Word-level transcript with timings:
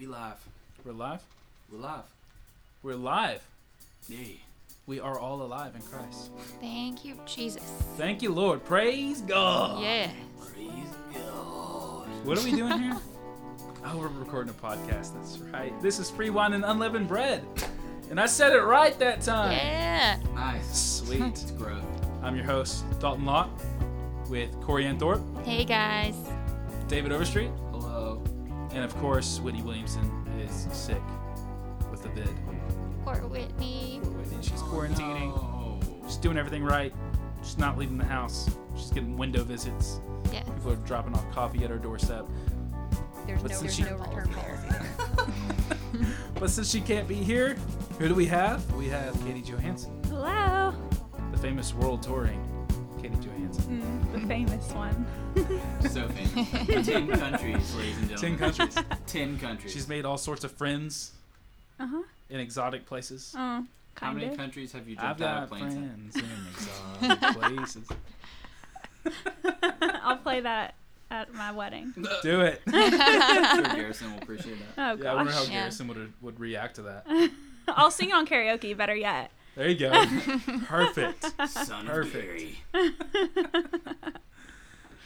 We 0.00 0.06
live. 0.06 0.42
We're 0.82 0.92
live? 0.94 1.20
We're 1.70 1.78
live. 1.78 2.04
We're 2.82 2.94
live. 2.94 3.42
Yay. 4.08 4.40
We 4.86 4.98
are 4.98 5.18
all 5.18 5.42
alive 5.42 5.74
in 5.74 5.82
Christ. 5.82 6.30
Thank 6.58 7.04
you, 7.04 7.18
Jesus. 7.26 7.62
Thank 7.98 8.22
you, 8.22 8.32
Lord. 8.32 8.64
Praise 8.64 9.20
God. 9.20 9.82
Yeah. 9.82 10.10
Praise 10.40 10.88
God. 11.12 12.08
What 12.24 12.38
are 12.38 12.42
we 12.42 12.52
doing 12.52 12.78
here? 12.80 12.96
Oh, 13.84 13.98
we're 13.98 14.08
recording 14.08 14.54
a 14.54 14.66
podcast. 14.66 15.14
That's 15.14 15.38
right. 15.38 15.72
This 15.82 15.98
is 15.98 16.10
free 16.10 16.30
wine 16.30 16.54
and 16.54 16.64
unleavened 16.64 17.08
bread. 17.08 17.44
And 18.10 18.18
I 18.18 18.24
said 18.26 18.54
it 18.54 18.62
right 18.62 18.98
that 19.00 19.20
time. 19.20 19.52
Yeah. 19.52 20.18
Nice. 20.34 21.00
Sweet. 21.02 21.22
It's 21.22 21.50
growth. 21.50 21.84
I'm 22.22 22.36
your 22.36 22.44
host, 22.46 22.84
Dalton 23.00 23.26
Locke, 23.26 23.50
with 24.30 24.50
Corey 24.62 24.86
Ann 24.86 24.98
Thorpe, 24.98 25.22
Hey 25.44 25.64
guys. 25.66 26.14
David 26.88 27.12
Overstreet, 27.12 27.50
Hello. 27.56 27.69
And 28.72 28.84
of 28.84 28.96
course, 28.98 29.40
Whitney 29.40 29.62
Williamson 29.62 30.04
is 30.40 30.66
sick 30.72 31.00
with 31.90 32.02
the 32.02 32.08
vid. 32.10 32.28
Poor 33.04 33.16
Whitney. 33.26 34.00
Poor 34.02 34.12
Whitney. 34.12 34.38
She's 34.42 34.62
quarantining. 34.62 35.32
Oh. 35.32 35.78
She's 36.06 36.16
doing 36.16 36.36
everything 36.36 36.62
right. 36.64 36.92
She's 37.42 37.58
not 37.58 37.78
leaving 37.78 37.98
the 37.98 38.04
house. 38.04 38.50
She's 38.76 38.90
getting 38.90 39.16
window 39.16 39.42
visits. 39.44 40.00
Yeah. 40.32 40.42
People 40.42 40.72
are 40.72 40.76
dropping 40.76 41.14
off 41.14 41.30
coffee 41.32 41.64
at 41.64 41.70
her 41.70 41.78
doorstep. 41.78 42.26
There's 43.26 43.42
But 43.42 43.50
no, 43.52 43.56
since 43.58 43.76
there's 43.76 43.88
she- 43.88 43.94
no 43.94 43.98
return 44.04 44.28
policy. 44.34 46.12
But 46.38 46.50
since 46.50 46.70
she 46.70 46.80
can't 46.80 47.06
be 47.08 47.16
here, 47.16 47.54
who 47.98 48.08
do 48.08 48.14
we 48.14 48.26
have? 48.26 48.70
We 48.74 48.88
have 48.88 49.14
Katie 49.24 49.42
Johansson, 49.42 49.92
Hello. 50.08 50.72
the 51.32 51.38
famous 51.38 51.74
world 51.74 52.02
touring 52.02 52.40
famous 54.30 54.70
one. 54.72 55.06
So 55.90 56.08
famous. 56.08 56.86
Ten 56.86 57.08
countries, 57.08 57.74
ladies 57.74 57.98
and 57.98 58.10
gentlemen. 58.10 58.16
Ten 58.16 58.38
countries. 58.38 58.84
Ten 59.08 59.38
countries. 59.40 59.72
She's 59.72 59.88
made 59.88 60.04
all 60.04 60.18
sorts 60.18 60.44
of 60.44 60.52
friends 60.52 61.12
Uh 61.80 61.86
huh. 61.88 62.02
in 62.28 62.38
exotic 62.38 62.86
places. 62.86 63.34
Oh, 63.36 63.66
How 63.94 64.12
many 64.12 64.26
of. 64.28 64.36
countries 64.36 64.70
have 64.72 64.88
you 64.88 64.94
I've 65.00 65.18
jumped 65.18 65.22
out 65.22 65.42
of 65.44 65.50
got 65.50 65.58
planes? 65.58 65.74
friends 65.74 66.16
in 66.16 67.10
exotic 67.10 67.40
places. 67.40 67.88
I'll 70.02 70.16
play 70.18 70.40
that 70.42 70.74
at 71.10 71.34
my 71.34 71.50
wedding. 71.50 71.92
Do 72.22 72.42
it. 72.42 72.62
I'm 72.68 73.64
sure 73.64 73.74
Garrison 73.74 74.12
will 74.14 74.22
appreciate 74.22 74.58
that. 74.76 74.92
Oh 74.92 74.96
gosh. 74.96 75.04
Yeah, 75.04 75.10
I 75.12 75.14
wonder 75.16 75.32
how 75.32 75.38
gosh. 75.40 75.48
Yeah. 75.48 75.60
Garrison 75.62 75.88
would 75.88 76.12
would 76.20 76.38
react 76.38 76.76
to 76.76 76.82
that. 76.82 77.04
I'll 77.68 77.90
sing 77.90 78.12
on 78.12 78.28
karaoke. 78.28 78.76
Better 78.76 78.94
yet. 78.94 79.32
There 79.56 79.68
you 79.68 79.74
go. 79.76 79.90
Perfect. 80.66 81.24
Son 81.48 81.86
Perfect. 81.86 82.52
of 82.74 84.12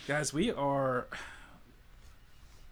Guys, 0.09 0.33
we 0.33 0.53
are 0.53 1.07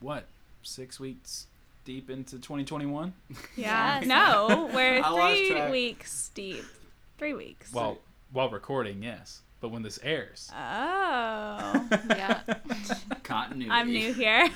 what? 0.00 0.26
6 0.62 1.00
weeks 1.00 1.46
deep 1.84 2.10
into 2.10 2.36
2021? 2.36 3.12
Yeah. 3.56 4.02
No, 4.06 4.70
we're 4.74 5.02
three 5.02 5.70
weeks 5.70 6.30
deep. 6.34 6.64
Three 7.18 7.32
weeks. 7.34 7.72
Well, 7.72 7.98
while 8.32 8.50
recording, 8.50 9.02
yes. 9.02 9.40
But 9.60 9.70
when 9.70 9.82
this 9.82 9.98
airs. 10.02 10.50
Oh. 10.52 11.88
Yeah. 12.10 12.40
Continuity. 13.22 13.70
I'm 13.70 13.90
new 13.92 14.12
here. 14.12 14.48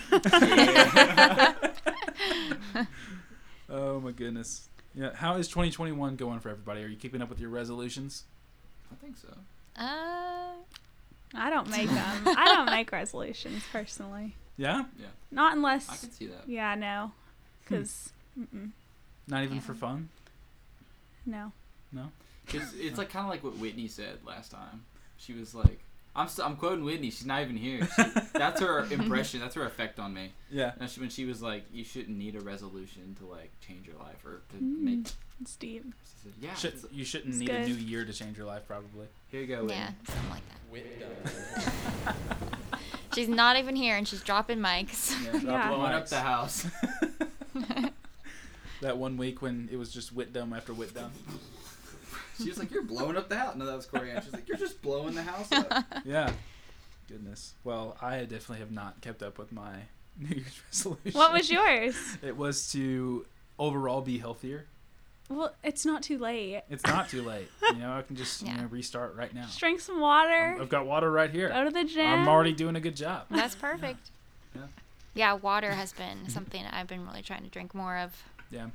Oh 3.68 4.00
my 4.00 4.12
goodness. 4.12 4.68
Yeah, 4.96 5.14
how 5.14 5.36
is 5.36 5.46
2021 5.48 6.16
going 6.16 6.40
for 6.40 6.48
everybody? 6.48 6.82
Are 6.82 6.86
you 6.86 6.96
keeping 6.96 7.20
up 7.20 7.28
with 7.28 7.38
your 7.38 7.50
resolutions? 7.50 8.24
I 8.90 8.94
think 8.96 9.16
so. 9.18 9.28
Uh. 9.80 10.52
I 11.34 11.50
don't 11.50 11.68
make 11.68 11.88
them. 11.88 12.22
I 12.26 12.44
don't 12.54 12.66
make 12.66 12.90
resolutions 12.92 13.62
personally. 13.70 14.34
Yeah? 14.56 14.84
Yeah. 14.98 15.06
Not 15.30 15.54
unless 15.54 15.88
I 15.88 15.92
unless. 15.92 16.00
can 16.00 16.10
see 16.12 16.26
that. 16.28 16.48
Yeah, 16.48 16.74
no. 16.76 17.12
Because. 17.62 18.10
Mm-mm. 18.38 18.70
Not 19.28 19.42
even 19.42 19.56
Yeah. 19.56 19.62
for 19.62 19.74
fun? 19.74 20.08
No. 21.26 21.52
No? 21.92 22.10
It's, 22.54 22.72
it's 22.74 22.96
like 22.96 23.10
kind 23.10 23.24
of 23.26 23.30
like 23.30 23.42
what 23.44 23.56
Whitney 23.58 23.88
said 23.88 24.18
last 24.24 24.50
time. 24.52 24.84
She 25.18 25.32
was 25.34 25.54
like, 25.54 25.80
I'm, 26.16 26.28
st- 26.28 26.48
I'm 26.48 26.56
quoting 26.56 26.84
Whitney. 26.84 27.10
She's 27.10 27.26
not 27.26 27.42
even 27.42 27.56
here. 27.56 27.86
She, 27.96 28.02
that's 28.32 28.60
her 28.60 28.86
impression. 28.90 29.40
That's 29.40 29.54
her 29.54 29.64
effect 29.66 29.98
on 30.00 30.14
me. 30.14 30.32
Yeah. 30.50 30.72
And 30.80 30.88
she, 30.90 30.98
when 31.00 31.10
she 31.10 31.24
was 31.26 31.42
like, 31.42 31.64
you 31.72 31.84
shouldn't 31.84 32.16
need 32.16 32.34
a 32.36 32.40
resolution 32.40 33.14
to 33.20 33.26
like 33.26 33.50
change 33.66 33.86
your 33.86 33.96
life 33.96 34.24
or 34.24 34.40
to 34.50 34.56
Mm. 34.56 34.78
make. 34.80 35.06
It's 35.40 35.54
deep. 35.56 35.84
She 36.04 36.12
said, 36.24 36.32
yeah. 36.40 36.54
Should, 36.54 36.74
it's- 36.74 36.86
you 36.92 37.04
shouldn't 37.04 37.30
It's 37.34 37.40
need 37.40 37.50
a 37.50 37.66
new 37.66 37.74
year 37.74 38.04
to 38.04 38.12
change 38.12 38.38
your 38.38 38.46
life, 38.46 38.62
probably. 38.66 39.06
Here 39.28 39.42
you 39.42 39.46
go. 39.46 39.60
Whitney. 39.64 39.76
Yeah. 39.76 39.90
Something 40.08 40.30
like 40.30 40.42
that. 40.48 42.14
She's 43.14 43.28
not 43.28 43.56
even 43.56 43.76
here, 43.76 43.96
and 43.96 44.06
she's 44.06 44.20
dropping 44.22 44.58
mics. 44.58 45.14
Yeah, 45.24 45.40
Yeah. 45.42 45.68
blowing 45.70 45.92
up 45.92 46.06
the 46.06 46.20
house. 46.20 46.66
That 48.82 48.98
one 48.98 49.16
week 49.16 49.40
when 49.40 49.70
it 49.72 49.76
was 49.78 49.90
just 49.90 50.12
wit 50.12 50.34
dumb 50.34 50.52
after 50.52 50.74
wit 50.74 50.92
dumb. 50.94 51.10
She 52.38 52.48
was 52.48 52.58
like, 52.58 52.70
"You're 52.70 52.82
blowing 52.82 53.16
up 53.16 53.28
the 53.28 53.36
house." 53.36 53.56
No, 53.56 53.66
that 53.66 53.76
was 53.76 53.86
Corey. 53.86 54.10
Ann. 54.10 54.22
She's 54.22 54.32
like, 54.32 54.48
"You're 54.48 54.58
just 54.58 54.80
blowing 54.82 55.14
the 55.14 55.22
house 55.22 55.50
up." 55.52 55.84
Yeah. 56.04 56.32
Goodness. 57.08 57.54
Well, 57.64 57.96
I 58.02 58.20
definitely 58.20 58.58
have 58.58 58.72
not 58.72 59.00
kept 59.00 59.22
up 59.22 59.38
with 59.38 59.52
my 59.52 59.72
New 60.18 60.28
Year's 60.36 60.60
resolution. 60.68 61.12
What 61.12 61.32
was 61.32 61.50
yours? 61.50 61.94
It 62.22 62.36
was 62.36 62.70
to 62.72 63.26
overall 63.58 64.00
be 64.00 64.18
healthier. 64.18 64.66
Well, 65.28 65.52
it's 65.64 65.84
not 65.84 66.02
too 66.02 66.18
late. 66.18 66.62
It's 66.70 66.84
not 66.86 67.08
too 67.08 67.22
late. 67.22 67.48
You 67.72 67.78
know, 67.78 67.92
I 67.92 68.02
can 68.02 68.14
just 68.16 68.42
you 68.46 68.54
know 68.54 68.64
restart 68.70 69.16
right 69.16 69.34
now. 69.34 69.42
Just 69.46 69.58
drink 69.58 69.80
some 69.80 70.00
water. 70.00 70.56
I've 70.60 70.68
got 70.68 70.86
water 70.86 71.10
right 71.10 71.30
here. 71.30 71.48
Go 71.48 71.64
to 71.64 71.70
the 71.70 71.84
gym. 71.84 72.06
I'm 72.06 72.28
already 72.28 72.52
doing 72.52 72.76
a 72.76 72.80
good 72.80 72.94
job. 72.96 73.26
That's 73.30 73.56
perfect. 73.56 74.10
Yeah. 74.54 74.62
Yeah, 75.14 75.32
water 75.32 75.72
has 75.72 75.92
been 75.92 76.28
something 76.28 76.62
I've 76.70 76.86
been 76.86 77.04
really 77.06 77.22
trying 77.22 77.42
to 77.42 77.48
drink 77.48 77.74
more 77.74 77.96
of. 77.98 78.12
Yeah. 78.50 78.66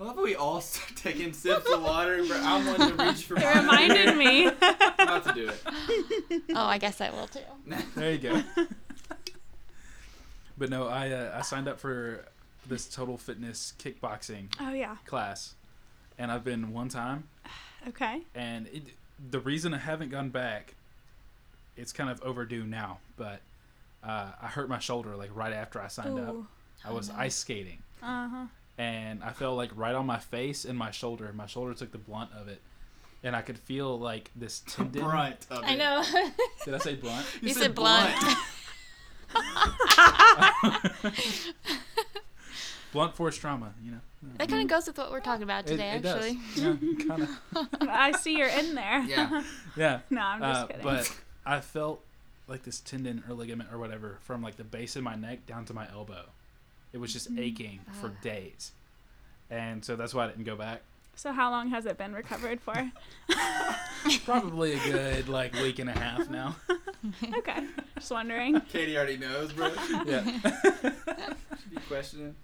I 0.00 0.04
love 0.04 0.16
how 0.16 0.24
we 0.24 0.34
all 0.34 0.60
start 0.62 0.96
taking 0.96 1.32
sips 1.32 1.70
of 1.70 1.82
water. 1.82 2.22
But 2.26 2.38
I'm 2.40 2.66
one 2.66 2.96
to 2.96 3.04
reach 3.04 3.24
for. 3.24 3.36
It 3.36 3.42
mine. 3.44 3.90
reminded 3.90 4.16
me. 4.16 4.46
I'm 4.46 4.54
about 4.98 5.24
to 5.26 5.32
do 5.34 5.48
it. 5.50 6.42
Oh, 6.54 6.64
I 6.64 6.78
guess 6.78 7.00
I 7.00 7.10
will 7.10 7.26
too. 7.26 7.40
There 7.96 8.12
you 8.12 8.18
go. 8.18 8.42
but 10.56 10.70
no, 10.70 10.88
I 10.88 11.10
uh, 11.10 11.38
I 11.38 11.42
signed 11.42 11.68
up 11.68 11.78
for 11.78 12.24
this 12.66 12.88
total 12.88 13.16
fitness 13.18 13.74
kickboxing 13.78 14.46
Oh 14.60 14.72
yeah. 14.72 14.96
class, 15.06 15.54
and 16.18 16.30
I've 16.30 16.44
been 16.44 16.72
one 16.72 16.88
time, 16.88 17.24
Okay. 17.88 18.20
and 18.34 18.66
it, 18.68 18.82
the 19.30 19.40
reason 19.40 19.72
I 19.74 19.78
haven't 19.78 20.10
gone 20.10 20.28
back, 20.28 20.74
it's 21.76 21.92
kind 21.92 22.10
of 22.10 22.20
overdue 22.22 22.64
now, 22.64 22.98
but 23.16 23.40
uh, 24.04 24.30
I 24.40 24.46
hurt 24.48 24.68
my 24.68 24.78
shoulder 24.78 25.16
like 25.16 25.30
right 25.34 25.52
after 25.52 25.80
I 25.80 25.88
signed 25.88 26.18
up. 26.18 26.36
I 26.84 26.92
was 26.92 27.10
ice 27.10 27.34
skating, 27.36 27.78
Uh 28.02 28.28
huh. 28.28 28.44
And 28.80 29.22
I 29.22 29.30
fell 29.32 29.54
like 29.56 29.70
right 29.74 29.94
on 29.94 30.06
my 30.06 30.18
face 30.18 30.64
and 30.64 30.78
my 30.78 30.90
shoulder. 30.90 31.30
My 31.34 31.46
shoulder 31.46 31.74
took 31.74 31.92
the 31.92 31.98
blunt 31.98 32.30
of 32.40 32.48
it, 32.48 32.60
and 33.22 33.36
I 33.36 33.42
could 33.42 33.58
feel 33.58 33.98
like 33.98 34.30
this 34.34 34.60
tendon. 34.66 35.02
Brunt 35.04 35.46
of 35.50 35.62
I 35.64 35.72
it. 35.74 35.78
know. 35.78 36.02
Did 36.64 36.74
I 36.74 36.78
say 36.78 36.94
blunt? 36.94 37.26
You 37.42 37.52
said 37.52 37.74
blunt. 37.74 38.14
blunt 42.92 43.14
force 43.14 43.36
trauma, 43.36 43.72
you 43.82 43.92
know. 43.92 44.00
that 44.38 44.48
kind 44.48 44.62
of 44.62 44.68
goes 44.68 44.86
with 44.86 44.98
what 44.98 45.10
we're 45.10 45.20
talking 45.20 45.42
about 45.44 45.64
It- 45.66 45.72
today, 45.72 45.90
it 45.96 46.02
does. 46.02 46.24
actually. 46.24 46.38
Yeah, 46.56 47.06
kind 47.06 47.22
of. 47.22 47.28
I 47.82 48.12
see 48.12 48.36
you're 48.36 48.48
in 48.48 48.74
there. 48.74 49.00
Yeah. 49.04 49.42
Yeah. 49.76 50.00
no, 50.10 50.20
I'm 50.20 50.40
just 50.40 50.60
Uh, 50.62 50.66
kidding. 50.66 50.82
but 50.82 51.16
I 51.46 51.60
felt 51.60 52.02
like 52.48 52.64
this 52.64 52.80
tendon 52.80 53.22
or 53.28 53.34
ligament 53.34 53.70
or 53.72 53.78
whatever 53.78 54.18
from 54.22 54.42
like 54.42 54.56
the 54.56 54.64
base 54.64 54.96
of 54.96 55.02
my 55.04 55.14
neck 55.14 55.46
down 55.46 55.64
to 55.66 55.74
my 55.74 55.88
elbow. 55.92 56.24
It 56.92 56.98
was 56.98 57.12
just 57.12 57.28
aching 57.38 57.80
for 58.00 58.08
Ah. 58.08 58.22
days. 58.22 58.72
And 59.50 59.84
so 59.84 59.96
that's 59.96 60.14
why 60.14 60.24
I 60.24 60.28
didn't 60.28 60.44
go 60.44 60.56
back. 60.56 60.82
so 61.16 61.32
how 61.32 61.50
long 61.50 61.68
has 61.70 61.84
it 61.86 61.98
been 61.98 62.12
recovered 62.14 62.60
for? 62.60 62.90
Probably 64.24 64.74
a 64.74 64.78
good 64.78 65.28
like 65.28 65.52
week 65.54 65.78
and 65.78 65.88
a 65.90 65.98
half 65.98 66.28
now. 66.30 66.56
okay. 67.38 67.66
Just 67.96 68.10
wondering. 68.10 68.60
Katie 68.72 68.96
already 68.96 69.16
knows, 69.18 69.52
bro. 69.52 69.72
Yeah. 70.06 70.24
Should 70.24 71.70
be 71.70 71.76
questioning. 71.88 72.34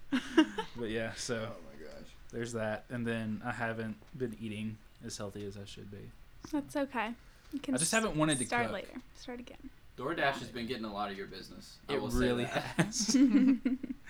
but 0.75 0.89
yeah, 0.89 1.11
so 1.15 1.35
Oh 1.35 1.55
my 1.65 1.83
gosh. 1.85 2.09
there's 2.31 2.53
that. 2.53 2.85
And 2.89 3.05
then 3.05 3.41
I 3.45 3.51
haven't 3.51 3.97
been 4.17 4.35
eating 4.41 4.77
as 5.05 5.17
healthy 5.17 5.45
as 5.45 5.57
I 5.57 5.65
should 5.65 5.89
be. 5.91 6.09
That's 6.51 6.75
okay. 6.75 7.09
You 7.53 7.59
can 7.59 7.73
I 7.75 7.77
just 7.77 7.91
haven't 7.91 8.15
wanted 8.15 8.37
to 8.39 8.45
start 8.45 8.65
cook. 8.65 8.73
later. 8.73 9.01
Start 9.19 9.39
again. 9.39 9.69
DoorDash 9.97 10.39
has 10.39 10.49
been 10.49 10.67
getting 10.67 10.85
a 10.85 10.93
lot 10.93 11.09
of 11.09 11.17
your 11.17 11.25
business. 11.27 11.77
I 11.89 11.93
It 11.95 12.01
will 12.01 12.11
say 12.11 12.19
really 12.19 12.43
that. 12.45 12.63
has. 12.77 13.15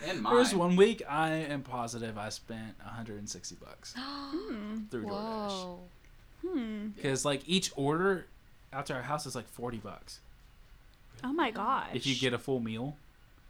And 0.05 0.21
mine. 0.21 0.31
There 0.31 0.39
was 0.39 0.53
one 0.53 0.75
week 0.75 1.01
I 1.09 1.29
am 1.31 1.63
positive 1.63 2.19
I 2.19 2.29
spent 2.29 2.77
160 2.83 3.55
bucks 3.55 3.95
Hmm. 3.97 4.75
through 4.91 5.05
DoorDash. 5.05 5.09
Whoa. 5.49 5.79
Hmm. 6.45 6.87
Because 6.95 7.25
like 7.25 7.41
each 7.47 7.71
order 7.75 8.25
out 8.71 8.85
to 8.87 8.93
our 8.93 9.01
house 9.01 9.25
is 9.25 9.33
like 9.35 9.47
40 9.47 9.77
bucks. 9.77 10.19
Oh 11.23 11.33
my 11.33 11.49
gosh. 11.49 11.87
If 11.93 12.05
you 12.05 12.15
get 12.15 12.33
a 12.33 12.37
full 12.37 12.59
meal. 12.59 12.95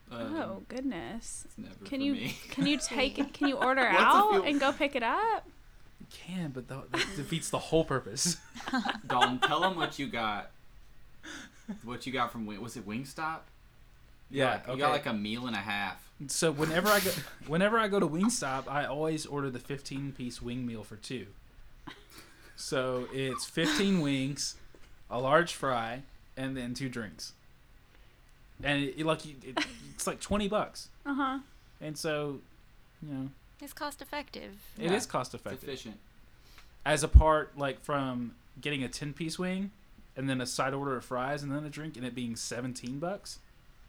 Um, 0.09 0.35
Oh 0.37 0.61
goodness. 0.69 1.43
it's 1.45 1.57
never 1.57 1.73
Can 1.83 1.99
for 1.99 2.05
you 2.05 2.13
me. 2.13 2.37
can 2.49 2.65
you 2.65 2.77
take 2.81 3.19
it? 3.19 3.33
Can 3.33 3.49
you 3.49 3.57
order 3.57 3.81
out 3.85 4.45
and 4.47 4.57
go 4.57 4.71
pick 4.71 4.95
it 4.95 5.03
up? 5.03 5.45
You 5.99 6.05
can, 6.11 6.51
but 6.51 6.69
that, 6.69 6.91
that 6.93 7.05
defeats 7.17 7.49
the 7.49 7.57
whole 7.59 7.83
purpose. 7.83 8.37
Dalton, 9.07 9.39
tell 9.39 9.59
them 9.59 9.75
what 9.75 9.99
you 9.99 10.07
got. 10.07 10.51
What 11.83 12.05
you 12.05 12.13
got 12.13 12.31
from 12.31 12.45
Wing? 12.45 12.61
Was 12.61 12.77
it 12.77 12.87
Wingstop? 12.87 13.39
You 14.29 14.39
Yeah, 14.39 14.45
got, 14.57 14.67
like, 14.67 14.75
you 14.77 14.81
got 14.83 14.91
like 14.91 15.05
a 15.05 15.13
meal 15.13 15.47
and 15.47 15.55
a 15.55 15.59
half. 15.59 16.09
So 16.27 16.51
whenever 16.51 16.87
I 16.89 16.99
go, 16.99 17.11
whenever 17.47 17.77
I 17.79 17.87
go 17.87 17.99
to 17.99 18.07
Wingstop, 18.07 18.67
I 18.67 18.85
always 18.85 19.25
order 19.25 19.49
the 19.49 19.59
15 19.59 20.13
piece 20.13 20.41
wing 20.41 20.65
meal 20.65 20.83
for 20.83 20.95
two. 20.95 21.27
So 22.55 23.07
it's 23.13 23.45
15 23.45 24.01
wings, 24.01 24.55
a 25.11 25.19
large 25.19 25.53
fry, 25.53 26.01
and 26.35 26.57
then 26.57 26.73
two 26.73 26.89
drinks. 26.89 27.33
And 28.63 28.83
it, 28.83 28.95
it 28.99 29.05
like 29.05 29.25
it, 29.25 29.59
it's 29.93 30.07
like 30.07 30.19
20 30.19 30.47
bucks. 30.47 30.89
Uh 31.05 31.13
huh. 31.13 31.39
And 31.79 31.95
so, 31.97 32.39
you 33.05 33.13
know, 33.13 33.29
It's 33.61 33.73
cost 33.73 34.01
effective. 34.01 34.55
it 34.79 34.85
Yeah, 34.85 34.93
is 34.93 35.05
cost 35.05 35.33
It's 35.35 35.41
effective. 35.45 35.69
efficient. 35.69 35.97
As 36.85 37.03
a 37.03 37.07
part 37.07 37.57
like 37.57 37.83
from 37.83 38.33
getting 38.59 38.83
a 38.83 38.87
10 38.87 39.13
piece 39.13 39.37
wing 39.37 39.69
and 40.17 40.29
then 40.29 40.41
a 40.41 40.45
side 40.45 40.73
order 40.73 40.97
of 40.97 41.05
fries 41.05 41.43
and 41.43 41.51
then 41.51 41.63
a 41.63 41.69
drink 41.69 41.95
and 41.95 42.05
it 42.05 42.13
being 42.15 42.35
17 42.35 42.99
bucks. 42.99 43.39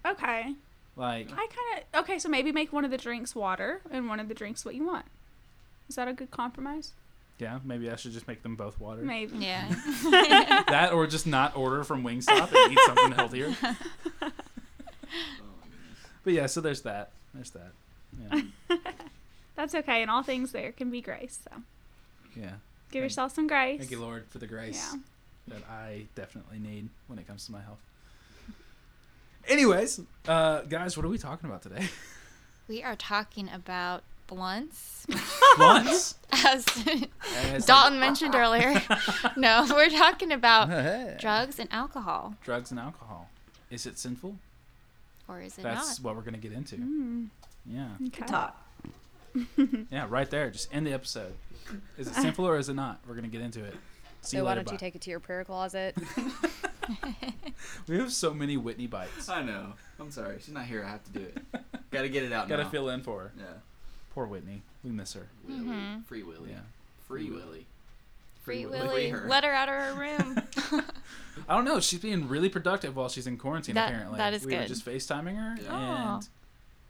Okay. 0.07 0.55
Like 0.97 1.29
I 1.33 1.37
kind 1.37 1.85
of 1.95 2.01
okay. 2.01 2.19
So 2.19 2.29
maybe 2.29 2.53
make 2.53 2.73
one 2.73 2.85
of 2.85 2.91
the 2.91 2.99
drinks 2.99 3.35
water 3.35 3.81
and 3.91 4.09
one 4.09 4.21
of 4.21 4.29
the 4.29 4.35
drinks 4.35 4.65
what 4.65 4.75
you 4.75 4.85
want. 4.85 5.07
Is 5.89 5.97
that 5.97 6.07
a 6.09 6.13
good 6.13 6.31
compromise? 6.31 6.93
yeah, 7.39 7.61
maybe 7.65 7.89
I 7.89 7.95
should 7.95 8.11
just 8.13 8.27
make 8.27 8.43
them 8.43 8.57
both 8.57 8.81
water. 8.81 9.01
Maybe. 9.03 9.39
Yeah. 9.39 9.69
That 10.69 10.91
or 10.93 11.07
just 11.07 11.25
not 11.27 11.57
order 11.57 11.85
from 11.85 12.03
Wingstop 12.03 12.53
and 12.53 12.73
eat 12.73 12.79
something 12.87 13.13
healthier. 13.13 13.57
Oh. 13.63 14.31
But 16.25 16.33
yeah, 16.35 16.47
so 16.47 16.61
there's 16.61 16.83
that. 16.83 17.11
There's 17.33 17.51
that. 17.51 17.73
Yeah. 18.69 18.77
That's 19.57 19.75
okay. 19.75 20.03
And 20.03 20.11
all 20.11 20.23
things 20.23 20.53
there 20.53 20.73
can 20.73 20.91
be 20.91 21.01
grace. 21.01 21.39
So 21.45 21.63
yeah. 22.37 22.43
give 22.43 22.55
Thank- 22.91 23.03
yourself 23.05 23.35
some 23.35 23.47
grace. 23.47 23.79
Thank 23.79 23.91
you, 23.91 24.01
Lord, 24.01 24.27
for 24.29 24.39
the 24.39 24.47
grace 24.47 24.91
Yeah. 24.93 25.01
That 25.51 25.63
I 25.71 26.07
definitely 26.15 26.59
need 26.59 26.89
when 27.07 27.19
it 27.19 27.27
comes 27.27 27.47
to 27.47 27.53
my 27.53 27.61
health. 27.61 27.79
Anyways, 29.47 30.01
uh, 30.27 30.63
guys, 30.63 30.97
what 30.97 31.07
are 31.07 31.09
we 31.09 31.19
talking 31.19 31.49
about 31.49 31.63
today? 31.63 31.89
we 32.69 32.83
are 32.83 32.97
talking 32.97 33.49
about 33.53 34.03
blunts, 34.27 35.07
Blunts. 35.57 36.17
as 36.45 36.67
As 37.53 37.65
Dalton 37.65 37.99
mentioned 37.99 38.35
earlier. 38.35 38.83
no, 39.37 39.67
we're 39.71 39.89
talking 39.89 40.33
about 40.33 40.69
like- 40.71 41.19
drugs 41.19 41.59
and 41.59 41.69
alcohol, 41.73 42.35
Drugs 42.45 42.71
and 42.71 42.79
alcohol. 42.79 43.31
Is 43.71 43.87
it 43.87 43.99
sinful? 43.99 44.37
or 45.29 45.41
is 45.43 45.59
it 45.59 45.63
That's 45.63 45.77
not? 45.77 45.87
That's 45.87 46.01
what 46.01 46.17
we're 46.17 46.23
gonna 46.23 46.39
get 46.39 46.53
into. 46.53 46.77
Mm, 46.77 47.29
Yeah. 47.67 47.89
okay. 48.09 48.27
Talk. 48.27 48.65
Yeah, 49.91 50.07
right 50.09 50.29
there. 50.31 50.51
Just 50.51 50.73
end 50.75 50.87
the 50.87 50.93
episode. 50.93 51.35
Is 51.99 52.09
it 52.09 52.15
sinful 52.15 52.47
or 52.49 52.57
is 52.59 52.69
it 52.71 52.75
not? 52.75 53.01
We're 53.07 53.15
gonna 53.15 53.29
get 53.29 53.43
into 53.43 53.63
it. 53.65 53.75
See 54.23 54.37
So 54.37 54.45
why 54.45 54.51
later, 54.51 54.63
don't 54.65 54.73
you 54.73 54.79
take 54.79 54.95
it 54.95 55.01
to 55.03 55.11
your 55.11 55.21
prayer 55.21 55.45
closet? 55.45 55.97
We 57.87 57.99
have 57.99 58.13
so 58.13 58.33
many 58.33 58.57
Whitney 58.57 58.87
bites. 58.87 59.29
I 59.29 59.43
know. 59.43 59.73
I'm 59.99 60.11
sorry. 60.11 60.37
She's 60.41 60.55
not 60.55 60.67
here. 60.67 60.85
I 60.85 60.91
have 60.91 61.05
to 61.05 61.11
do 61.11 61.21
it. 61.21 61.39
Gotta 61.91 62.09
get 62.09 62.23
it 62.23 62.33
out 62.33 62.49
Gotta 62.49 62.67
fill 62.67 62.89
in 62.91 63.03
for 63.03 63.21
her. 63.21 63.33
Yeah. 63.37 63.45
Poor 64.15 64.27
Whitney. 64.27 64.63
We 64.85 64.91
miss 64.91 65.15
her. 65.15 65.27
Willie. 65.47 65.61
Mhm. 65.65 66.05
Free 66.07 66.23
Willy. 66.23 66.51
Yeah. 66.51 66.61
Free 67.07 67.31
Willy. 67.31 67.67
Free 68.43 68.65
Willie. 68.67 68.79
Willy, 68.89 69.11
Free 69.11 69.21
her. 69.21 69.29
let 69.29 69.45
her 69.45 69.53
out 69.53 69.69
of 69.69 69.75
her 69.75 69.95
room. 69.95 70.83
I 71.49 71.55
don't 71.55 71.65
know. 71.65 71.81
She's 71.81 71.99
being 72.01 72.29
really 72.29 72.49
productive 72.49 72.95
while 72.97 73.09
she's 73.09 73.27
in 73.27 73.37
quarantine. 73.39 73.75
That- 73.75 73.89
apparently, 73.93 74.19
that 74.19 74.33
is 74.35 74.45
we 74.45 74.55
were 74.57 74.67
just 74.67 74.85
FaceTiming 74.87 75.37
her, 75.37 75.57
Yeah. 75.63 76.15
and 76.17 76.29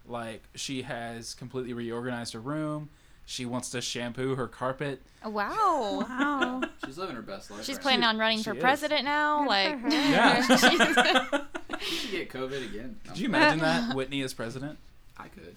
like 0.07 0.43
she 0.55 0.83
has 0.83 1.35
completely 1.35 1.73
reorganized 1.73 2.33
her 2.35 2.41
room. 2.41 2.91
She 3.31 3.45
wants 3.45 3.69
to 3.71 3.83
shampoo 3.83 4.37
her 4.37 4.49
carpet. 4.49 5.03
Oh, 5.23 5.29
wow. 5.29 6.03
Wow. 6.09 6.63
She's 6.87 6.97
living 6.97 7.15
her 7.15 7.21
best 7.21 7.51
life. 7.51 7.63
She's 7.63 7.77
right 7.77 7.83
planning 7.83 8.01
now. 8.01 8.09
on 8.09 8.19
running 8.19 8.39
She 8.39 8.45
for 8.45 8.55
is. 8.57 8.61
president 8.63 9.05
now. 9.05 9.41
Good 9.41 9.49
like, 9.49 9.71
for 9.73 9.79
her. 9.81 9.89
Yeah. 9.91 10.47
she's- 10.57 11.41
She 11.81 11.95
should 11.95 12.11
get 12.11 12.31
COVID 12.31 12.65
again. 12.65 12.97
Could 13.07 13.19
you 13.19 13.27
imagine 13.29 13.59
that 13.61 13.95
Whitney 13.95 14.23
as 14.23 14.33
president? 14.33 14.79
I 15.19 15.29
could. 15.29 15.55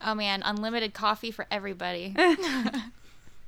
oh 0.00 0.14
man, 0.14 0.40
unlimited 0.42 0.94
coffee 0.94 1.30
for 1.30 1.46
everybody, 1.50 2.14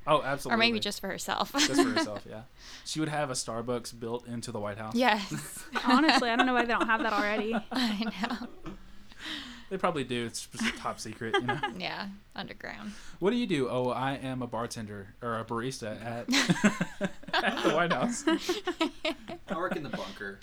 Oh, 0.05 0.21
absolutely. 0.21 0.53
or 0.53 0.57
maybe 0.57 0.79
just 0.79 0.99
for 1.01 1.07
herself. 1.07 1.53
just 1.53 1.81
for 1.81 1.89
herself. 1.89 2.23
Yeah, 2.29 2.41
she 2.85 2.99
would 2.99 3.09
have 3.09 3.29
a 3.31 3.33
Starbucks 3.33 3.99
built 3.99 4.27
into 4.27 4.51
the 4.51 4.59
White 4.59 4.77
House. 4.77 4.93
yes, 4.95 5.65
Honestly, 5.85 6.29
I 6.29 6.35
don't 6.35 6.45
know 6.45 6.53
why 6.53 6.65
they 6.65 6.73
don't 6.73 6.85
have 6.87 7.01
that 7.01 7.13
already. 7.13 7.55
I 7.71 8.03
know. 8.29 8.47
They 9.73 9.79
probably 9.79 10.03
do. 10.03 10.27
It's 10.27 10.45
just 10.45 10.77
top 10.77 10.99
secret. 10.99 11.33
You 11.33 11.47
know. 11.47 11.59
Yeah, 11.79 12.09
underground. 12.35 12.91
What 13.17 13.31
do 13.31 13.37
you 13.37 13.47
do? 13.47 13.67
Oh, 13.67 13.89
I 13.89 14.13
am 14.21 14.43
a 14.43 14.47
bartender 14.47 15.15
or 15.19 15.39
a 15.39 15.43
barista 15.43 15.99
at, 15.99 16.29
at 17.43 17.63
the 17.63 17.71
White 17.71 17.91
House. 17.91 18.23
I 18.27 19.57
work 19.57 19.75
in 19.75 19.81
the 19.81 19.89
bunker. 19.89 20.37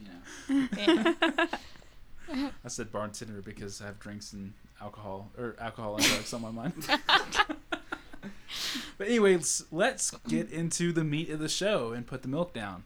You 0.49 0.57
know. 0.57 0.67
Yeah. 0.77 2.51
I 2.65 2.67
said 2.67 2.91
bartender 2.91 3.41
because 3.41 3.81
I 3.81 3.87
have 3.87 4.01
drinks 4.01 4.33
and 4.33 4.53
alcohol 4.83 5.31
or 5.39 5.55
alcohol 5.61 5.95
and 5.95 6.05
drugs 6.05 6.33
on 6.35 6.43
my 6.43 6.51
mind. 6.51 6.75
but 8.99 9.07
anyways, 9.07 9.63
let's 9.71 10.11
get 10.27 10.51
into 10.51 10.91
the 10.91 11.05
meat 11.05 11.31
of 11.31 11.39
the 11.39 11.49
show 11.49 11.93
and 11.93 12.05
put 12.05 12.23
the 12.23 12.29
milk 12.29 12.53
down 12.53 12.83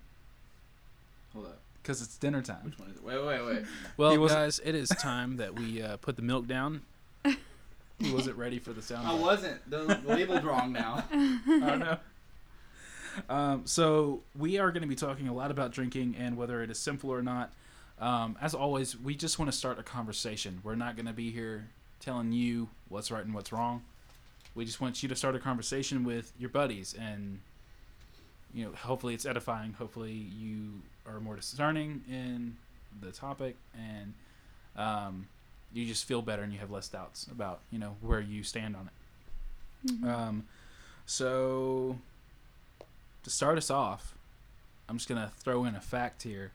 Hold 1.32 1.46
up. 1.46 1.63
Because 1.84 2.00
it's 2.00 2.16
dinner 2.16 2.40
time. 2.40 2.64
Which 2.64 2.78
one 2.78 2.88
is 2.88 2.96
it? 2.96 3.04
Wait, 3.04 3.24
wait, 3.24 3.44
wait. 3.44 3.64
Well, 3.98 4.26
guys, 4.26 4.58
it 4.64 4.74
is 4.74 4.88
time 4.88 5.36
that 5.36 5.54
we 5.54 5.82
uh, 5.82 5.98
put 5.98 6.16
the 6.16 6.22
milk 6.22 6.48
down. 6.48 6.80
He 8.00 8.12
wasn't 8.12 8.36
ready 8.36 8.58
for 8.58 8.72
the 8.72 8.82
sound. 8.82 9.06
I 9.08 9.12
bite. 9.12 9.20
wasn't. 9.20 9.70
The 9.70 10.00
label's 10.04 10.42
wrong 10.42 10.72
now. 10.72 11.04
I 11.12 11.36
don't 11.46 11.78
know. 11.78 11.98
Um, 13.28 13.62
so 13.66 14.22
we 14.36 14.58
are 14.58 14.72
going 14.72 14.82
to 14.82 14.88
be 14.88 14.96
talking 14.96 15.28
a 15.28 15.34
lot 15.34 15.50
about 15.50 15.70
drinking 15.70 16.16
and 16.18 16.36
whether 16.36 16.62
it 16.62 16.70
is 16.70 16.78
sinful 16.78 17.10
or 17.10 17.22
not. 17.22 17.52
Um, 18.00 18.36
as 18.40 18.54
always, 18.54 18.98
we 18.98 19.14
just 19.14 19.38
want 19.38 19.52
to 19.52 19.56
start 19.56 19.78
a 19.78 19.84
conversation. 19.84 20.60
We're 20.64 20.74
not 20.74 20.96
going 20.96 21.06
to 21.06 21.12
be 21.12 21.30
here 21.30 21.68
telling 22.00 22.32
you 22.32 22.68
what's 22.88 23.12
right 23.12 23.24
and 23.24 23.32
what's 23.32 23.52
wrong. 23.52 23.82
We 24.56 24.64
just 24.64 24.80
want 24.80 25.02
you 25.02 25.08
to 25.08 25.16
start 25.16 25.36
a 25.36 25.38
conversation 25.38 26.02
with 26.02 26.32
your 26.38 26.48
buddies, 26.48 26.94
and 26.98 27.40
you 28.52 28.64
know, 28.64 28.72
hopefully 28.72 29.14
it's 29.14 29.26
edifying. 29.26 29.72
Hopefully 29.74 30.12
you 30.12 30.82
are 31.06 31.20
more 31.20 31.36
discerning 31.36 32.02
in 32.08 32.56
the 33.00 33.12
topic, 33.12 33.56
and 33.76 34.14
um, 34.76 35.26
you 35.72 35.86
just 35.86 36.06
feel 36.06 36.22
better 36.22 36.42
and 36.42 36.52
you 36.52 36.58
have 36.58 36.70
less 36.70 36.88
doubts 36.88 37.26
about 37.30 37.60
you 37.70 37.78
know 37.78 37.96
where 38.00 38.20
you 38.20 38.42
stand 38.42 38.76
on 38.76 38.88
it. 38.88 40.08
Um, 40.08 40.44
so 41.06 41.98
to 43.22 43.30
start 43.30 43.58
us 43.58 43.70
off, 43.70 44.14
I'm 44.88 44.96
just 44.96 45.08
gonna 45.08 45.32
throw 45.38 45.64
in 45.64 45.74
a 45.74 45.80
fact 45.80 46.22
here 46.22 46.52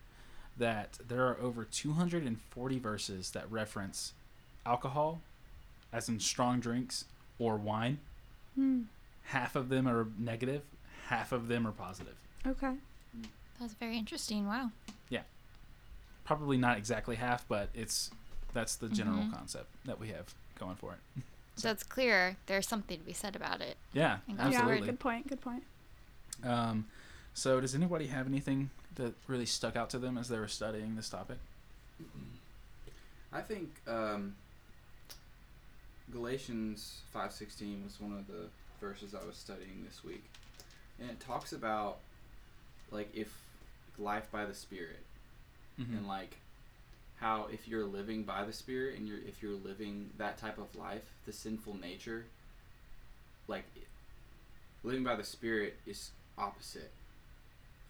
that 0.57 0.97
there 1.07 1.25
are 1.25 1.37
over 1.41 1.63
240 1.63 2.79
verses 2.79 3.31
that 3.31 3.49
reference 3.51 4.13
alcohol, 4.65 5.21
as 5.93 6.09
in 6.09 6.19
strong 6.19 6.59
drinks 6.59 7.05
or 7.37 7.55
wine. 7.55 7.99
Hmm. 8.55 8.81
Half 9.25 9.55
of 9.55 9.69
them 9.69 9.87
are 9.87 10.07
negative, 10.17 10.63
half 11.07 11.31
of 11.31 11.47
them 11.47 11.67
are 11.67 11.71
positive. 11.71 12.15
Okay. 12.45 12.73
That's 13.59 13.73
very 13.73 13.97
interesting. 13.97 14.47
Wow. 14.47 14.71
Yeah. 15.09 15.23
Probably 16.25 16.57
not 16.57 16.77
exactly 16.77 17.15
half, 17.15 17.47
but 17.47 17.69
it's 17.73 18.11
that's 18.53 18.75
the 18.75 18.89
general 18.89 19.23
Mhm. 19.23 19.33
concept 19.33 19.67
that 19.85 19.99
we 19.99 20.09
have 20.09 20.33
going 20.57 20.75
for 20.75 20.93
it. 20.93 21.23
So 21.55 21.69
it's 21.69 21.83
clear 21.83 22.37
there's 22.45 22.65
something 22.65 22.97
to 22.97 23.05
be 23.05 23.11
said 23.11 23.35
about 23.35 23.59
it. 23.59 23.75
Yeah, 23.91 24.19
Yeah, 24.27 24.35
Yeah. 24.35 24.41
absolutely. 24.59 24.87
Good 24.87 24.99
point. 25.01 25.27
Good 25.27 25.41
point. 25.41 25.65
Um, 26.41 26.87
so, 27.33 27.59
does 27.59 27.75
anybody 27.75 28.07
have 28.07 28.27
anything 28.27 28.69
that 28.95 29.13
really 29.27 29.45
stuck 29.45 29.75
out 29.75 29.89
to 29.89 29.99
them 29.99 30.17
as 30.17 30.29
they 30.29 30.39
were 30.39 30.47
studying 30.47 30.95
this 30.95 31.09
topic? 31.09 31.37
I 33.33 33.41
think 33.41 33.81
um, 33.87 34.35
Galatians 36.11 37.01
five 37.11 37.31
sixteen 37.33 37.83
was 37.83 37.99
one 37.99 38.13
of 38.13 38.25
the 38.27 38.47
verses 38.79 39.13
I 39.13 39.23
was 39.25 39.35
studying 39.35 39.83
this 39.85 40.01
week, 40.03 40.23
and 40.99 41.09
it 41.09 41.19
talks 41.19 41.51
about 41.53 41.97
like 42.89 43.09
if 43.13 43.31
life 43.99 44.31
by 44.31 44.45
the 44.45 44.53
Spirit, 44.53 45.03
Mm-hmm. 45.79 45.95
and 45.97 46.07
like 46.07 46.37
how 47.21 47.47
if 47.51 47.67
you're 47.67 47.85
living 47.85 48.23
by 48.23 48.43
the 48.45 48.51
Spirit 48.53 48.97
and 48.97 49.07
you're 49.07 49.19
if 49.19 49.41
you're 49.41 49.53
living 49.53 50.09
that 50.17 50.37
type 50.37 50.57
of 50.57 50.75
life, 50.75 51.03
the 51.25 51.31
sinful 51.33 51.77
nature, 51.77 52.25
like 53.47 53.63
living 54.83 55.03
by 55.03 55.15
the 55.15 55.23
Spirit 55.23 55.77
is 55.85 56.11
opposite 56.37 56.91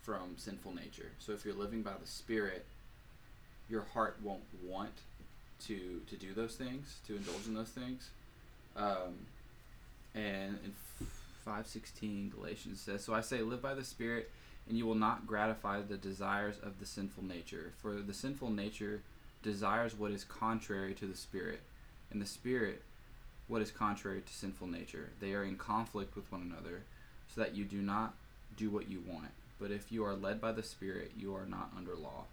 from 0.04 0.36
sinful 0.38 0.74
nature. 0.76 1.12
So 1.20 1.34
if 1.34 1.46
you're 1.46 1.54
living 1.56 1.82
by 1.82 1.94
the 2.00 2.08
Spirit, 2.08 2.66
your 3.70 3.82
heart 3.94 4.18
won't 4.24 4.44
want 4.64 4.94
to 5.68 6.02
to 6.08 6.16
do 6.16 6.34
those 6.34 6.56
things, 6.56 6.98
to 7.08 7.16
indulge 7.16 7.48
in 7.48 7.54
those 7.56 7.70
things. 7.70 8.10
Um, 8.76 9.26
and 10.16 10.60
in 10.64 10.74
five 11.44 11.66
sixteen 11.68 12.30
Galatians 12.36 12.80
says, 12.82 13.04
"So 13.04 13.14
I 13.14 13.22
say, 13.22 13.42
live 13.42 13.62
by 13.62 13.74
the 13.74 13.84
Spirit, 13.84 14.30
and 14.70 14.78
you 14.78 14.86
will 14.86 14.96
not 14.96 15.26
gratify 15.26 15.82
the 15.82 15.98
desires 15.98 16.56
of 16.62 16.80
the 16.80 16.86
sinful 16.86 17.24
nature. 17.24 17.74
For 17.82 17.96
the 17.96 18.14
sinful 18.14 18.52
nature 18.52 19.02
desires 19.42 19.98
what 19.98 20.12
is 20.12 20.24
contrary 20.24 20.94
to 20.94 21.08
the 21.08 21.18
Spirit, 21.18 21.62
and 22.12 22.22
the 22.22 22.28
Spirit 22.28 22.84
what 23.48 23.64
is 23.64 23.72
contrary 23.72 24.22
to 24.22 24.34
sinful 24.34 24.68
nature. 24.68 25.10
They 25.20 25.34
are 25.34 25.44
in 25.44 25.58
conflict 25.58 26.16
with 26.16 26.32
one 26.32 26.44
another, 26.44 26.84
so 27.34 27.42
that 27.42 27.56
you 27.56 27.66
do 27.66 27.82
not 27.82 28.14
do 28.56 28.70
what 28.70 28.88
you 28.88 29.02
want. 29.08 29.32
But 29.60 29.72
if 29.72 29.92
you 29.92 30.06
are 30.06 30.14
led 30.14 30.40
by 30.40 30.52
the 30.52 30.64
Spirit, 30.64 31.12
you 31.18 31.36
are 31.36 31.48
not 31.48 31.72
under 31.76 31.96
law." 31.96 32.26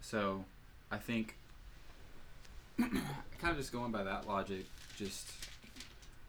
So, 0.00 0.44
I 0.90 0.98
think 0.98 1.36
kind 2.78 3.00
of 3.42 3.56
just 3.56 3.72
going 3.72 3.92
by 3.92 4.02
that 4.02 4.26
logic, 4.26 4.66
just 4.98 5.30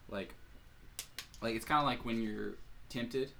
like, 0.08 0.32
like 1.42 1.56
it's 1.56 1.64
kind 1.64 1.80
of 1.80 1.86
like 1.86 2.04
when 2.04 2.22
you're 2.22 2.52
tempted, 2.88 3.30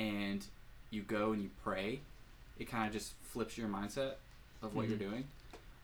and 0.00 0.44
you 0.90 1.02
go 1.02 1.32
and 1.32 1.42
you 1.42 1.50
pray, 1.62 2.00
it 2.58 2.68
kind 2.68 2.86
of 2.86 2.92
just 2.92 3.12
flips 3.22 3.56
your 3.58 3.68
mindset 3.68 4.14
of 4.62 4.74
what 4.74 4.86
Mhm. 4.86 4.88
you're 4.90 4.98
doing. 5.10 5.28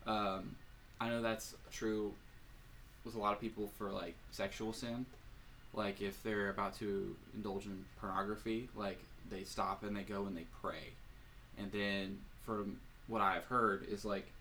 Um, 0.05 0.55
I 0.99 1.09
know 1.09 1.21
that's 1.21 1.55
true 1.71 2.13
with 3.05 3.15
a 3.15 3.19
lot 3.19 3.33
of 3.33 3.39
people 3.39 3.67
for 3.77 3.91
like 3.91 4.15
sexual 4.31 4.73
sin. 4.73 5.05
Like 5.73 6.01
if 6.01 6.21
they're 6.23 6.49
about 6.49 6.75
to 6.79 7.15
indulge 7.35 7.65
in 7.65 7.85
pornography, 7.99 8.69
like 8.75 8.99
they 9.29 9.43
stop 9.43 9.83
and 9.83 9.95
they 9.95 10.03
go 10.03 10.25
and 10.25 10.35
they 10.35 10.45
pray, 10.61 10.93
and 11.57 11.71
then 11.71 12.19
from 12.45 12.79
what 13.07 13.21
I've 13.21 13.45
heard 13.45 13.83
is 13.87 14.03
like 14.05 14.31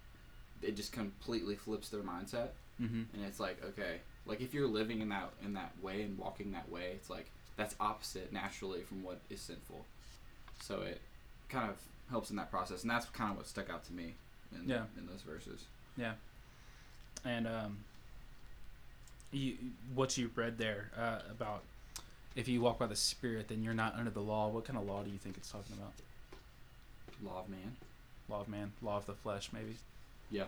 it 0.63 0.75
just 0.77 0.93
completely 0.93 1.55
flips 1.57 1.89
their 1.91 2.01
mindset 2.03 2.49
Mm-hmm. 2.81 3.03
and 3.15 3.25
it's 3.25 3.41
like 3.41 3.63
okay 3.65 4.01
like 4.27 4.41
if 4.43 4.53
you're 4.53 4.67
living 4.69 5.01
in 5.01 5.09
that 5.09 5.31
in 5.43 5.55
that 5.55 5.73
way 5.83 6.03
and 6.03 6.19
walking 6.19 6.53
that 6.53 6.69
way 6.71 6.93
it's 6.93 7.09
like 7.09 7.31
that's 7.57 7.75
opposite 7.81 8.33
naturally 8.33 8.81
from 8.83 9.03
what 9.03 9.19
is 9.31 9.41
sinful 9.41 9.85
so 10.61 10.83
it 10.83 11.01
kind 11.49 11.69
of 11.71 11.77
helps 12.11 12.31
in 12.31 12.37
that 12.37 12.51
process 12.51 12.83
and 12.83 12.91
that's 12.91 13.07
kind 13.07 13.31
of 13.31 13.37
what 13.37 13.47
stuck 13.47 13.69
out 13.71 13.85
to 13.85 13.93
me 13.93 14.15
in, 14.55 14.69
Yeah. 14.69 14.83
in 14.99 15.07
those 15.07 15.23
verses 15.23 15.65
Yeah. 15.97 16.13
And 17.25 17.47
um, 17.47 17.79
you, 19.33 19.57
what 19.95 20.17
you 20.17 20.31
read 20.37 20.59
there 20.59 20.91
uh, 20.97 21.19
about 21.31 21.63
if 22.37 22.47
you 22.49 22.61
walk 22.61 22.79
by 22.79 22.87
the 22.87 22.95
Spirit, 22.97 23.49
then 23.49 23.63
you're 23.63 23.73
not 23.75 23.95
under 23.97 24.11
the 24.11 24.21
law. 24.21 24.49
What 24.49 24.67
kind 24.67 24.79
of 24.79 24.87
law 24.87 25.03
do 25.03 25.11
you 25.11 25.17
think 25.19 25.37
it's 25.39 25.51
talking 25.51 25.75
about? 25.79 25.93
law 27.25 27.41
of 27.41 27.49
man 27.49 27.77
Law 28.29 28.43
of 28.43 28.49
man, 28.49 28.73
law 28.83 28.99
of 28.99 29.07
the 29.07 29.15
flesh, 29.15 29.49
maybe. 29.53 29.77
yeah 30.31 30.45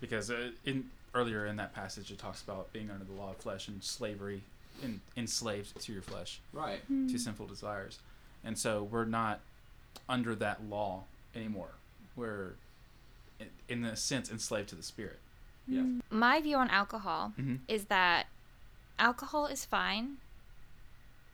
Because 0.00 0.30
uh, 0.30 0.50
in 0.64 0.90
earlier 1.14 1.44
in 1.46 1.56
that 1.56 1.74
passage, 1.74 2.10
it 2.12 2.18
talks 2.18 2.40
about 2.42 2.72
being 2.72 2.88
under 2.90 3.04
the 3.04 3.12
law 3.12 3.30
of 3.30 3.36
flesh 3.38 3.66
and 3.68 3.82
slavery, 3.82 4.42
and 4.82 5.00
enslaved 5.16 5.78
to 5.80 5.92
your 5.92 6.02
flesh, 6.02 6.40
right 6.52 6.80
to 7.08 7.18
sinful 7.18 7.46
desires, 7.46 7.98
and 8.44 8.58
so 8.58 8.82
we're 8.82 9.04
not 9.04 9.40
under 10.08 10.34
that 10.34 10.64
law 10.68 11.04
anymore. 11.34 11.70
We're, 12.16 12.54
in, 13.40 13.48
in 13.68 13.84
a 13.84 13.96
sense, 13.96 14.30
enslaved 14.30 14.68
to 14.70 14.74
the 14.74 14.82
Spirit. 14.82 15.18
yeah 15.66 15.82
My 16.10 16.40
view 16.40 16.56
on 16.56 16.68
alcohol 16.70 17.32
Mm-hmm. 17.40 17.56
is 17.68 17.86
that 17.86 18.26
alcohol 18.98 19.46
is 19.46 19.64
fine 19.64 20.18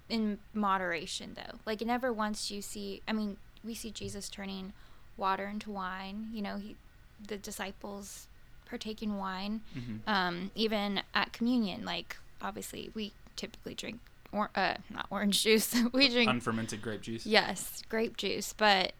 in 0.08 0.38
moderation 0.54 1.34
though 1.36 1.58
like 1.66 1.80
never 1.82 2.12
once 2.12 2.50
you 2.50 2.60
see 2.62 3.00
i 3.06 3.12
mean 3.12 3.36
we 3.62 3.74
see 3.74 3.90
jesus 3.90 4.28
turning 4.28 4.72
water 5.16 5.46
into 5.46 5.70
wine 5.70 6.28
you 6.32 6.42
know 6.42 6.56
he 6.56 6.74
the 7.28 7.36
disciples 7.36 8.26
partake 8.66 9.02
in 9.02 9.16
wine 9.18 9.60
Mm-hmm. 9.76 9.96
um 10.08 10.50
even 10.54 11.02
at 11.14 11.32
communion 11.32 11.84
like 11.84 12.16
obviously 12.42 12.90
we 12.94 13.12
typically 13.40 13.74
drink 13.74 13.98
or 14.32 14.50
uh 14.54 14.74
not 14.90 15.06
orange 15.10 15.42
juice 15.42 15.74
we 15.92 16.08
drink 16.08 16.28
Unfermented 16.30 16.80
grape 16.82 17.00
juice. 17.02 17.26
yes 17.26 17.82
grape 17.88 18.16
juice 18.16 18.52
but 18.56 18.92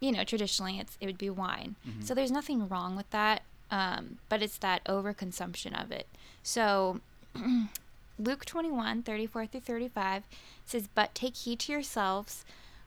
you 0.00 0.10
know 0.12 0.24
traditionally 0.24 0.78
it's 0.78 0.96
it 1.00 1.06
would 1.06 1.18
be 1.18 1.28
wine 1.30 1.76
Mhm. 1.86 2.04
so 2.06 2.14
there's 2.14 2.30
nothing 2.30 2.68
wrong 2.68 2.96
with 2.96 3.10
that 3.10 3.42
um, 3.72 4.18
but 4.28 4.42
it's 4.42 4.58
that 4.58 4.82
overconsumption 4.84 5.80
of 5.80 5.90
it 5.92 6.06
so 6.42 7.00
luke 8.18 8.44
21 8.44 9.02
34 9.02 9.46
through 9.46 9.60
35 9.60 10.22
says 10.66 10.88
but 10.94 11.14
take 11.14 11.36
heed 11.36 11.58
to 11.60 11.72
yourselves 11.72 12.44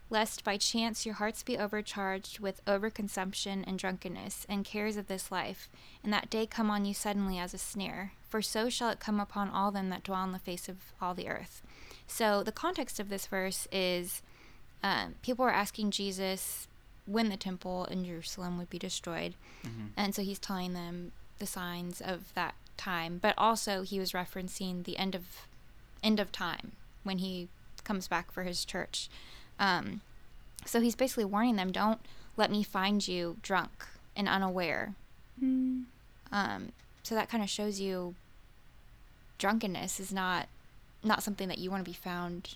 lest 0.09 0.43
by 0.43 0.57
chance 0.57 1.05
your 1.05 1.15
hearts 1.15 1.41
be 1.43 1.57
overcharged 1.57 2.39
with 2.39 2.63
overconsumption 2.65 3.63
and 3.65 3.79
drunkenness 3.79 4.45
and 4.49 4.63
cares 4.65 4.95
of 4.97 5.07
this 5.07 5.31
life 5.31 5.69
and 6.03 6.11
that 6.13 6.29
day 6.29 6.45
come 6.45 6.69
on 6.69 6.85
you 6.85 6.93
suddenly 6.93 7.37
as 7.39 7.53
a 7.53 7.57
snare 7.57 8.11
for 8.33 8.41
so 8.41 8.67
shall 8.67 8.89
it 8.89 8.99
come 8.99 9.19
upon 9.19 9.47
all 9.51 9.69
them 9.71 9.89
that 9.89 10.01
dwell 10.03 10.17
on 10.17 10.31
the 10.31 10.39
face 10.39 10.67
of 10.67 10.77
all 10.99 11.13
the 11.13 11.27
earth 11.27 11.61
so 12.07 12.41
the 12.41 12.51
context 12.51 12.99
of 12.99 13.07
this 13.09 13.27
verse 13.27 13.67
is 13.71 14.23
um, 14.81 15.13
people 15.21 15.45
were 15.45 15.51
asking 15.53 15.91
jesus 15.91 16.67
when 17.05 17.29
the 17.29 17.37
temple 17.37 17.85
in 17.91 18.03
jerusalem 18.03 18.57
would 18.57 18.71
be 18.71 18.79
destroyed 18.79 19.35
Mm-hmm. 19.63 19.87
and 19.95 20.15
so 20.15 20.23
he's 20.23 20.39
telling 20.39 20.73
them 20.73 21.11
the 21.37 21.45
signs 21.45 22.01
of 22.01 22.33
that 22.33 22.55
time 22.75 23.19
but 23.21 23.35
also 23.37 23.83
he 23.83 23.99
was 23.99 24.13
referencing 24.13 24.83
the 24.83 24.97
end 24.97 25.13
of 25.13 25.23
end 26.01 26.19
of 26.19 26.31
time 26.31 26.71
when 27.03 27.19
he 27.19 27.49
comes 27.83 28.07
back 28.07 28.31
for 28.31 28.41
his 28.43 28.65
church 28.65 29.09
um, 29.59 30.01
so 30.65 30.81
he's 30.81 30.95
basically 30.95 31.25
warning 31.25 31.55
them 31.55 31.71
don't 31.71 31.99
let 32.35 32.49
me 32.49 32.63
find 32.63 33.07
you 33.07 33.37
drunk 33.43 33.85
and 34.15 34.27
unaware 34.27 34.95
Mm. 35.41 35.83
um, 36.31 36.71
so 37.03 37.15
that 37.15 37.29
kind 37.29 37.43
of 37.43 37.49
shows 37.49 37.79
you 37.79 38.15
drunkenness 39.43 39.99
is 39.99 40.13
not 40.13 40.47
not 41.03 41.21
something 41.21 41.49
that 41.49 41.57
you 41.57 41.69
want 41.69 41.83
to 41.83 41.89
be 41.91 41.95
found 42.09 42.55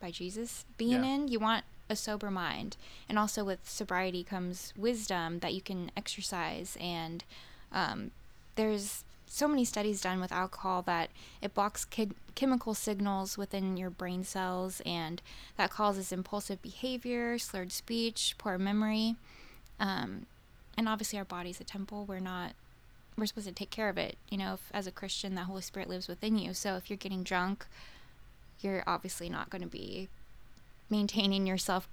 by 0.00 0.08
jesus 0.12 0.64
being 0.76 1.02
Yeah. 1.02 1.14
in. 1.14 1.26
You 1.28 1.40
want 1.40 1.64
a 1.90 1.96
sober 1.96 2.30
mind. 2.30 2.76
And 3.08 3.18
also 3.18 3.42
with 3.42 3.58
sobriety 3.68 4.22
comes 4.22 4.72
wisdom 4.76 5.40
that 5.40 5.52
you 5.54 5.60
can 5.60 5.90
exercise. 5.96 6.76
And 6.80 7.24
um, 7.72 8.12
there's 8.54 9.02
so 9.26 9.48
many 9.48 9.64
studies 9.64 10.00
done 10.00 10.20
with 10.20 10.30
alcohol 10.30 10.82
that 10.82 11.10
it 11.42 11.54
blocks 11.54 11.84
chi- 11.84 12.14
chemical 12.36 12.74
signals 12.74 13.36
within 13.36 13.76
your 13.76 13.90
brain 13.90 14.22
cells. 14.22 14.80
And 14.86 15.20
that 15.56 15.70
causes 15.70 16.12
impulsive 16.12 16.60
behavior 16.62 17.36
slurred 17.38 17.72
speech 17.72 18.34
poor 18.38 18.58
memory. 18.58 19.16
Um, 19.80 20.26
and 20.76 20.88
obviously 20.88 21.18
our 21.18 21.24
body's 21.24 21.60
a 21.60 21.64
temple. 21.64 22.04
We're 22.06 22.20
not 22.20 22.52
we're 23.18 23.26
supposed 23.26 23.46
to 23.48 23.52
take 23.52 23.70
care 23.70 23.88
of 23.88 23.98
it 23.98 24.16
you 24.30 24.38
know 24.38 24.54
if, 24.54 24.60
as 24.72 24.86
a 24.86 24.92
christian 24.92 25.34
the 25.34 25.42
holy 25.44 25.62
spirit 25.62 25.88
lives 25.88 26.08
within 26.08 26.38
you 26.38 26.54
so 26.54 26.76
if 26.76 26.88
you're 26.88 26.96
getting 26.96 27.22
drunk 27.22 27.66
you're 28.60 28.82
obviously 28.86 29.28
not 29.28 29.50
going 29.50 29.62
to 29.62 29.68
be 29.68 30.08
maintaining 30.90 31.46
yourself 31.46 31.88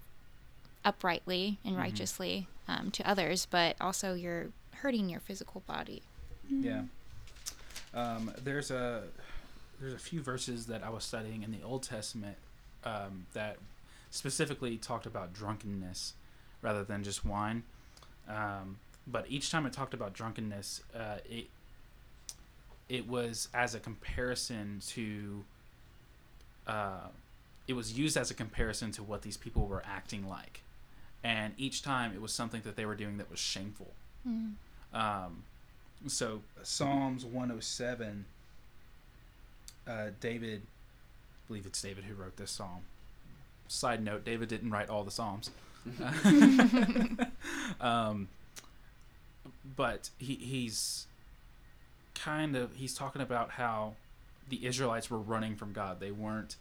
uprightly 0.83 1.57
and 1.65 1.75
Mhm. 1.75 1.79
righteously 1.79 2.47
um, 2.67 2.91
to 2.91 3.07
others 3.09 3.45
but 3.49 3.75
also 3.81 4.13
you're 4.13 4.47
hurting 4.81 5.09
your 5.09 5.19
physical 5.19 5.61
body 5.67 6.01
Yeah. 6.49 6.83
Um, 7.93 8.31
there's 8.43 8.69
a 8.71 9.03
there's 9.79 9.93
a 9.93 9.99
few 9.99 10.21
verses 10.21 10.67
that 10.67 10.83
I 10.83 10.89
was 10.89 11.03
studying 11.03 11.43
in 11.43 11.51
the 11.51 11.61
Old 11.63 11.81
Testament 11.83 12.37
um, 12.83 13.25
that 13.33 13.57
specifically 14.11 14.77
talked 14.77 15.05
about 15.05 15.33
drunkenness 15.33 16.13
rather 16.61 16.83
than 16.83 17.03
just 17.03 17.25
wine. 17.25 17.63
Um, 18.29 18.77
but 19.07 19.25
each 19.29 19.51
time 19.51 19.65
it 19.65 19.73
talked 19.73 19.93
about 19.93 20.13
drunkenness, 20.13 20.81
uh, 20.95 21.17
it 21.29 21.47
it 22.87 23.07
was 23.07 23.49
as 23.53 23.75
a 23.75 23.79
comparison 23.79 24.81
to. 24.87 25.43
Uh, 26.67 27.07
it 27.67 27.73
was 27.73 27.97
used 27.97 28.15
as 28.15 28.29
a 28.29 28.33
comparison 28.33 28.91
to 28.91 29.03
what 29.03 29.23
these 29.23 29.37
people 29.37 29.65
were 29.65 29.83
acting 29.85 30.27
like, 30.27 30.61
and 31.23 31.53
each 31.57 31.81
time 31.81 32.11
it 32.13 32.21
was 32.21 32.31
something 32.31 32.61
that 32.63 32.75
they 32.75 32.85
were 32.85 32.95
doing 32.95 33.17
that 33.17 33.29
was 33.29 33.39
shameful. 33.39 33.91
Um, 34.93 35.43
so 36.07 36.41
Psalms 36.63 37.25
107, 37.25 38.25
uh, 39.87 40.07
David, 40.19 40.61
I 40.63 41.47
believe 41.47 41.65
it's 41.65 41.81
David 41.81 42.05
who 42.05 42.13
wrote 42.15 42.37
this 42.37 42.51
psalm. 42.51 42.81
Side 43.67 44.03
note: 44.03 44.23
David 44.23 44.49
didn't 44.49 44.69
write 44.69 44.89
all 44.89 45.03
the 45.03 45.11
psalms, 45.11 45.49
um, 47.81 48.27
but 49.75 50.09
he, 50.17 50.35
he's 50.35 51.07
kind 52.13 52.55
of 52.55 52.75
he's 52.75 52.93
talking 52.93 53.21
about 53.21 53.51
how 53.51 53.93
the 54.49 54.65
Israelites 54.65 55.09
were 55.09 55.19
running 55.19 55.55
from 55.55 55.73
God. 55.73 55.99
They 55.99 56.11
weren't 56.11 56.55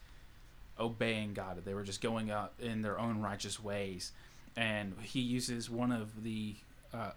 obeying 0.78 1.34
God. 1.34 1.62
They 1.64 1.74
were 1.74 1.82
just 1.82 2.00
going 2.00 2.30
out 2.30 2.52
in 2.58 2.82
their 2.82 2.98
own 2.98 3.20
righteous 3.20 3.62
ways. 3.62 4.12
And 4.56 4.94
he 5.02 5.20
uses 5.20 5.68
one 5.68 5.92
of 5.92 6.22
the 6.22 6.54
uh, 6.92 7.10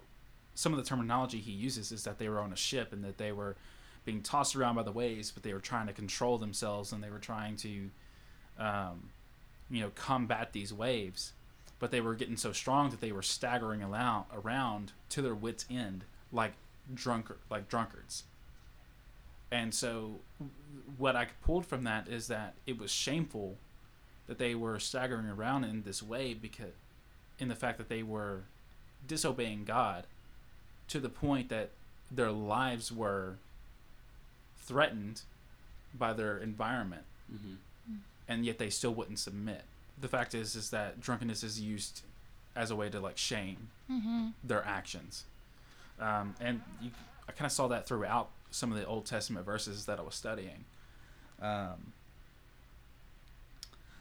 some 0.55 0.73
of 0.73 0.79
the 0.79 0.85
terminology 0.85 1.39
he 1.39 1.51
uses 1.51 1.91
is 1.91 2.03
that 2.03 2.17
they 2.17 2.29
were 2.29 2.39
on 2.39 2.51
a 2.51 2.55
ship 2.55 2.91
and 2.91 3.03
that 3.03 3.17
they 3.17 3.31
were 3.31 3.55
being 4.05 4.21
tossed 4.21 4.55
around 4.55 4.75
by 4.75 4.83
the 4.83 4.91
waves, 4.91 5.31
but 5.31 5.43
they 5.43 5.53
were 5.53 5.59
trying 5.59 5.85
to 5.85 5.93
control 5.93 6.37
themselves 6.37 6.91
and 6.91 7.03
they 7.03 7.09
were 7.09 7.19
trying 7.19 7.55
to, 7.57 7.89
um, 8.57 9.09
you 9.69 9.81
know, 9.81 9.91
combat 9.95 10.53
these 10.53 10.73
waves. 10.73 11.33
But 11.79 11.91
they 11.91 12.01
were 12.01 12.15
getting 12.15 12.37
so 12.37 12.51
strong 12.51 12.89
that 12.89 13.01
they 13.01 13.11
were 13.11 13.21
staggering 13.21 13.83
around, 13.83 14.25
around 14.33 14.93
to 15.09 15.21
their 15.21 15.35
wits' 15.35 15.65
end, 15.69 16.05
like 16.31 16.53
drunkard, 16.93 17.37
like 17.49 17.69
drunkards. 17.69 18.23
And 19.51 19.73
so, 19.73 20.19
what 20.97 21.15
I 21.15 21.27
pulled 21.43 21.65
from 21.65 21.83
that 21.83 22.07
is 22.07 22.27
that 22.27 22.55
it 22.65 22.79
was 22.79 22.91
shameful 22.91 23.57
that 24.27 24.39
they 24.39 24.55
were 24.55 24.79
staggering 24.79 25.27
around 25.27 25.63
in 25.63 25.83
this 25.83 26.01
way 26.01 26.33
because, 26.33 26.73
in 27.39 27.47
the 27.47 27.55
fact 27.55 27.77
that 27.77 27.89
they 27.89 28.03
were 28.03 28.41
disobeying 29.07 29.63
God 29.63 30.05
to 30.89 30.99
the 30.99 31.09
point 31.09 31.49
that 31.49 31.69
their 32.09 32.31
lives 32.31 32.91
were 32.91 33.35
threatened 34.57 35.21
by 35.97 36.13
their 36.13 36.37
environment. 36.37 37.03
Hmm 37.29 37.55
and 38.27 38.45
yet 38.45 38.57
they 38.57 38.69
still 38.69 38.93
wouldn't 38.93 39.19
submit 39.19 39.63
the 39.99 40.07
fact 40.07 40.33
is 40.33 40.55
is 40.55 40.69
that 40.69 40.99
drunkenness 40.99 41.43
is 41.43 41.59
used 41.59 42.01
as 42.55 42.71
a 42.71 42.75
way 42.75 42.89
to 42.89 42.99
like 42.99 43.17
shame 43.17 43.69
mm-hmm. 43.91 44.27
their 44.43 44.63
actions 44.65 45.25
um, 45.99 46.35
and 46.39 46.61
you, 46.81 46.91
i 47.27 47.31
kind 47.31 47.45
of 47.45 47.51
saw 47.51 47.67
that 47.67 47.87
throughout 47.87 48.29
some 48.51 48.71
of 48.71 48.77
the 48.77 48.85
Old 48.85 49.05
Testament 49.05 49.45
verses 49.45 49.85
that 49.85 49.99
I 49.99 50.01
was 50.01 50.15
studying. 50.15 50.65
Um, 51.41 51.93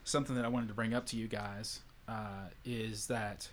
something 0.04 0.36
that 0.36 0.44
I 0.44 0.48
wanted 0.48 0.68
to 0.68 0.74
bring 0.74 0.94
up 0.94 1.06
to 1.06 1.16
you 1.16 1.28
guys 1.28 1.80
uh, 2.08 2.48
is 2.64 3.06
that 3.08 3.48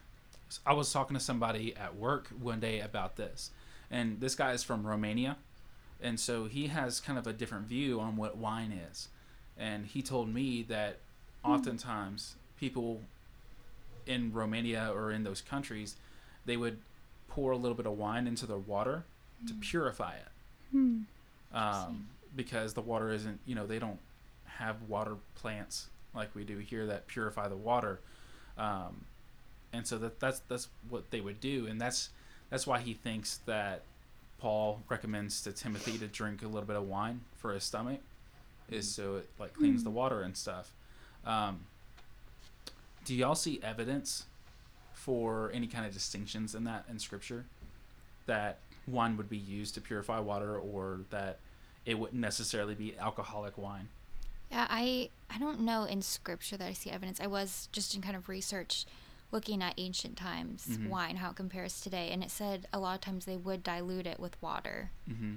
I 0.65 0.73
was 0.73 0.91
talking 0.93 1.15
to 1.15 1.19
somebody 1.19 1.75
at 1.75 1.95
work 1.95 2.29
one 2.39 2.59
day 2.59 2.79
about 2.79 3.15
this, 3.15 3.49
and 3.89 4.19
this 4.19 4.35
guy 4.35 4.53
is 4.53 4.63
from 4.63 4.85
Romania, 4.85 5.37
and 6.01 6.19
so 6.19 6.45
he 6.45 6.67
has 6.67 6.99
kind 6.99 7.17
of 7.17 7.25
a 7.25 7.33
different 7.33 7.65
view 7.65 7.99
on 7.99 8.15
what 8.15 8.37
wine 8.37 8.71
is, 8.71 9.09
and 9.57 9.87
he 9.87 10.01
told 10.01 10.31
me 10.31 10.63
that 10.63 10.99
oftentimes 11.43 12.35
people 12.57 13.01
in 14.05 14.33
Romania 14.33 14.91
or 14.93 15.11
in 15.11 15.23
those 15.23 15.41
countries, 15.41 15.95
they 16.45 16.57
would 16.57 16.79
pour 17.27 17.51
a 17.51 17.57
little 17.57 17.75
bit 17.75 17.85
of 17.85 17.97
wine 17.97 18.27
into 18.27 18.45
their 18.45 18.57
water 18.57 19.03
to 19.47 19.53
purify 19.55 20.13
it. 20.15 20.27
Hmm. 20.71 21.01
um, 21.53 22.07
because 22.35 22.73
the 22.73 22.81
water 22.81 23.11
isn't 23.11 23.39
you 23.45 23.53
know 23.53 23.67
they 23.67 23.77
don't 23.77 23.99
have 24.45 24.81
water 24.87 25.17
plants 25.35 25.87
like 26.15 26.33
we 26.35 26.43
do 26.43 26.57
here 26.57 26.85
that 26.87 27.07
purify 27.07 27.47
the 27.47 27.55
water. 27.55 27.99
Um, 28.57 29.05
and 29.71 29.85
so 29.85 29.97
that 29.99 30.19
that's 30.19 30.39
that's 30.41 30.67
what 30.89 31.11
they 31.11 31.21
would 31.21 31.39
do. 31.39 31.67
And 31.67 31.79
that's 31.79 32.09
that's 32.49 32.67
why 32.67 32.79
he 32.79 32.93
thinks 32.93 33.39
that 33.45 33.81
Paul 34.39 34.81
recommends 34.89 35.41
to 35.41 35.51
Timothy 35.51 35.97
to 35.97 36.07
drink 36.07 36.41
a 36.43 36.47
little 36.47 36.67
bit 36.67 36.75
of 36.75 36.87
wine 36.87 37.21
for 37.37 37.53
his 37.53 37.63
stomach 37.63 37.99
is 38.69 38.89
so 38.89 39.17
it 39.17 39.29
like 39.39 39.53
cleans 39.53 39.83
the 39.83 39.89
water 39.89 40.21
and 40.21 40.37
stuff 40.37 40.71
um, 41.25 41.61
do 43.05 43.13
y'all 43.15 43.35
see 43.35 43.59
evidence 43.63 44.25
for 44.93 45.51
any 45.53 45.67
kind 45.67 45.85
of 45.85 45.93
distinctions 45.93 46.55
in 46.55 46.63
that 46.63 46.85
in 46.89 46.97
scripture 46.99 47.45
that 48.25 48.59
wine 48.87 49.17
would 49.17 49.29
be 49.29 49.37
used 49.37 49.73
to 49.75 49.81
purify 49.81 50.19
water 50.19 50.57
or 50.57 50.99
that 51.09 51.37
it 51.85 51.99
wouldn't 51.99 52.21
necessarily 52.21 52.75
be 52.75 52.97
alcoholic 52.97 53.57
wine 53.57 53.87
Yeah, 54.51 54.67
I 54.69 55.09
I 55.29 55.37
don't 55.39 55.61
know 55.61 55.83
in 55.83 56.01
scripture 56.01 56.57
that 56.57 56.67
I 56.67 56.73
see 56.73 56.91
evidence. 56.91 57.19
I 57.19 57.27
was 57.27 57.67
just 57.71 57.95
in 57.95 58.01
kind 58.01 58.15
of 58.15 58.29
research 58.29 58.85
looking 59.31 59.63
at 59.63 59.73
ancient 59.77 60.15
times 60.15 60.67
Mhm. 60.67 60.89
wine 60.89 61.15
how 61.17 61.31
it 61.31 61.35
compares 61.35 61.81
today 61.81 62.11
and 62.11 62.23
it 62.23 62.29
said 62.31 62.67
a 62.71 62.79
lot 62.79 62.93
of 62.95 63.01
times 63.01 63.25
they 63.25 63.35
would 63.35 63.63
dilute 63.63 64.05
it 64.07 64.19
with 64.19 64.39
water 64.41 64.91
mm-hmm. 65.09 65.35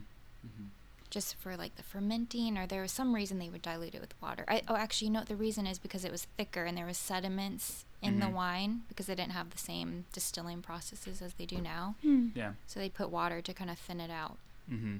Just 1.06 1.36
for 1.36 1.56
like 1.56 1.76
the 1.76 1.82
fermenting 1.82 2.56
or 2.58 2.66
there 2.66 2.82
was 2.82 2.92
some 2.92 3.14
reason 3.14 3.38
they 3.38 3.48
would 3.48 3.62
dilute 3.62 3.94
it 3.94 4.00
with 4.00 4.14
water. 4.22 4.44
I, 4.48 4.62
oh 4.68 4.76
actually 4.76 5.06
you 5.08 5.12
know 5.14 5.20
what 5.20 5.28
the 5.28 5.36
reason 5.36 5.66
is 5.66 5.78
because 5.78 6.04
it 6.04 6.12
was 6.12 6.26
thicker 6.36 6.64
and 6.64 6.76
there 6.76 6.86
was 6.86 6.98
sediments 6.98 7.84
in 8.02 8.20
the 8.20 8.26
Mhm. 8.26 8.32
wine 8.34 8.82
because 8.88 9.06
they 9.06 9.14
didn't 9.14 9.32
have 9.32 9.50
the 9.50 9.58
same 9.58 10.04
distilling 10.12 10.62
processes 10.62 11.22
as 11.22 11.34
they 11.34 11.46
do 11.46 11.58
now. 11.60 11.94
Hmm. 12.02 12.28
yeah 12.34 12.52
So 12.66 12.78
they 12.80 12.88
put 12.88 13.10
water 13.10 13.40
to 13.40 13.52
kind 13.54 13.70
of 13.70 13.78
thin 13.78 14.00
it 14.00 14.10
out. 14.10 14.36
Mm-hmm. 14.70 14.96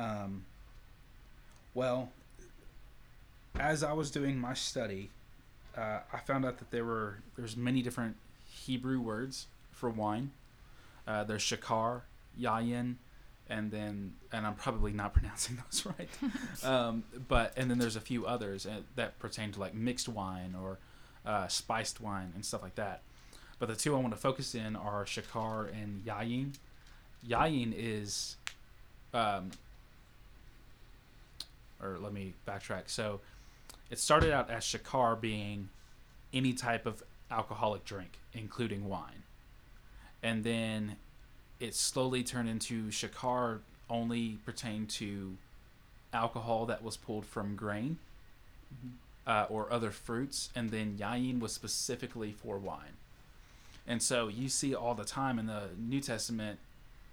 Um, 0.00 0.44
well, 1.74 2.10
as 3.58 3.82
I 3.84 3.92
was 3.92 4.10
doing 4.10 4.38
my 4.38 4.54
study, 4.54 5.10
uh, 5.76 6.00
I 6.12 6.18
found 6.18 6.44
out 6.44 6.58
that 6.58 6.70
there 6.70 6.84
were 6.84 7.18
there's 7.36 7.56
many 7.56 7.82
different 7.82 8.16
Hebrew 8.52 9.00
words 9.00 9.46
for 9.72 9.90
wine. 9.90 10.30
Uh, 11.06 11.24
there's 11.24 11.42
shakar, 11.42 12.02
yayin, 12.40 12.94
and 13.48 13.70
then 13.70 14.14
and 14.32 14.46
I'm 14.46 14.54
probably 14.54 14.92
not 14.92 15.12
pronouncing 15.14 15.58
those 15.64 15.86
right. 15.86 16.08
um, 16.64 17.04
but 17.28 17.52
and 17.56 17.70
then 17.70 17.78
there's 17.78 17.96
a 17.96 18.00
few 18.00 18.26
others 18.26 18.66
uh, 18.66 18.80
that 18.96 19.18
pertain 19.18 19.52
to 19.52 19.60
like 19.60 19.74
mixed 19.74 20.08
wine 20.08 20.54
or 20.60 20.78
uh, 21.26 21.48
spiced 21.48 22.00
wine 22.00 22.32
and 22.34 22.44
stuff 22.44 22.62
like 22.62 22.74
that. 22.76 23.02
But 23.58 23.68
the 23.68 23.76
two 23.76 23.94
I 23.94 23.98
want 24.00 24.12
to 24.12 24.20
focus 24.20 24.54
in 24.54 24.76
are 24.76 25.04
shakar 25.04 25.72
and 25.72 26.04
yayin. 26.04 26.54
Yayin 27.26 27.72
is, 27.74 28.36
um, 29.14 29.52
or 31.82 31.96
let 31.98 32.12
me 32.12 32.34
backtrack. 32.46 32.82
So, 32.86 33.20
it 33.90 33.98
started 33.98 34.32
out 34.32 34.50
as 34.50 34.64
shakar 34.64 35.18
being 35.18 35.70
any 36.32 36.52
type 36.52 36.84
of 36.84 37.02
alcoholic 37.30 37.84
drink, 37.84 38.18
including 38.34 38.86
wine, 38.88 39.22
and 40.22 40.44
then 40.44 40.96
it 41.60 41.74
slowly 41.74 42.22
turned 42.22 42.48
into 42.48 42.90
shakar 42.90 43.60
only 43.88 44.38
pertained 44.44 44.88
to 44.88 45.36
alcohol 46.12 46.66
that 46.66 46.82
was 46.82 46.96
pulled 46.96 47.26
from 47.26 47.56
grain 47.56 47.98
uh, 49.26 49.46
or 49.48 49.72
other 49.72 49.90
fruits, 49.90 50.50
and 50.54 50.70
then 50.70 50.96
yayin 50.98 51.40
was 51.40 51.52
specifically 51.52 52.32
for 52.32 52.58
wine. 52.58 52.96
And 53.86 54.02
so 54.02 54.28
you 54.28 54.48
see 54.48 54.74
all 54.74 54.94
the 54.94 55.04
time 55.04 55.38
in 55.38 55.46
the 55.46 55.68
New 55.78 56.00
Testament 56.00 56.58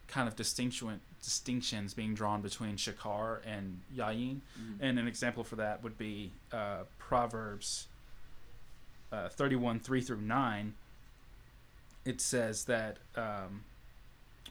kind 0.07 0.27
of 0.27 0.35
distinction 0.35 0.99
distinctions 1.23 1.93
being 1.93 2.13
drawn 2.13 2.41
between 2.41 2.75
shakar 2.75 3.39
and 3.45 3.79
yayin. 3.95 4.39
And 4.79 4.99
an 4.99 5.07
example 5.07 5.43
for 5.43 5.55
that 5.57 5.83
would 5.83 5.97
be 5.97 6.31
uh, 6.51 6.79
Proverbs 6.97 7.87
uh, 9.11 9.29
31 9.29 9.79
3 9.79 10.01
through 10.01 10.21
9. 10.21 10.73
It 12.05 12.19
says 12.19 12.65
that, 12.65 12.97
um, 13.15 13.63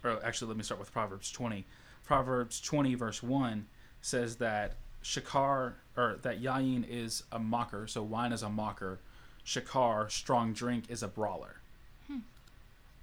or 0.05 0.25
actually, 0.25 0.49
let 0.49 0.57
me 0.57 0.63
start 0.63 0.81
with 0.81 0.93
Proverbs 0.93 1.31
20. 1.31 1.65
Proverbs 2.05 2.61
20, 2.61 2.95
verse 2.95 3.23
1 3.23 3.67
says 4.03 4.37
that 4.37 4.75
shakar, 5.03 5.75
or 5.97 6.19
that 6.23 6.43
yayin 6.43 6.85
is 6.89 7.23
a 7.31 7.39
mocker, 7.39 7.87
so 7.87 8.03
wine 8.03 8.33
is 8.33 8.43
a 8.43 8.49
mocker. 8.49 8.99
Shakar, 9.45 10.11
strong 10.11 10.53
drink, 10.53 10.85
is 10.89 11.03
a 11.03 11.09
brawler. 11.09 11.57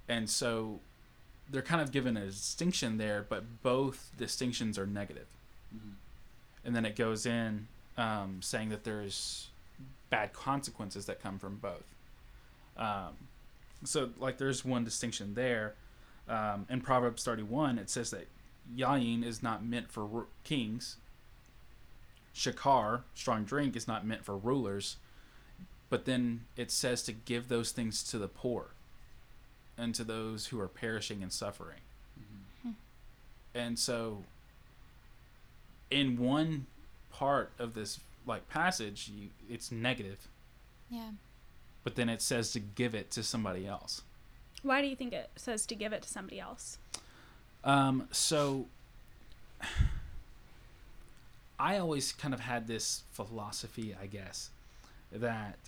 And 0.08 0.28
so 0.28 0.80
they're 1.50 1.62
kind 1.62 1.82
of 1.82 1.92
given 1.92 2.16
a 2.16 2.26
distinction 2.26 2.96
there, 2.96 3.24
but 3.28 3.62
both 3.62 4.10
distinctions 4.16 4.78
are 4.78 4.86
negative. 4.86 5.26
Mhm. 5.74 5.94
And 6.64 6.74
then 6.74 6.84
it 6.84 6.96
goes 6.96 7.26
in 7.26 7.68
um, 7.96 8.40
saying 8.42 8.70
that 8.70 8.84
there's 8.84 9.48
bad 10.08 10.32
consequences 10.32 11.06
that 11.06 11.20
come 11.20 11.38
from 11.38 11.56
both. 11.56 11.84
Um, 12.76 13.16
so, 13.84 14.10
like, 14.18 14.38
there's 14.38 14.64
one 14.64 14.84
distinction 14.84 15.34
there. 15.34 15.74
Um, 16.28 16.66
in 16.68 16.80
Proverbs 16.80 17.24
31, 17.24 17.78
it 17.78 17.88
says 17.88 18.10
that 18.10 18.28
yayin 18.76 19.24
is 19.24 19.42
not 19.42 19.64
meant 19.64 19.90
for 19.90 20.26
kings. 20.44 20.96
Shakar, 22.34 23.02
strong 23.14 23.44
drink, 23.44 23.74
is 23.76 23.88
not 23.88 24.06
meant 24.06 24.24
for 24.24 24.36
rulers. 24.36 24.96
But 25.90 26.04
then 26.04 26.42
it 26.56 26.70
says 26.70 27.02
to 27.04 27.12
give 27.12 27.48
those 27.48 27.72
things 27.72 28.02
to 28.10 28.18
the 28.18 28.28
poor 28.28 28.68
and 29.78 29.94
to 29.94 30.04
those 30.04 30.46
who 30.48 30.60
are 30.60 30.68
perishing 30.68 31.22
and 31.22 31.32
suffering. 31.32 31.78
And 33.54 33.78
so, 33.78 34.24
in 35.90 36.18
one 36.18 36.66
part 37.10 37.50
of 37.58 37.74
this 37.74 37.98
like 38.26 38.46
passage, 38.48 39.10
you 39.12 39.30
it's 39.48 39.72
negative, 39.72 40.28
Yeah. 40.90 41.12
but 41.82 41.96
then 41.96 42.10
it 42.10 42.20
says 42.20 42.52
to 42.52 42.60
give 42.60 42.94
it 42.94 43.10
to 43.12 43.22
somebody 43.22 43.66
else. 43.66 44.02
Why 44.62 44.82
do 44.82 44.88
you 44.88 44.96
think 44.96 45.12
it 45.12 45.30
says 45.36 45.66
to 45.66 45.74
give 45.74 45.92
it 45.92 46.02
to 46.02 46.08
somebody 46.08 46.40
else? 46.40 46.78
Um, 47.64 48.08
so 48.10 48.66
I 51.58 51.78
always 51.78 52.12
kind 52.12 52.34
of 52.34 52.40
had 52.40 52.66
this 52.66 53.02
philosophy, 53.12 53.94
I 54.00 54.06
guess, 54.06 54.50
that 55.12 55.58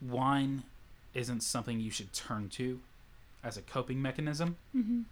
wine 0.00 0.64
isn't 1.14 1.42
something 1.42 1.80
you 1.80 1.90
should 1.90 2.12
turn 2.12 2.48
to 2.50 2.80
as 3.42 3.56
a 3.56 3.62
coping 3.62 4.02
mechanism. 4.02 4.56
Mm-hmm. 4.76 5.02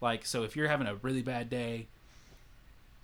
Like, 0.00 0.24
so 0.24 0.42
if 0.42 0.56
you're 0.56 0.68
having 0.68 0.86
a 0.86 0.94
really 0.96 1.22
bad 1.22 1.50
day, 1.50 1.86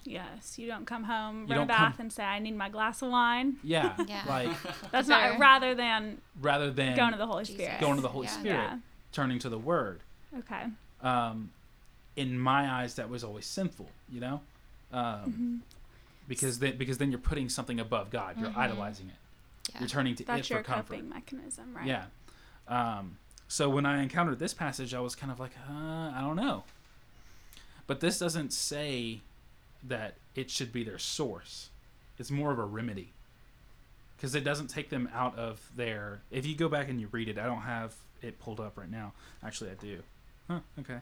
Yes, 0.08 0.58
you 0.58 0.66
don't 0.66 0.86
come 0.86 1.04
home, 1.04 1.46
You 1.48 1.54
run 1.54 1.64
a 1.64 1.66
bath, 1.66 1.96
come- 1.96 2.04
and 2.06 2.12
say, 2.12 2.24
"I 2.24 2.38
need 2.38 2.56
my 2.56 2.68
glass 2.68 3.02
of 3.02 3.10
wine." 3.10 3.56
yeah, 3.62 3.94
Yeah. 4.06 4.22
like 4.28 4.50
That's 4.90 5.08
Fair. 5.08 5.30
not 5.32 5.38
rather 5.38 5.74
than 5.74 6.20
rather 6.40 6.70
than 6.70 6.96
going 6.96 7.12
to 7.12 7.18
the 7.18 7.26
Holy 7.26 7.44
Jesus. 7.44 7.62
Spirit. 7.62 7.80
going 7.80 7.96
to 7.96 8.02
the 8.02 8.08
Holy 8.08 8.26
Yeah. 8.26 8.38
Spirit, 8.38 8.56
Yeah. 8.56 8.78
turning 9.12 9.38
to 9.40 9.48
the 9.48 9.58
Word. 9.58 10.00
Okay. 10.38 10.64
um, 11.02 11.50
in 12.16 12.38
my 12.38 12.68
eyes, 12.68 12.94
that 12.96 13.08
was 13.08 13.22
always 13.22 13.46
sinful. 13.46 13.88
You 14.10 14.20
know, 14.20 14.40
um, 14.92 15.02
Mm-hmm. 15.02 15.56
because 16.26 16.58
then 16.58 16.76
because 16.78 16.98
then 16.98 17.10
you're 17.10 17.20
putting 17.20 17.48
something 17.48 17.78
above 17.78 18.10
God. 18.10 18.38
You're 18.40 18.50
Mhm. 18.50 18.56
idolizing 18.56 19.08
it. 19.08 19.14
Yeah. 19.72 19.80
You're 19.80 19.88
turning 19.88 20.14
to 20.16 20.24
That's 20.24 20.40
it 20.46 20.50
your 20.50 20.58
for 20.60 20.64
comfort. 20.64 20.94
coping 20.94 21.08
mechanism, 21.10 21.76
right? 21.76 21.86
Yeah. 21.86 22.04
Um, 22.66 23.18
so 23.48 23.68
when 23.68 23.84
I 23.86 24.02
encountered 24.02 24.38
this 24.38 24.52
passage, 24.54 24.94
I 24.94 25.00
was 25.00 25.14
kind 25.14 25.30
of 25.30 25.38
like, 25.38 25.52
uh, 25.70 26.10
I 26.14 26.20
don't 26.22 26.36
know. 26.36 26.64
But 27.86 28.00
this 28.00 28.18
doesn't 28.18 28.52
say 28.52 29.20
that 29.82 30.16
it 30.34 30.50
should 30.50 30.72
be 30.72 30.84
their 30.84 30.98
source. 30.98 31.70
It's 32.18 32.30
more 32.30 32.50
of 32.52 32.58
a 32.58 32.64
remedy. 32.64 33.12
Because 34.16 34.34
it 34.34 34.42
doesn't 34.42 34.68
take 34.68 34.90
them 34.90 35.08
out 35.14 35.38
of 35.38 35.70
their. 35.76 36.22
If 36.30 36.44
you 36.44 36.56
go 36.56 36.68
back 36.68 36.88
and 36.88 37.00
you 37.00 37.08
read 37.12 37.28
it, 37.28 37.38
I 37.38 37.46
don't 37.46 37.60
have 37.60 37.94
it 38.20 38.40
pulled 38.40 38.58
up 38.58 38.76
right 38.76 38.90
now. 38.90 39.12
Actually, 39.44 39.70
I 39.70 39.74
do. 39.74 40.02
Huh, 40.48 40.60
okay. 40.80 40.98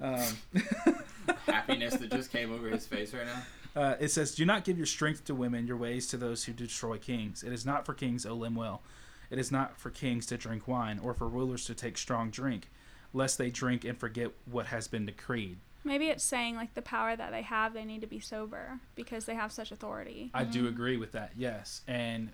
um, 0.00 0.96
Happiness 1.46 1.94
that 1.96 2.10
just 2.10 2.30
came 2.30 2.52
over 2.52 2.68
his 2.68 2.86
face 2.86 3.12
right 3.12 3.26
now. 3.26 3.80
Uh, 3.80 3.96
it 4.00 4.08
says, 4.08 4.34
"Do 4.34 4.46
not 4.46 4.64
give 4.64 4.78
your 4.78 4.86
strength 4.86 5.24
to 5.26 5.34
women, 5.34 5.66
your 5.66 5.76
ways 5.76 6.06
to 6.08 6.16
those 6.16 6.44
who 6.44 6.52
destroy 6.52 6.96
kings. 6.96 7.42
It 7.42 7.52
is 7.52 7.66
not 7.66 7.84
for 7.84 7.92
kings, 7.92 8.24
O 8.24 8.34
Lemuel. 8.34 8.80
It 9.28 9.38
is 9.38 9.52
not 9.52 9.76
for 9.76 9.90
kings 9.90 10.24
to 10.26 10.38
drink 10.38 10.66
wine, 10.66 10.98
or 10.98 11.12
for 11.12 11.28
rulers 11.28 11.66
to 11.66 11.74
take 11.74 11.98
strong 11.98 12.30
drink, 12.30 12.70
lest 13.12 13.36
they 13.36 13.50
drink 13.50 13.84
and 13.84 13.98
forget 13.98 14.30
what 14.50 14.66
has 14.66 14.88
been 14.88 15.04
decreed. 15.04 15.58
Maybe 15.86 16.08
it's 16.08 16.24
saying 16.24 16.56
like 16.56 16.74
the 16.74 16.82
power 16.82 17.14
that 17.16 17.30
they 17.30 17.42
have, 17.42 17.72
they 17.72 17.84
need 17.84 18.00
to 18.02 18.06
be 18.06 18.20
sober 18.20 18.80
because 18.96 19.24
they 19.24 19.34
have 19.34 19.52
such 19.52 19.70
authority. 19.72 20.30
I 20.34 20.44
do 20.44 20.66
agree 20.68 20.96
with 20.96 21.12
that. 21.12 21.32
Yes, 21.36 21.82
and 21.86 22.30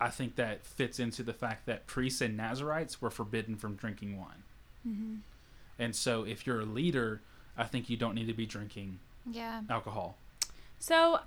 I 0.00 0.10
think 0.10 0.36
that 0.36 0.64
fits 0.66 1.00
into 1.00 1.22
the 1.22 1.32
fact 1.32 1.66
that 1.66 1.86
priests 1.86 2.20
and 2.20 2.36
Nazarites 2.36 3.00
were 3.00 3.10
forbidden 3.10 3.56
from 3.56 3.74
drinking 3.74 4.18
wine. 4.18 4.42
Mm-hmm. 4.86 5.14
And 5.78 5.96
so, 5.96 6.24
if 6.24 6.46
you're 6.46 6.60
a 6.60 6.64
leader, 6.66 7.22
I 7.56 7.64
think 7.64 7.88
you 7.88 7.96
don't 7.96 8.14
need 8.14 8.26
to 8.26 8.34
be 8.34 8.46
drinking 8.46 8.98
Yeah. 9.30 9.62
alcohol. 9.70 10.16
So 10.78 11.20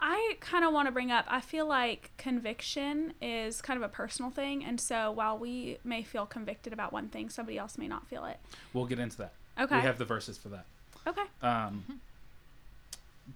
I 0.00 0.36
kind 0.40 0.64
of 0.64 0.72
want 0.72 0.88
to 0.88 0.92
bring 0.92 1.12
up 1.12 1.24
I 1.28 1.40
feel 1.40 1.66
like 1.66 2.10
conviction 2.18 3.14
is 3.22 3.62
kind 3.62 3.76
of 3.76 3.82
a 3.84 3.88
personal 3.88 4.30
thing. 4.32 4.64
And 4.64 4.80
so 4.80 5.12
while 5.12 5.38
we 5.38 5.78
may 5.84 6.02
feel 6.02 6.26
convicted 6.26 6.72
about 6.72 6.92
one 6.92 7.08
thing, 7.08 7.30
somebody 7.30 7.56
else 7.58 7.78
may 7.78 7.86
not 7.86 8.08
feel 8.08 8.24
it. 8.24 8.38
We'll 8.72 8.86
get 8.86 8.98
into 8.98 9.16
that. 9.18 9.34
Okay. 9.60 9.76
We 9.76 9.82
have 9.82 9.98
the 9.98 10.04
verses 10.04 10.36
for 10.36 10.48
that. 10.48 10.64
Okay. 11.06 11.22
Um, 11.42 12.00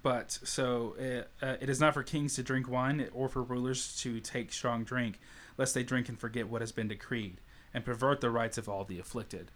but 0.02 0.32
so 0.32 0.96
uh, 1.00 1.44
uh, 1.44 1.56
it 1.60 1.68
is 1.68 1.80
not 1.80 1.94
for 1.94 2.02
kings 2.02 2.34
to 2.36 2.42
drink 2.42 2.68
wine 2.68 3.08
or 3.12 3.28
for 3.28 3.42
rulers 3.42 3.96
to 4.02 4.20
take 4.20 4.52
strong 4.52 4.84
drink, 4.84 5.18
lest 5.56 5.74
they 5.74 5.82
drink 5.82 6.08
and 6.08 6.18
forget 6.18 6.48
what 6.48 6.60
has 6.60 6.72
been 6.72 6.88
decreed 6.88 7.36
and 7.72 7.84
pervert 7.84 8.20
the 8.20 8.30
rights 8.30 8.58
of 8.58 8.68
all 8.68 8.84
the 8.84 8.98
afflicted. 8.98 9.50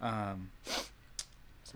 Um, 0.00 0.50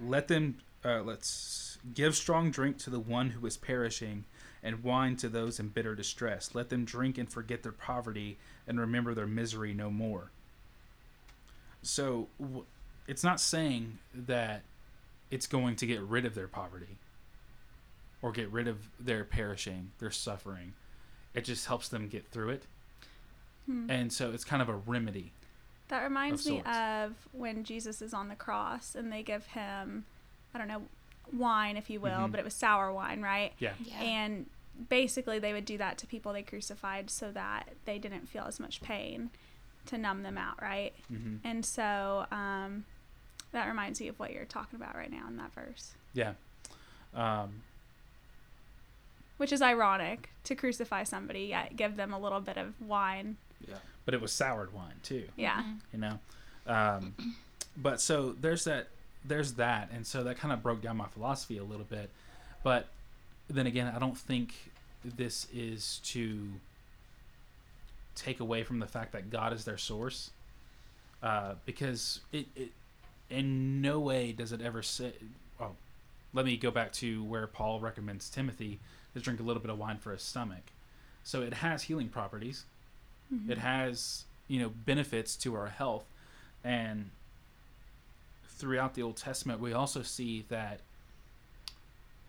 let 0.00 0.28
them 0.28 0.58
uh, 0.84 1.02
let's 1.02 1.78
give 1.94 2.16
strong 2.16 2.50
drink 2.50 2.78
to 2.78 2.90
the 2.90 3.00
one 3.00 3.30
who 3.30 3.46
is 3.46 3.56
perishing, 3.56 4.24
and 4.62 4.82
wine 4.82 5.16
to 5.16 5.28
those 5.28 5.58
in 5.60 5.68
bitter 5.68 5.94
distress. 5.94 6.54
Let 6.54 6.70
them 6.70 6.84
drink 6.84 7.18
and 7.18 7.30
forget 7.30 7.62
their 7.62 7.72
poverty 7.72 8.38
and 8.66 8.78
remember 8.80 9.14
their 9.14 9.26
misery 9.26 9.74
no 9.74 9.90
more. 9.90 10.30
So 11.82 12.28
w- 12.40 12.64
it's 13.08 13.24
not 13.24 13.40
saying 13.40 13.98
that 14.14 14.62
it's 15.32 15.46
going 15.48 15.74
to 15.76 15.86
get 15.86 16.00
rid 16.02 16.24
of 16.24 16.34
their 16.36 16.46
poverty 16.46 16.98
or 18.20 18.30
get 18.30 18.48
rid 18.50 18.68
of 18.68 18.78
their 19.00 19.24
perishing, 19.24 19.90
their 19.98 20.10
suffering. 20.12 20.74
It 21.34 21.44
just 21.44 21.66
helps 21.66 21.88
them 21.88 22.06
get 22.08 22.28
through 22.28 22.50
it. 22.50 22.62
Hmm. 23.66 23.90
And 23.90 24.12
so 24.12 24.30
it's 24.30 24.44
kind 24.44 24.62
of 24.62 24.68
a 24.68 24.74
remedy. 24.76 25.32
That 25.88 26.02
reminds 26.04 26.46
of 26.46 26.52
me 26.52 26.62
of 26.62 27.14
when 27.32 27.64
Jesus 27.64 28.00
is 28.02 28.14
on 28.14 28.28
the 28.28 28.36
cross 28.36 28.94
and 28.94 29.10
they 29.12 29.22
give 29.22 29.46
him, 29.46 30.04
I 30.54 30.58
don't 30.58 30.68
know, 30.68 30.82
wine, 31.32 31.76
if 31.76 31.88
you 31.90 31.98
will, 32.00 32.10
Mhm. 32.10 32.30
but 32.30 32.38
it 32.40 32.44
was 32.44 32.54
sour 32.54 32.92
wine, 32.92 33.22
right? 33.22 33.52
Yeah. 33.58 33.72
Yeah. 33.82 34.00
And 34.00 34.46
basically, 34.88 35.38
they 35.38 35.52
would 35.52 35.64
do 35.64 35.78
that 35.78 35.98
to 35.98 36.06
people 36.06 36.32
they 36.32 36.42
crucified 36.42 37.10
so 37.10 37.32
that 37.32 37.70
they 37.86 37.98
didn't 37.98 38.28
feel 38.28 38.44
as 38.44 38.60
much 38.60 38.80
pain 38.82 39.30
to 39.86 39.98
numb 39.98 40.22
them 40.22 40.36
out, 40.38 40.60
right? 40.62 40.94
hmm 41.08 41.36
And 41.42 41.64
so 41.64 42.26
um, 42.30 42.84
that 43.52 43.66
reminds 43.68 44.00
me 44.00 44.08
of 44.08 44.18
what 44.18 44.32
you're 44.32 44.44
talking 44.44 44.76
about 44.80 44.94
right 44.96 45.10
now 45.10 45.26
in 45.28 45.36
that 45.36 45.52
verse, 45.54 45.92
Yeah. 46.14 46.32
Um, 47.14 47.62
which 49.36 49.52
is 49.52 49.60
ironic 49.60 50.30
to 50.44 50.54
crucify 50.54 51.04
somebody, 51.04 51.46
yet 51.46 51.76
give 51.76 51.96
them 51.96 52.12
a 52.12 52.18
little 52.18 52.40
bit 52.40 52.56
of 52.56 52.74
wine. 52.80 53.36
Yeah. 53.68 53.76
but 54.04 54.14
it 54.14 54.20
was 54.20 54.32
soured 54.32 54.72
wine 54.72 54.94
too. 55.04 55.28
Yeah. 55.36 55.62
Mhm. 55.62 55.78
you 55.92 55.98
know 56.00 56.18
um, 56.66 57.14
but 57.76 58.00
so 58.00 58.32
there's 58.32 58.64
that 58.64 58.88
there's 59.24 59.52
that 59.54 59.88
and 59.92 60.04
so 60.06 60.24
that 60.24 60.36
kind 60.36 60.52
of 60.52 60.62
broke 60.62 60.80
down 60.82 60.96
my 60.96 61.06
philosophy 61.06 61.58
a 61.58 61.62
little 61.64 61.84
bit 61.84 62.10
but 62.64 62.88
then 63.48 63.66
again 63.68 63.92
i 63.94 63.98
don't 64.00 64.18
think 64.18 64.70
this 65.04 65.46
is 65.54 66.00
to 66.04 66.48
take 68.16 68.40
away 68.40 68.62
from 68.64 68.78
the 68.80 68.86
fact 68.86 69.12
that 69.12 69.30
god 69.30 69.52
is 69.52 69.64
their 69.64 69.78
source 69.78 70.30
uh, 71.22 71.54
because 71.66 72.20
it, 72.32 72.46
it 72.56 72.70
in 73.32 73.80
no 73.80 73.98
way 73.98 74.32
does 74.32 74.52
it 74.52 74.60
ever 74.60 74.82
say 74.82 75.12
oh 75.60 75.70
let 76.32 76.44
me 76.44 76.56
go 76.56 76.70
back 76.70 76.92
to 76.92 77.24
where 77.24 77.46
paul 77.46 77.80
recommends 77.80 78.28
timothy 78.30 78.78
to 79.14 79.20
drink 79.20 79.40
a 79.40 79.42
little 79.42 79.60
bit 79.60 79.70
of 79.70 79.78
wine 79.78 79.98
for 79.98 80.12
his 80.12 80.22
stomach. 80.22 80.72
So 81.22 81.42
it 81.42 81.54
has 81.54 81.82
healing 81.84 82.08
properties. 82.08 82.64
Mhm. 83.32 83.48
it 83.50 83.58
has 83.58 84.24
you 84.48 84.60
know 84.60 84.68
benefits 84.70 85.36
to 85.36 85.54
our 85.54 85.68
health. 85.68 86.04
And 86.64 87.10
throughout 88.46 88.94
the 88.94 89.02
old 89.02 89.16
testament 89.16 89.60
we 89.60 89.72
also 89.72 90.02
see 90.02 90.44
that 90.48 90.80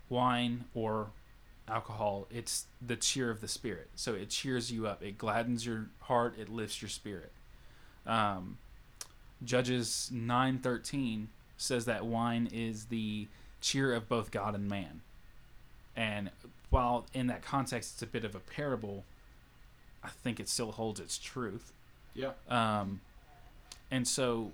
wine 0.09 0.65
or 0.73 1.11
alcohol 1.67 2.27
it's 2.29 2.65
the 2.85 2.95
cheer 2.95 3.29
of 3.29 3.41
the 3.41 3.47
spirit. 3.47 3.89
So 3.95 4.13
it 4.13 4.29
cheers 4.29 4.71
you 4.71 4.87
up. 4.87 5.01
It 5.01 5.17
gladdens 5.17 5.65
your 5.65 5.87
heart. 6.01 6.35
It 6.37 6.49
lifts 6.49 6.81
your 6.81 6.89
spirit. 6.89 7.31
Um, 8.05 8.57
judges 9.43 10.09
913 10.13 11.27
says 11.57 11.85
that 11.85 12.05
wine 12.05 12.47
is 12.51 12.85
the 12.85 13.27
cheer 13.61 13.93
of 13.93 14.07
both 14.09 14.31
god 14.31 14.55
and 14.55 14.67
man 14.69 15.01
and 15.95 16.29
while 16.69 17.05
in 17.13 17.27
that 17.27 17.41
context 17.41 17.93
it's 17.93 18.01
a 18.01 18.07
bit 18.07 18.25
of 18.25 18.35
a 18.35 18.39
parable 18.39 19.03
i 20.03 20.09
think 20.09 20.39
it 20.39 20.49
still 20.49 20.71
holds 20.73 20.99
its 20.99 21.17
truth 21.17 21.71
Yeah. 22.15 22.31
um, 22.49 23.01
and 23.91 24.07
so 24.07 24.51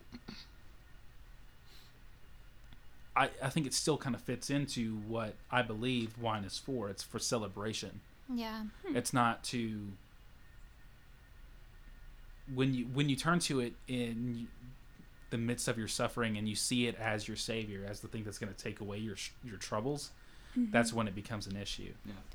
I, 3.16 3.30
I 3.44 3.50
think 3.50 3.66
it 3.66 3.74
still 3.74 3.98
kind 3.98 4.16
of 4.16 4.22
fits 4.22 4.50
into 4.50 4.96
what 5.08 5.34
I 5.52 5.62
believe 5.62 6.18
wine 6.20 6.46
is 6.46 6.58
for. 6.58 6.90
It's 6.90 7.04
for 7.04 7.20
celebration. 7.20 8.00
Yeah. 8.34 8.64
It's 8.94 9.12
not 9.12 9.44
to 9.46 9.88
when 12.54 12.74
you 12.74 12.86
when 12.94 13.10
you 13.10 13.16
turn 13.18 13.40
to 13.40 13.60
it 13.60 13.74
in 13.88 14.48
the 15.30 15.38
midst 15.38 15.68
of 15.68 15.78
your 15.78 15.88
suffering 15.88 16.38
and 16.38 16.48
you 16.48 16.56
see 16.56 16.88
it 16.88 16.96
as 17.00 17.28
your 17.28 17.38
savior, 17.38 17.86
as 17.88 18.00
the 18.00 18.08
thing 18.08 18.24
that's 18.24 18.38
going 18.38 18.54
to 18.54 18.64
take 18.64 18.80
away 18.80 18.98
your 18.98 19.16
your 19.44 19.58
troubles. 19.58 20.12
Mm-hmm. 20.58 20.72
That's 20.72 20.92
when 20.92 21.08
it 21.08 21.14
becomes 21.14 21.46
an 21.46 21.56
issue. 21.56 21.94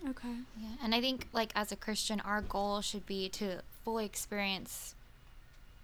Okay. 0.08 0.28
Yeah, 0.60 0.68
and 0.82 0.94
I 0.94 1.00
think 1.00 1.28
like 1.32 1.50
as 1.54 1.72
a 1.72 1.76
Christian, 1.76 2.20
our 2.20 2.42
goal 2.42 2.80
should 2.80 3.06
be 3.06 3.28
to 3.30 3.60
fully 3.84 4.04
experience 4.04 4.94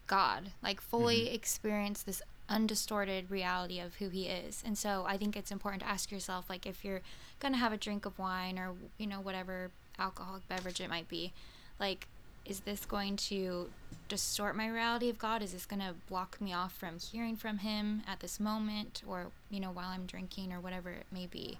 God, 0.06 0.50
like 0.62 0.80
fully 0.80 1.20
mm-hmm. 1.20 1.34
experience 1.34 2.02
this 2.02 2.22
undistorted 2.48 3.30
reality 3.30 3.78
of 3.78 3.94
who 3.96 4.08
He 4.08 4.26
is. 4.26 4.62
And 4.66 4.76
so 4.76 5.04
I 5.06 5.16
think 5.16 5.36
it's 5.36 5.52
important 5.52 5.82
to 5.82 5.88
ask 5.88 6.10
yourself, 6.10 6.50
like, 6.50 6.66
if 6.66 6.84
you're 6.84 7.00
gonna 7.38 7.56
have 7.56 7.72
a 7.72 7.76
drink 7.76 8.06
of 8.06 8.18
wine 8.18 8.58
or 8.58 8.72
you 8.98 9.06
know 9.06 9.20
whatever 9.20 9.70
alcoholic 9.98 10.46
beverage 10.48 10.80
it 10.80 10.90
might 10.90 11.08
be, 11.08 11.32
like, 11.78 12.08
is 12.46 12.60
this 12.60 12.84
going 12.84 13.16
to 13.16 13.70
distort 14.08 14.56
my 14.56 14.66
reality 14.68 15.08
of 15.08 15.18
God? 15.18 15.42
Is 15.42 15.52
this 15.52 15.66
gonna 15.66 15.94
block 16.08 16.40
me 16.40 16.52
off 16.52 16.72
from 16.76 16.98
hearing 16.98 17.36
from 17.36 17.58
Him 17.58 18.02
at 18.08 18.20
this 18.20 18.40
moment, 18.40 19.02
or 19.06 19.26
you 19.50 19.60
know 19.60 19.70
while 19.70 19.88
I'm 19.88 20.06
drinking 20.06 20.52
or 20.52 20.60
whatever 20.60 20.90
it 20.90 21.06
may 21.12 21.26
be? 21.26 21.58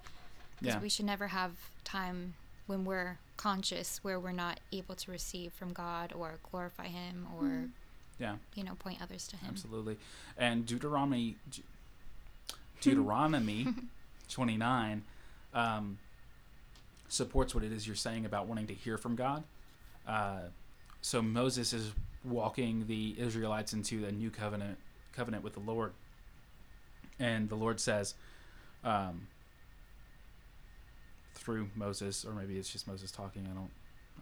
because 0.58 0.74
Yeah. 0.74 0.80
we 0.82 0.90
should 0.90 1.06
never 1.06 1.28
have 1.28 1.52
time 1.84 2.34
when 2.66 2.84
we're 2.84 3.18
conscious 3.38 4.04
where 4.04 4.20
we're 4.20 4.30
not 4.32 4.60
able 4.72 4.94
to 4.94 5.10
receive 5.10 5.54
from 5.54 5.72
God 5.72 6.12
or 6.12 6.34
glorify 6.50 6.88
Him 6.88 7.26
or 7.34 7.68
Yeah. 8.18 8.36
you 8.54 8.62
know 8.64 8.74
point 8.74 9.00
others 9.00 9.26
to 9.28 9.36
Him. 9.36 9.48
Absolutely. 9.50 9.96
And 10.36 10.66
Deuteronomy 10.66 11.36
De- 11.50 11.62
Deuteronomy 12.80 13.66
29 14.28 15.02
um, 15.54 15.98
supports 17.08 17.54
what 17.54 17.64
it 17.64 17.72
is 17.72 17.86
you're 17.86 17.96
saying 17.96 18.24
about 18.26 18.46
wanting 18.46 18.66
to 18.68 18.74
hear 18.74 18.96
from 18.98 19.16
God. 19.16 19.42
Uh, 20.06 20.40
so 21.00 21.22
Moses 21.22 21.72
is 21.72 21.92
walking 22.24 22.86
the 22.86 23.14
Israelites 23.18 23.72
into 23.72 24.00
the 24.00 24.12
new 24.12 24.30
covenant 24.30 24.78
covenant 25.12 25.42
with 25.42 25.54
the 25.54 25.60
Lord, 25.60 25.92
and 27.18 27.48
the 27.48 27.56
Lord 27.56 27.80
says, 27.80 28.14
um, 28.84 29.26
through 31.34 31.68
Moses, 31.74 32.24
or 32.24 32.32
maybe 32.32 32.58
it's 32.58 32.70
just 32.70 32.86
Moses 32.86 33.10
talking. 33.10 33.46
I 33.50 33.54
don't. 33.54 33.70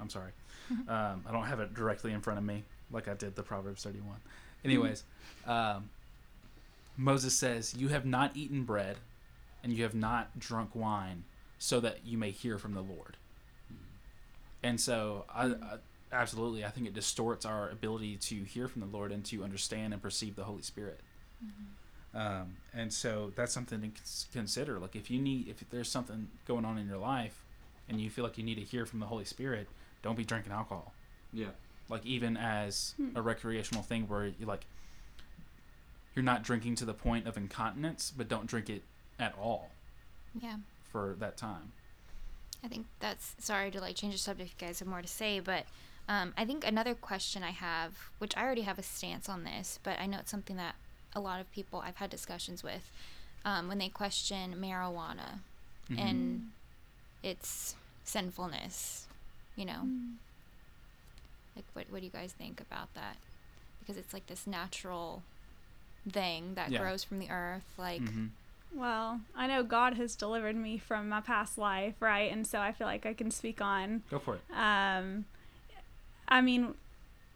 I'm 0.01 0.11
sorry. 0.11 0.33
Um, 0.87 1.25
I 1.27 1.33
don't 1.33 1.47
have 1.47 1.61
it 1.61 1.73
directly 1.73 2.13
in 2.13 2.21
front 2.21 2.39
of 2.39 2.45
me 2.45 2.63
like 2.93 3.09
I 3.09 3.15
did 3.15 3.35
the 3.35 3.43
Proverbs 3.43 3.83
31. 3.83 4.17
Anyways, 4.67 5.03
um, 5.47 5.89
Moses 6.95 7.33
says, 7.33 7.75
"You 7.75 7.89
have 7.89 8.05
not 8.05 8.37
eaten 8.37 8.65
bread, 8.65 8.99
and 9.65 9.73
you 9.73 9.83
have 9.85 9.95
not 9.95 10.39
drunk 10.39 10.75
wine, 10.75 11.25
so 11.59 11.81
that 11.81 12.05
you 12.05 12.19
may 12.19 12.33
hear 12.33 12.59
from 12.59 12.75
the 12.75 12.83
Lord." 12.83 13.17
And 14.63 14.79
so, 14.79 15.25
I, 15.35 15.47
I 15.47 15.79
absolutely, 16.13 16.65
I 16.65 16.71
think 16.71 16.87
it 16.87 16.95
distorts 16.95 17.45
our 17.45 17.69
ability 17.71 18.17
to 18.17 18.37
hear 18.45 18.69
from 18.69 18.81
the 18.81 18.87
Lord 18.87 19.13
and 19.13 19.25
to 19.27 19.43
understand 19.45 19.93
and 19.93 20.03
perceive 20.03 20.37
the 20.37 20.45
Holy 20.45 20.63
Spirit. 20.63 21.01
Um, 22.15 22.57
and 22.75 22.93
so 22.93 23.33
that's 23.37 23.53
something 23.53 23.81
to 23.81 23.91
consider. 24.33 24.79
Like 24.79 24.97
if 24.97 25.11
you 25.11 25.21
need, 25.21 25.49
if 25.49 25.63
there's 25.71 25.91
something 25.91 26.29
going 26.47 26.65
on 26.65 26.79
in 26.79 26.87
your 26.89 26.99
life, 26.99 27.45
and 27.89 28.01
you 28.01 28.11
feel 28.11 28.25
like 28.25 28.37
you 28.39 28.45
need 28.45 28.57
to 28.57 28.63
hear 28.63 28.85
from 28.87 29.01
the 29.01 29.07
Holy 29.07 29.25
Spirit, 29.25 29.69
don't 30.03 30.17
be 30.17 30.25
drinking 30.25 30.53
alcohol 30.53 30.93
Yeah. 31.33 31.49
like 31.89 32.05
even 32.07 32.37
as 32.37 32.95
Hmm. 32.97 33.17
a 33.17 33.23
recreational 33.23 33.83
thing 33.83 34.07
where 34.09 34.27
you 34.27 34.47
like 34.47 34.67
you're 36.15 36.23
not 36.25 36.43
drinking 36.43 36.75
to 36.77 36.85
the 36.85 36.95
point 36.95 37.27
of 37.27 37.37
incontinence 37.37 38.13
but 38.17 38.29
don't 38.29 38.47
drink 38.47 38.69
it 38.71 38.83
at 39.19 39.35
all 39.39 39.71
Yeah, 40.41 40.57
for 40.85 41.17
that 41.19 41.37
time 41.37 41.73
I 42.63 42.69
think 42.69 42.87
that's 43.01 43.35
sorry 43.39 43.71
to 43.73 43.81
like 43.81 43.97
change 43.97 44.15
the 44.15 44.19
subject. 44.19 44.51
If 44.55 44.61
you 44.63 44.67
guys 44.69 44.79
have 44.81 44.89
more 44.89 45.01
to 45.03 45.09
say, 45.09 45.41
but 45.41 45.65
um, 46.09 46.33
I 46.37 46.45
think 46.45 46.67
another 46.67 46.95
question 46.95 47.43
I 47.43 47.51
have, 47.51 47.93
which 48.19 48.37
I 48.37 48.43
already 48.43 48.63
have 48.63 48.79
a 48.79 48.83
stance 48.83 49.29
on 49.29 49.45
this, 49.45 49.79
but 49.83 49.99
I 50.01 50.07
know 50.07 50.19
it's 50.19 50.31
something 50.31 50.57
that 50.57 50.75
a 51.15 51.21
lot 51.21 51.41
of 51.41 51.51
people 51.53 51.81
I've 51.85 51.97
had 51.97 52.11
discussions 52.11 52.63
with. 52.63 52.91
um, 53.45 53.69
when 53.69 53.79
they 53.79 53.89
question 53.89 54.57
marijuana 54.61 55.39
Mhm. 55.89 55.99
and 55.99 56.53
its 57.23 57.77
sinfulness. 58.05 59.07
You 59.55 59.65
know, 59.65 59.83
Mm. 59.87 60.17
like 61.57 61.65
what 61.73 61.87
what 61.91 62.01
do 62.01 62.05
you 62.07 62.13
guys 62.13 62.33
think 62.33 62.61
about 62.61 62.93
that? 62.95 63.17
Because 63.81 63.97
it's 63.97 64.13
like 64.13 64.27
this 64.27 64.47
natural 64.47 65.23
thing 66.11 66.55
that 66.55 66.71
Yeah. 66.73 66.79
grows 66.81 67.05
from 67.05 67.21
the 67.21 67.31
earth. 67.31 67.65
Like, 67.79 68.03
Mhm. 68.03 68.31
Well, 68.73 69.23
I 69.35 69.47
know 69.47 69.63
God 69.63 69.95
has 69.95 70.15
delivered 70.15 70.55
me 70.57 70.77
from 70.79 71.09
my 71.09 71.21
past 71.23 71.57
life, 71.57 71.95
right? 72.01 72.31
And 72.31 72.47
so 72.47 72.61
I 72.61 72.73
feel 72.73 72.87
like 72.87 73.07
I 73.07 73.15
can 73.15 73.31
speak 73.31 73.61
on 73.63 74.03
Go 74.11 74.19
for 74.19 74.35
it. 74.37 74.43
Um, 74.53 75.25
I 76.29 76.41
mean, 76.41 76.75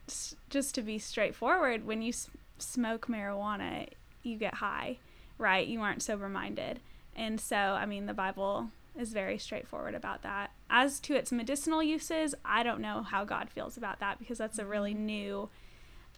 s- 0.09 0.37
just 0.51 0.75
to 0.77 0.83
be 0.83 0.99
straightforward, 0.99 1.87
when 1.87 2.03
you 2.03 2.11
s- 2.11 2.29
smoke 2.59 3.07
marijuana, 3.09 3.89
you 4.23 4.37
get 4.37 4.55
high, 4.55 4.99
right? 5.39 5.67
You 5.67 5.81
aren't 5.81 6.03
sober 6.03 6.29
minded. 6.29 6.81
And 7.17 7.41
so, 7.41 7.57
I 7.57 7.87
mean, 7.87 8.07
the 8.07 8.15
Bible 8.15 8.71
is 8.99 9.13
very 9.13 9.39
straightforward 9.39 9.95
about 9.95 10.23
that. 10.23 10.51
As 10.69 11.01
to 11.01 11.15
its 11.15 11.33
medicinal 11.33 11.83
uses, 11.83 12.35
I 12.45 12.63
don't 12.63 12.81
know 12.81 13.03
how 13.03 13.25
God 13.25 13.49
feels 13.51 13.77
about 13.77 14.01
that 14.01 14.19
because 14.19 14.39
that's 14.39 14.59
a 14.59 14.67
really 14.67 14.95
new 14.95 15.49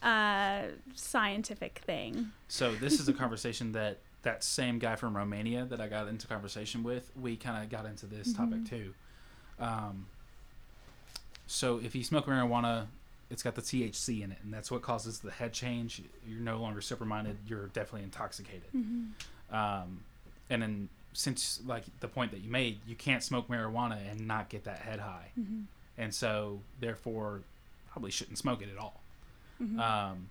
uh, 0.02 0.62
scientific 0.94 1.80
thing. 1.87 2.32
So 2.48 2.74
this 2.74 3.00
is 3.00 3.08
a 3.08 3.12
conversation 3.12 3.72
that 3.72 3.98
that 4.22 4.42
same 4.42 4.78
guy 4.78 4.96
from 4.96 5.16
Romania 5.16 5.66
that 5.66 5.80
I 5.80 5.87
got 5.88 6.08
into 6.08 6.26
conversation 6.26 6.82
with, 6.82 7.10
we 7.20 7.37
kind 7.37 7.62
of 7.62 7.68
got 7.70 7.84
into 7.87 8.06
this 8.06 8.32
topic 8.32 8.64
too. 8.64 8.94
Um, 9.58 10.06
so 11.46 11.80
if 11.83 11.94
you 11.94 12.02
smoke 12.04 12.26
marijuana, 12.26 12.87
it's 13.30 13.42
got 13.42 13.54
the 13.54 13.62
THC 13.62 14.22
in 14.22 14.33
it, 14.33 14.38
and 14.42 14.52
that's 14.52 14.70
what 14.70 14.83
causes 14.83 15.18
the 15.20 15.30
head 15.30 15.52
change. 15.52 16.02
You're 16.26 16.40
no 16.40 16.59
longer 16.59 16.80
sober 16.80 17.04
minded. 17.04 17.37
You're 17.46 17.66
definitely 17.68 18.04
intoxicated. 18.04 18.68
Um, 19.50 20.00
and 20.50 20.62
then 20.62 20.88
since 21.12 21.61
like 21.66 21.85
the 22.00 22.09
point 22.09 22.30
that 22.33 22.40
you 22.40 22.50
made, 22.50 22.80
you 22.87 22.94
can't 22.94 23.22
smoke 23.22 23.48
marijuana 23.48 23.98
and 24.11 24.26
not 24.26 24.48
get 24.48 24.64
that 24.64 24.78
head 24.80 25.00
high, 25.00 25.30
and 25.96 26.14
so 26.14 26.61
therefore 26.80 27.40
probably 27.90 28.11
shouldn't 28.11 28.38
smoke 28.38 28.61
it 28.62 28.68
at 28.70 28.78
all. 28.78 29.00
Um, 29.61 30.28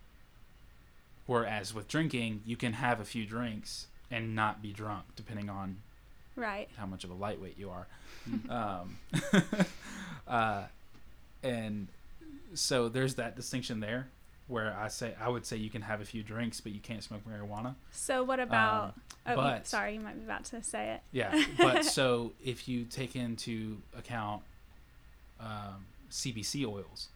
whereas 1.25 1.73
with 1.73 1.87
drinking, 1.87 2.41
you 2.45 2.55
can 2.57 2.73
have 2.73 2.99
a 2.99 3.05
few 3.05 3.25
drinks 3.25 3.87
and 4.11 4.35
not 4.35 4.61
be 4.61 4.71
drunk, 4.73 5.05
depending 5.15 5.49
on 5.49 5.77
Right. 6.35 6.67
how 6.77 6.85
much 6.85 7.03
of 7.03 7.09
a 7.09 7.13
lightweight 7.13 7.57
you 7.57 7.69
are. 7.71 7.87
um, 8.49 8.97
uh, 10.27 10.63
and 11.43 11.87
so 12.53 12.89
there's 12.89 13.15
that 13.15 13.35
distinction 13.35 13.79
there, 13.79 14.07
where 14.47 14.75
I 14.77 14.87
say 14.87 15.13
I 15.19 15.29
would 15.29 15.45
say 15.45 15.57
you 15.57 15.69
can 15.69 15.81
have 15.81 16.01
a 16.01 16.05
few 16.05 16.23
drinks, 16.23 16.61
but 16.61 16.71
you 16.71 16.79
can't 16.79 17.03
smoke 17.03 17.21
marijuana. 17.29 17.75
So, 17.91 18.23
what 18.23 18.39
about. 18.39 18.95
Um, 19.25 19.33
oh, 19.33 19.35
but- 19.35 19.67
sorry, 19.67 19.95
you 19.95 19.99
might 19.99 20.17
be 20.17 20.23
about 20.23 20.45
to 20.45 20.63
say 20.63 20.93
it. 20.93 21.01
Yeah, 21.11 21.43
but 21.57 21.85
so 21.97 22.33
if 22.43 22.67
you 22.67 22.85
take 22.85 23.15
into 23.15 23.77
account 23.97 24.41
um, 25.39 25.85
CBC 26.11 26.65
oils, 26.65 27.09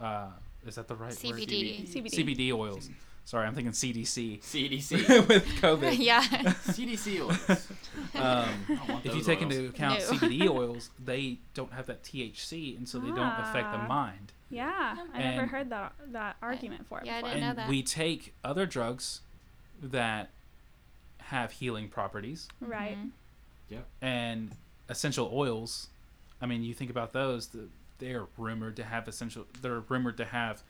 uh, 0.00 0.28
is 0.66 0.76
that 0.76 0.88
the 0.88 0.94
right 0.94 1.08
word? 1.10 1.34
CBD. 1.40 1.88
CBD. 1.88 2.10
CBD 2.10 2.52
oils. 2.52 2.90
Sorry, 3.26 3.46
I'm 3.46 3.54
thinking 3.54 3.72
CDC 3.72 4.40
CDC. 4.42 5.28
with 5.28 5.46
COVID. 5.60 5.96
yeah, 5.98 6.22
CDC 6.22 7.20
oils. 7.24 7.68
Um, 8.14 8.20
I 8.68 8.74
don't 8.76 8.88
want 8.88 9.06
if 9.06 9.14
you 9.14 9.22
take 9.22 9.40
oils. 9.42 9.54
into 9.54 9.68
account 9.70 10.00
No. 10.00 10.06
CBD 10.18 10.48
oils, 10.50 10.90
they 11.02 11.38
don't 11.54 11.72
have 11.72 11.86
that 11.86 12.02
THC, 12.02 12.76
and 12.76 12.86
so 12.88 12.98
they 12.98 13.08
don't 13.08 13.18
affect 13.40 13.72
the 13.72 13.78
Ah. 13.78 13.86
mind. 13.88 14.32
Yeah, 14.50 14.96
I 15.14 15.18
never 15.22 15.46
heard 15.46 15.70
that 15.70 15.94
that 16.12 16.36
argument 16.42 16.86
for 16.86 17.00
it 17.00 17.06
Yeah, 17.06 17.16
I 17.16 17.20
before. 17.22 17.34
didn't 17.34 17.48
know 17.48 17.54
that. 17.54 17.68
we 17.68 17.82
take 17.82 18.34
other 18.44 18.66
drugs 18.66 19.22
that 19.82 20.30
have 21.18 21.52
healing 21.52 21.88
properties 21.88 22.48
Right. 22.60 22.96
Mhm. 22.98 23.82
and 24.02 24.52
essential 24.88 25.30
oils. 25.32 25.88
I 26.42 26.46
mean, 26.46 26.62
you 26.62 26.74
think 26.74 26.90
about 26.90 27.12
those; 27.14 27.48
the, 27.48 27.68
they 27.98 28.12
are 28.12 28.26
rumored 28.36 28.76
to 28.76 28.84
have 28.84 29.08
essential. 29.08 29.46
They're 29.62 29.80
rumored 29.80 30.18
to 30.18 30.26
have 30.26 30.62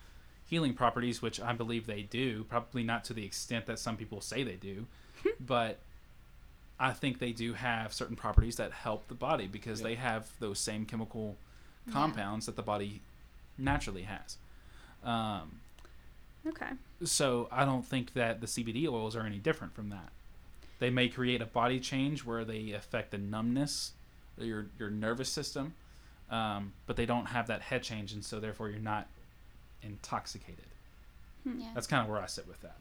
healing 0.46 0.74
properties, 0.74 1.22
which 1.22 1.40
I 1.40 1.52
believe 1.52 1.86
they 1.86 2.02
do. 2.02 2.44
Probably 2.44 2.82
not 2.82 3.04
to 3.04 3.14
the 3.14 3.24
extent 3.24 3.66
that 3.66 3.78
some 3.78 3.96
people 3.96 4.20
say 4.20 4.42
they 4.42 4.56
do, 4.56 4.86
but 5.40 5.78
I 6.78 6.92
think 6.92 7.18
they 7.18 7.32
do 7.32 7.54
have 7.54 7.92
certain 7.92 8.16
properties 8.16 8.56
that 8.56 8.72
help 8.72 9.08
the 9.08 9.14
body 9.14 9.46
because 9.46 9.80
Yeah. 9.80 9.88
they 9.88 9.94
have 9.96 10.28
those 10.40 10.58
same 10.58 10.84
chemical 10.86 11.36
Yeah. 11.86 11.92
compounds 11.92 12.46
that 12.46 12.56
the 12.56 12.62
body 12.62 13.00
naturally 13.58 14.02
has. 14.02 14.36
Um, 15.02 15.60
Okay. 16.46 16.70
so 17.04 17.48
I 17.50 17.64
don't 17.64 17.86
think 17.86 18.12
that 18.14 18.40
the 18.40 18.46
CBD 18.46 18.86
oils 18.88 19.16
are 19.16 19.24
any 19.24 19.38
different 19.38 19.74
from 19.74 19.88
that. 19.90 20.12
They 20.78 20.90
may 20.90 21.08
create 21.08 21.40
a 21.40 21.46
body 21.46 21.80
change 21.80 22.24
where 22.24 22.44
they 22.44 22.72
affect 22.72 23.12
the 23.12 23.18
numbness, 23.18 23.92
your 24.36 24.66
your 24.78 24.90
nervous 24.90 25.28
system, 25.30 25.74
um, 26.28 26.72
but 26.86 26.96
they 26.96 27.06
don't 27.06 27.26
have 27.26 27.46
that 27.46 27.62
head 27.62 27.82
change, 27.82 28.12
and 28.12 28.22
so 28.24 28.40
therefore 28.40 28.68
you're 28.68 28.80
not 28.80 29.06
intoxicated. 29.84 30.64
yeah. 31.44 31.70
That's 31.74 31.86
kind 31.86 32.02
of 32.02 32.08
where 32.10 32.20
I 32.22 32.26
sit 32.26 32.46
with 32.48 32.60
that. 32.62 32.76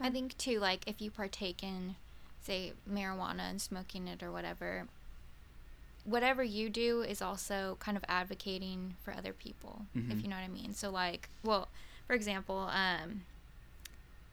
I 0.00 0.10
think 0.10 0.36
too, 0.38 0.58
like 0.60 0.86
if 0.86 1.00
you 1.00 1.10
partake 1.10 1.62
in, 1.62 1.96
say, 2.42 2.72
marijuana 2.90 3.50
and 3.50 3.60
smoking 3.60 4.06
it 4.08 4.22
or 4.22 4.30
whatever, 4.30 4.86
whatever 6.04 6.42
you 6.42 6.70
do 6.70 7.02
is 7.02 7.20
also 7.20 7.76
kind 7.80 7.96
of 7.96 8.04
advocating 8.08 8.94
for 9.02 9.12
other 9.12 9.32
people, 9.32 9.86
if 9.94 10.02
Mhm. 10.18 10.22
you 10.22 10.28
know 10.28 10.36
what 10.36 10.42
I 10.44 10.48
mean. 10.48 10.74
So, 10.74 10.90
like, 10.90 11.28
well, 11.42 11.68
for 12.06 12.14
example, 12.14 12.68
um, 12.72 13.22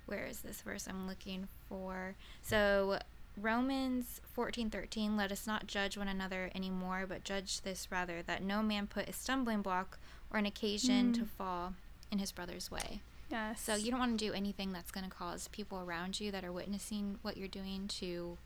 where 0.05 0.25
is 0.25 0.41
this 0.41 0.61
verse 0.61 0.87
I'm 0.87 1.07
looking 1.07 1.47
for? 1.67 2.15
So, 2.43 2.99
Romans 3.37 4.21
fourteen 4.33 4.69
thirteen, 4.69 5.17
let 5.17 5.31
us 5.31 5.45
not 5.45 5.67
judge 5.67 5.97
one 5.97 6.07
another 6.07 6.51
anymore, 6.55 7.05
but 7.07 7.23
judge 7.25 7.61
this 7.61 7.91
rather, 7.91 8.21
that 8.23 8.41
no 8.43 8.61
man 8.63 8.87
put 8.87 9.09
a 9.09 9.13
stumbling 9.13 9.61
block 9.61 9.97
or 10.31 10.37
an 10.39 10.45
occasion 10.45 11.11
to 11.13 11.23
Mm. 11.23 11.27
fall 11.29 11.73
in 12.11 12.19
his 12.19 12.31
brother's 12.31 12.69
way. 12.71 13.01
Yes. 13.31 13.61
So 13.61 13.75
you 13.75 13.89
don't 13.91 13.99
want 13.99 14.19
to 14.19 14.25
do 14.25 14.33
anything 14.33 14.71
that's 14.71 14.91
going 14.91 15.03
to 15.03 15.09
cause 15.09 15.47
people 15.49 15.79
around 15.79 16.19
you 16.19 16.31
that 16.31 16.43
are 16.45 16.51
witnessing 16.51 17.17
what 17.23 17.37
you're 17.37 17.47
doing 17.47 17.87
to 17.99 18.37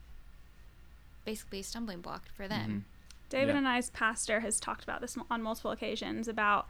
basically 1.24 1.60
a 1.60 1.62
stumbling 1.64 2.00
block 2.00 2.24
for 2.34 2.48
them. 2.48 2.84
David 3.28 3.52
Yeah. 3.52 3.58
and 3.58 3.68
I's 3.68 3.90
pastor 3.90 4.40
has 4.40 4.58
talked 4.58 4.82
about 4.82 5.00
this 5.00 5.16
on 5.30 5.42
multiple 5.42 5.70
occasions 5.70 6.28
about 6.28 6.66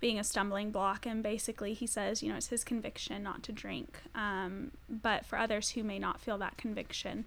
being 0.00 0.18
a 0.18 0.24
stumbling 0.24 0.70
block, 0.70 1.06
and 1.06 1.22
basically 1.22 1.72
he 1.72 1.86
says, 1.86 2.22
you 2.22 2.28
know, 2.28 2.36
it's 2.36 2.48
his 2.48 2.62
conviction 2.64 3.22
not 3.22 3.42
to 3.44 3.52
drink. 3.52 3.98
Um, 4.14 4.72
but 4.88 5.24
for 5.24 5.38
others 5.38 5.70
who 5.70 5.82
may 5.82 5.98
not 5.98 6.20
feel 6.20 6.36
that 6.38 6.58
conviction, 6.58 7.24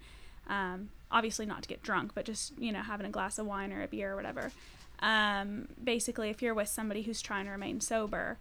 um, 0.48 0.90
obviously 1.12 1.46
not 1.46 1.64
to 1.64 1.68
get 1.70 1.82
drunk, 1.82 2.12
but 2.14 2.26
just 2.26 2.54
you 2.60 2.72
know 2.72 2.82
having 2.82 3.06
a 3.08 3.10
glass 3.10 3.40
of 3.40 3.48
wine 3.48 3.74
or 3.74 3.82
a 3.82 3.88
beer 3.88 4.14
or 4.14 4.16
whatever. 4.16 4.52
Um, 5.00 5.68
basically, 5.84 6.30
if 6.30 6.42
you're 6.42 6.54
with 6.54 6.68
somebody 6.70 7.02
who's 7.02 7.22
trying 7.22 7.46
to 7.46 7.52
remain 7.52 7.82
sober, 7.82 8.38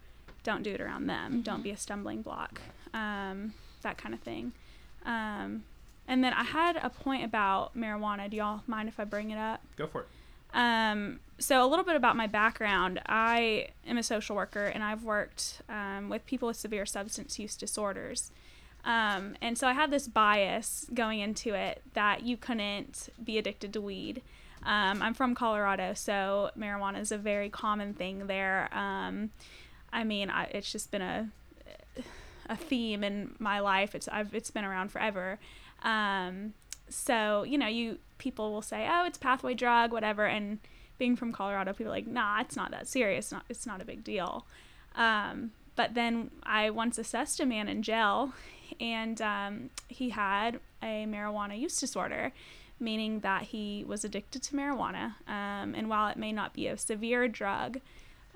don't 0.47 0.63
do 0.63 0.73
it 0.73 0.81
around 0.81 1.09
them. 1.09 1.43
Don't 1.43 1.63
be 1.63 1.73
a 1.73 1.77
stumbling 1.77 2.23
block. 2.23 2.61
Um, 2.95 3.53
that 3.83 3.99
kind 3.99 4.15
of 4.15 4.21
thing. 4.21 4.53
Um, 5.05 5.65
and 6.07 6.23
then 6.23 6.33
I 6.33 6.45
had 6.45 6.77
a 6.77 6.89
point 6.89 7.25
about 7.25 7.77
marijuana. 7.77 8.31
Do 8.31 8.37
y'all 8.37 8.63
mind 8.69 8.89
if 8.89 9.01
I 9.01 9.05
bring 9.05 9.33
it 9.33 9.39
up? 9.39 9.61
Go 9.77 9.89
for 9.89 10.03
it. 10.03 10.07
Um, 10.55 11.19
so 11.39 11.65
a 11.65 11.67
little 11.67 11.85
bit 11.85 11.97
about 11.97 12.15
my 12.15 12.29
background. 12.29 13.01
I 13.07 13.71
am 13.85 13.99
a 13.99 14.05
social 14.05 14.37
worker, 14.37 14.67
and 14.67 14.85
I've 14.85 15.03
worked 15.03 15.63
um, 15.69 16.09
with 16.09 16.25
people 16.27 16.47
with 16.47 16.57
severe 16.57 16.87
substance 16.87 17.41
use 17.41 17.57
disorders. 17.57 18.31
Um, 18.85 19.35
and 19.43 19.59
so 19.59 19.67
I 19.67 19.73
had 19.73 19.91
this 19.91 20.07
bias 20.07 20.87
going 20.95 21.19
into 21.19 21.55
it 21.55 21.83
that 21.95 22.23
you 22.23 22.37
couldn't 22.37 23.09
be 23.23 23.37
addicted 23.37 23.73
to 23.73 23.81
weed. 23.81 24.23
Um, 24.63 25.03
I'm 25.03 25.13
from 25.13 25.35
Colorado, 25.35 25.93
so 25.95 26.51
marijuana 26.57 27.01
is 27.01 27.11
a 27.11 27.19
very 27.19 27.51
common 27.51 27.95
thing 27.95 28.29
there. 28.29 28.69
I 29.93 30.05
mean, 30.05 30.31
I, 30.31 30.45
it's 30.45 30.71
just 30.71 30.91
been 30.91 31.03
a 31.03 31.31
a 32.49 32.57
theme 32.57 33.03
in 33.03 33.35
my 33.39 33.61
life. 33.61 33.95
It's 33.95 34.09
I've 34.09 34.35
it's 34.35 34.51
been 34.51 34.65
around 34.65 34.91
forever. 34.91 35.39
Um, 35.83 36.55
so 36.89 37.43
you 37.43 37.59
know, 37.59 37.67
you 37.67 37.99
people 38.19 38.53
will 38.53 38.63
say, 38.63 38.89
"Oh, 38.91 39.05
it's 39.05 39.19
pathway 39.19 39.55
drug, 39.55 39.93
whatever," 39.93 40.27
and 40.27 40.59
being 40.99 41.17
from 41.17 41.33
Colorado, 41.33 41.73
people 41.73 41.93
are 41.93 41.97
like, 41.97 42.07
"Nah, 42.07 42.41
it's 42.41 42.57
not 42.57 42.71
that 42.71 42.89
serious. 42.89 43.27
It's 43.27 43.33
not 43.33 43.45
it's 43.49 43.67
not 43.67 43.83
a 43.83 43.85
big 43.85 44.05
deal." 44.05 44.47
Um, 44.95 45.53
but 45.75 45.95
then 45.95 46.31
I 46.43 46.71
once 46.71 46.99
assessed 46.99 47.41
a 47.41 47.47
man 47.47 47.69
in 47.69 47.83
jail, 47.83 48.33
and 48.81 49.21
um, 49.21 49.71
he 49.89 50.11
had 50.11 50.61
a 50.83 51.05
marijuana 51.07 51.59
use 51.59 51.79
disorder, 51.79 52.33
meaning 52.81 53.21
that 53.21 53.43
he 53.43 53.85
was 53.87 54.05
addicted 54.05 54.43
to 54.45 54.55
marijuana. 54.55 55.15
Um, 55.29 55.75
and 55.75 55.89
while 55.89 56.09
it 56.09 56.17
may 56.17 56.33
not 56.33 56.55
be 56.55 56.67
a 56.67 56.79
severe 56.79 57.29
drug, 57.29 57.81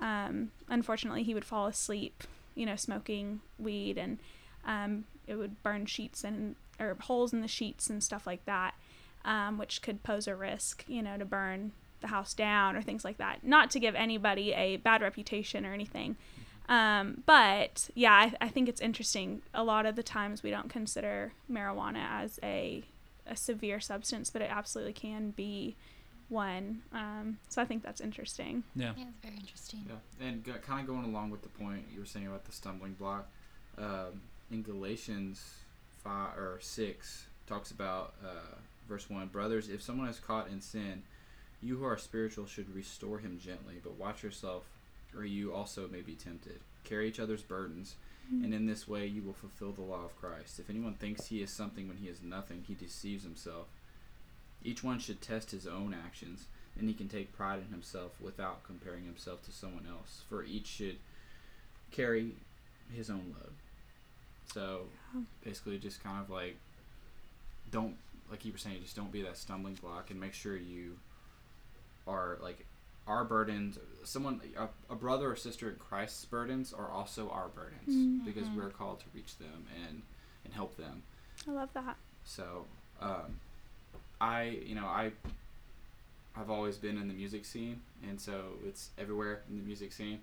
um, 0.01 0.51
unfortunately, 0.67 1.23
he 1.23 1.33
would 1.33 1.45
fall 1.45 1.67
asleep, 1.67 2.23
you 2.55 2.65
know, 2.65 2.75
smoking 2.75 3.41
weed, 3.59 3.97
and 3.97 4.17
um, 4.65 5.05
it 5.27 5.35
would 5.35 5.61
burn 5.63 5.85
sheets 5.85 6.23
and 6.23 6.55
or 6.79 6.97
holes 6.99 7.31
in 7.31 7.41
the 7.41 7.47
sheets 7.47 7.89
and 7.89 8.03
stuff 8.03 8.25
like 8.25 8.43
that, 8.45 8.73
um, 9.23 9.57
which 9.57 9.81
could 9.81 10.03
pose 10.03 10.27
a 10.27 10.35
risk, 10.35 10.83
you 10.87 11.01
know, 11.01 11.17
to 11.17 11.25
burn 11.25 11.71
the 12.01 12.07
house 12.07 12.33
down 12.33 12.75
or 12.75 12.81
things 12.81 13.05
like 13.05 13.17
that. 13.17 13.43
Not 13.43 13.69
to 13.71 13.79
give 13.79 13.93
anybody 13.93 14.53
a 14.53 14.77
bad 14.77 15.01
reputation 15.01 15.65
or 15.65 15.73
anything. 15.73 16.17
Um, 16.67 17.21
but 17.25 17.89
yeah, 17.93 18.13
I, 18.13 18.33
I 18.41 18.47
think 18.47 18.67
it's 18.67 18.81
interesting. 18.81 19.41
A 19.53 19.63
lot 19.63 19.85
of 19.85 19.95
the 19.95 20.03
times 20.03 20.41
we 20.41 20.49
don't 20.49 20.69
consider 20.69 21.33
marijuana 21.49 22.03
as 22.09 22.39
a 22.41 22.83
a 23.27 23.35
severe 23.35 23.79
substance, 23.79 24.29
but 24.31 24.41
it 24.41 24.49
absolutely 24.51 24.93
can 24.93 25.29
be 25.31 25.75
one. 26.31 26.81
Um, 26.93 27.37
so 27.49 27.61
I 27.61 27.65
think 27.65 27.83
that's 27.83 28.01
interesting. 28.01 28.63
Yeah. 28.75 28.93
Yeah, 28.97 29.05
it's 29.09 29.19
very 29.21 29.37
interesting. 29.37 29.85
Yeah, 29.87 30.27
and 30.27 30.43
go, 30.43 30.53
kind 30.53 30.81
of 30.81 30.87
going 30.87 31.05
along 31.05 31.29
with 31.29 31.43
the 31.43 31.49
point 31.49 31.83
you 31.93 31.99
were 31.99 32.05
saying 32.05 32.27
about 32.27 32.45
the 32.45 32.51
stumbling 32.51 32.93
block, 32.93 33.27
um, 33.77 34.21
in 34.49 34.63
Galatians 34.63 35.53
five 36.03 36.37
or 36.37 36.57
six 36.61 37.25
talks 37.47 37.71
about 37.71 38.13
uh, 38.23 38.55
verse 38.87 39.09
one. 39.09 39.27
Brothers, 39.27 39.69
if 39.69 39.81
someone 39.81 40.07
is 40.07 40.19
caught 40.19 40.47
in 40.49 40.61
sin, 40.61 41.03
you 41.61 41.77
who 41.77 41.85
are 41.85 41.97
spiritual 41.97 42.47
should 42.47 42.73
restore 42.73 43.19
him 43.19 43.39
gently, 43.39 43.75
but 43.83 43.99
watch 43.99 44.23
yourself, 44.23 44.63
or 45.15 45.25
you 45.25 45.53
also 45.53 45.87
may 45.87 46.01
be 46.01 46.13
tempted. 46.13 46.59
Carry 46.83 47.07
each 47.07 47.19
other's 47.19 47.43
burdens, 47.43 47.95
and 48.43 48.53
in 48.53 48.65
this 48.65 48.87
way 48.87 49.05
you 49.05 49.21
will 49.21 49.33
fulfill 49.33 49.71
the 49.71 49.81
law 49.81 50.05
of 50.05 50.19
Christ. 50.19 50.57
If 50.57 50.69
anyone 50.69 50.95
thinks 50.95 51.27
he 51.27 51.41
is 51.41 51.51
something 51.51 51.87
when 51.87 51.97
he 51.97 52.07
is 52.07 52.21
nothing, 52.23 52.63
he 52.67 52.73
deceives 52.73 53.23
himself. 53.23 53.67
Each 54.63 54.83
one 54.83 54.99
should 54.99 55.21
test 55.21 55.51
his 55.51 55.65
own 55.67 55.93
actions, 55.93 56.45
and 56.77 56.87
he 56.87 56.93
can 56.93 57.07
take 57.09 57.33
pride 57.33 57.59
in 57.65 57.71
himself 57.71 58.11
without 58.21 58.63
comparing 58.63 59.03
himself 59.05 59.43
to 59.45 59.51
someone 59.51 59.85
else. 59.89 60.21
For 60.29 60.43
each 60.43 60.67
should 60.67 60.97
carry 61.91 62.35
his 62.93 63.09
own 63.09 63.35
load. 63.39 63.53
So 64.53 64.87
Yeah. 65.13 65.21
basically, 65.43 65.77
just 65.79 66.03
kind 66.03 66.21
of 66.21 66.29
like 66.29 66.57
don't 67.71 67.97
like 68.29 68.45
you 68.45 68.51
were 68.51 68.57
saying, 68.57 68.81
just 68.81 68.95
don't 68.95 69.11
be 69.11 69.21
that 69.23 69.37
stumbling 69.37 69.75
block, 69.75 70.09
and 70.11 70.19
make 70.19 70.33
sure 70.33 70.55
you 70.55 70.97
are 72.07 72.37
like 72.41 72.65
our 73.07 73.25
burdens. 73.25 73.77
Someone, 74.03 74.39
a, 74.57 74.67
a 74.89 74.95
brother 74.95 75.31
or 75.31 75.35
sister 75.35 75.69
in 75.69 75.75
Christ's 75.77 76.23
burdens 76.25 76.71
are 76.73 76.89
also 76.89 77.29
our 77.29 77.49
burdens 77.49 77.89
Mhm. 77.89 78.23
because 78.25 78.47
we're 78.49 78.69
called 78.69 78.99
to 79.01 79.05
reach 79.13 79.37
them 79.37 79.65
and 79.85 80.01
and 80.45 80.53
help 80.53 80.75
them. 80.77 81.03
I 81.47 81.51
love 81.51 81.69
that. 81.73 81.97
So, 82.23 82.65
um, 82.99 83.39
I, 84.21 84.59
you 84.63 84.75
know, 84.75 84.85
I, 84.85 85.11
I've 86.37 86.51
always 86.51 86.77
been 86.77 86.97
in 86.97 87.07
the 87.07 87.13
music 87.13 87.43
scene, 87.43 87.81
and 88.07 88.21
so 88.21 88.53
it's 88.63 88.91
everywhere 88.99 89.41
in 89.49 89.57
the 89.57 89.63
music 89.63 89.91
scene. 89.91 90.19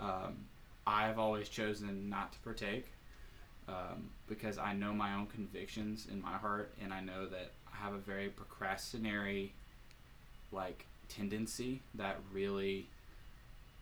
Um, 0.00 0.38
I've 0.86 1.20
always 1.20 1.48
chosen 1.48 2.10
not 2.10 2.32
to 2.32 2.38
partake 2.40 2.86
um, 3.68 4.10
because 4.28 4.58
I 4.58 4.74
know 4.74 4.92
my 4.92 5.14
own 5.14 5.26
convictions 5.26 6.08
in 6.10 6.20
my 6.20 6.32
heart, 6.32 6.74
and 6.82 6.92
I 6.92 7.00
know 7.00 7.26
that 7.26 7.52
I 7.72 7.76
have 7.76 7.94
a 7.94 7.98
very 7.98 8.28
procrastinatory, 8.30 9.50
like 10.50 10.84
tendency 11.08 11.80
that 11.94 12.18
really 12.32 12.88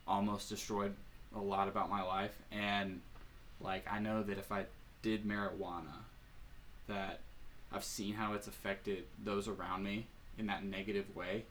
almost 0.06 0.50
destroyed 0.50 0.94
a 1.34 1.40
lot 1.40 1.66
about 1.66 1.88
my 1.88 2.02
life, 2.02 2.36
and 2.52 3.00
like 3.58 3.86
I 3.90 4.00
know 4.00 4.22
that 4.22 4.36
if 4.36 4.52
I 4.52 4.66
did 5.00 5.24
marijuana 5.24 5.96
that 6.88 7.20
I've 7.72 7.84
seen 7.84 8.14
how 8.14 8.32
it's 8.34 8.46
affected 8.48 9.04
those 9.22 9.48
around 9.48 9.84
me 9.84 10.06
in 10.38 10.46
that 10.46 10.64
negative 10.64 11.14
way. 11.14 11.44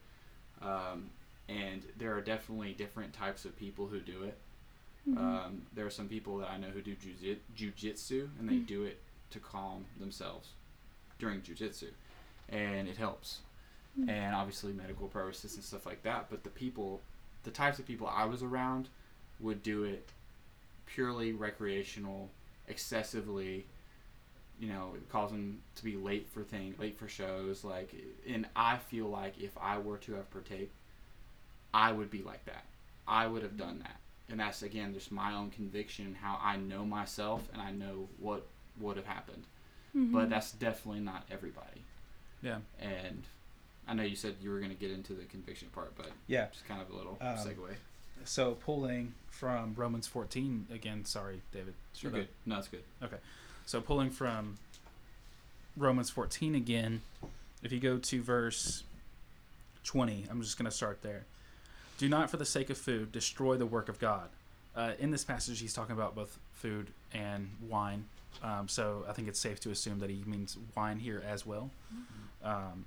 Um, 0.61 1.09
and 1.47 1.81
there 1.97 2.15
are 2.15 2.21
definitely 2.21 2.73
different 2.73 3.13
types 3.13 3.45
of 3.45 3.57
people 3.57 3.87
who 3.87 3.99
do 3.99 4.23
it. 4.23 4.37
Mhm. 5.07 5.17
Um, 5.17 5.61
there 5.73 5.85
are 5.85 5.89
some 5.91 6.07
people 6.09 6.37
that 6.39 6.49
I 6.49 6.57
know 6.57 6.69
who 6.69 6.81
do 6.81 6.95
juji- 6.95 7.39
jujitsu, 7.55 8.29
and 8.39 8.49
they 8.49 8.55
Mm. 8.57 8.67
do 8.67 8.83
it 8.83 9.01
to 9.31 9.39
calm 9.39 9.85
themselves 9.97 10.49
during 11.17 11.41
jujitsu, 11.41 11.91
and 12.49 12.87
it 12.87 12.97
helps. 12.97 13.39
Mm. 13.97 14.09
And 14.09 14.35
obviously 14.35 14.73
medical 14.73 15.07
purposes 15.07 15.55
and 15.55 15.63
stuff 15.63 15.85
like 15.85 16.03
that. 16.03 16.29
But 16.29 16.43
the 16.43 16.49
people, 16.49 17.01
the 17.43 17.51
types 17.51 17.79
of 17.79 17.85
people 17.87 18.07
I 18.07 18.25
was 18.25 18.43
around, 18.43 18.89
would 19.39 19.63
do 19.63 19.83
it 19.83 20.09
purely 20.85 21.31
recreational, 21.31 22.29
excessively. 22.67 23.65
You 24.59 24.67
know, 24.67 24.91
it 24.95 25.09
cause 25.09 25.31
them 25.31 25.59
to 25.75 25.83
be 25.83 25.95
late 25.95 26.27
for 26.33 26.43
thing, 26.43 26.75
late 26.77 26.97
for 26.99 27.07
shows. 27.07 27.63
Like, 27.63 27.93
and 28.27 28.45
I 28.55 28.77
feel 28.77 29.07
like 29.07 29.39
if 29.41 29.51
I 29.59 29.77
were 29.77 29.97
to 29.99 30.13
have 30.15 30.29
partake, 30.31 30.69
I 31.73 31.91
would 31.91 32.11
be 32.11 32.21
like 32.23 32.43
that. 32.45 32.65
I 33.07 33.25
would 33.27 33.41
have 33.41 33.57
done 33.57 33.79
that, 33.79 33.97
and 34.29 34.39
that's 34.39 34.61
again 34.61 34.93
just 34.93 35.11
my 35.11 35.33
own 35.33 35.49
conviction, 35.51 36.15
how 36.21 36.37
I 36.41 36.57
know 36.57 36.85
myself, 36.85 37.47
and 37.53 37.61
I 37.61 37.71
know 37.71 38.09
what 38.19 38.45
would 38.79 38.97
have 38.97 39.05
happened. 39.05 39.43
Mhm. 39.95 40.11
But 40.11 40.29
that's 40.29 40.51
definitely 40.51 41.01
not 41.01 41.25
everybody. 41.31 41.81
Yeah. 42.41 42.59
And 42.79 43.23
I 43.87 43.93
know 43.95 44.03
you 44.03 44.15
said 44.15 44.35
you 44.41 44.51
were 44.51 44.59
going 44.59 44.71
to 44.71 44.77
get 44.77 44.91
into 44.91 45.13
the 45.13 45.23
conviction 45.25 45.69
part, 45.69 45.95
but 45.97 46.11
Yeah. 46.27 46.47
just 46.51 46.65
kind 46.67 46.81
of 46.81 46.89
a 46.91 46.95
little 46.95 47.17
Um, 47.19 47.37
segue. 47.37 47.75
So 48.25 48.53
pulling 48.55 49.13
from 49.31 49.73
Romans 49.75 50.05
14 50.05 50.67
again. 50.69 51.05
Sorry, 51.05 51.41
David. 51.51 51.73
You're 51.95 52.11
Should 52.11 52.15
I- 52.15 52.19
good. 52.19 52.29
No, 52.45 52.59
it's 52.59 52.67
good. 52.67 52.83
So 53.69 53.79
pulling 53.81 54.09
from 54.09 54.57
Romans 55.77 56.09
14 56.09 56.55
again, 56.55 57.03
if 57.61 57.71
you 57.71 57.79
go 57.79 57.99
to 57.99 58.23
verse 58.23 58.83
20, 59.83 60.25
I'm 60.27 60.41
just 60.41 60.57
going 60.57 60.65
to 60.65 60.75
start 60.75 61.03
there. 61.03 61.25
Do 61.99 62.09
not, 62.09 62.31
for 62.31 62.37
the 62.37 62.45
sake 62.45 62.71
of 62.71 62.79
food, 62.79 63.11
destroy 63.11 63.57
the 63.57 63.67
work 63.67 63.87
of 63.87 63.99
God. 63.99 64.29
Uh, 64.75 64.93
in 64.97 65.11
this 65.11 65.23
passage, 65.23 65.59
he's 65.59 65.75
talking 65.75 65.93
about 65.93 66.15
both 66.15 66.39
food 66.55 66.87
and 67.13 67.51
wine. 67.69 68.05
Um, 68.41 68.67
so 68.67 69.05
I 69.07 69.13
think 69.13 69.27
it's 69.27 69.39
safe 69.39 69.59
to 69.59 69.69
assume 69.69 69.99
that 69.99 70.09
he 70.09 70.23
means 70.25 70.57
wine 70.75 70.97
here 70.97 71.23
as 71.29 71.45
well. 71.45 71.69
Um, 72.43 72.85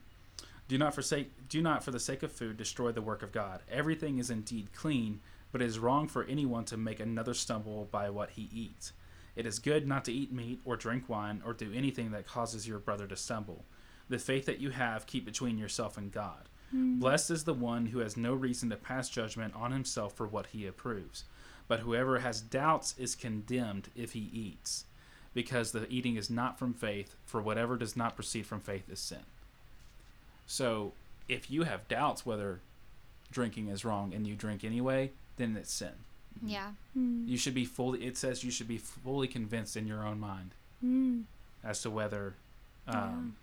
do 0.67 0.79
not 0.79 0.95
forsake. 0.95 1.31
Do 1.49 1.63
not, 1.63 1.85
for 1.85 1.93
the 1.93 2.01
sake 2.01 2.25
of 2.25 2.33
food, 2.33 2.57
destroy 2.57 2.91
the 2.91 3.03
work 3.03 3.23
of 3.23 3.31
God. 3.31 3.61
Everything 3.71 4.19
is 4.19 4.31
indeed 4.31 4.67
clean, 4.75 5.21
but 5.53 5.63
it 5.63 5.67
is 5.67 5.79
wrong 5.79 6.09
for 6.09 6.25
anyone 6.25 6.65
to 6.65 6.77
make 6.77 6.99
another 6.99 7.35
stumble 7.35 7.87
by 7.93 8.11
what 8.11 8.31
he 8.31 8.49
eats. 8.53 8.93
It 9.35 9.47
is 9.47 9.59
good 9.59 9.87
not 9.87 10.05
to 10.05 10.13
eat 10.13 10.33
meat 10.33 10.61
or 10.65 10.77
drink 10.77 11.09
wine 11.09 11.43
or 11.45 11.53
do 11.53 11.73
anything 11.73 12.11
that 12.11 12.27
causes 12.27 12.69
your 12.69 12.79
brother 12.79 13.07
to 13.07 13.17
stumble. 13.17 13.65
The 14.09 14.19
faith 14.19 14.47
that 14.47 14.61
you 14.61 14.71
have, 14.71 15.07
keep 15.07 15.25
between 15.25 15.59
yourself 15.59 15.97
and 15.97 16.13
God. 16.13 16.49
Mm. 16.75 16.99
Blessed 16.99 17.31
is 17.31 17.45
the 17.45 17.55
one 17.55 17.87
who 17.87 18.01
has 18.01 18.17
no 18.17 18.35
reason 18.35 18.71
to 18.71 18.77
pass 18.77 19.09
judgment 19.09 19.55
on 19.55 19.73
himself 19.73 20.15
for 20.15 20.27
what 20.27 20.49
he 20.49 20.67
approves. 20.67 21.25
But 21.69 21.81
whoever 21.81 22.19
has 22.19 22.41
doubts 22.41 22.95
is 22.99 23.15
condemned 23.15 23.89
if 23.97 24.13
he 24.13 24.31
eats, 24.33 24.85
because 25.33 25.73
the 25.73 25.89
eating 25.91 26.17
is 26.17 26.29
not 26.29 26.59
from 26.59 26.75
faith, 26.75 27.15
for 27.25 27.41
whatever 27.41 27.77
does 27.77 27.97
not 27.97 28.17
proceed 28.17 28.47
from 28.47 28.61
faith 28.61 28.91
is 28.91 28.99
sin. 28.99 29.25
So 30.47 30.93
if 31.29 31.51
you 31.51 31.63
have 31.63 31.89
doubts 31.89 32.27
whether 32.27 32.61
drinking 33.31 33.69
is 33.69 33.85
wrong 33.85 34.13
and 34.13 34.27
you 34.27 34.35
drink 34.35 34.65
anyway, 34.65 35.13
then 35.37 35.57
it's 35.57 35.73
sin. 35.73 35.93
Yeah. 36.45 36.73
Mm. 36.97 37.29
You 37.29 37.37
should 37.37 37.55
be 37.55 37.65
fully, 37.65 38.05
it 38.05 38.17
says 38.17 38.45
you 38.45 38.51
should 38.51 38.69
be 38.69 38.79
fully 38.79 39.29
convinced 39.29 39.77
in 39.77 39.87
your 39.87 40.07
own 40.07 40.19
mind 40.21 40.55
Mm. 40.85 41.25
as 41.63 41.81
to 41.83 41.91
whether 41.91 42.35
um, 42.89 43.37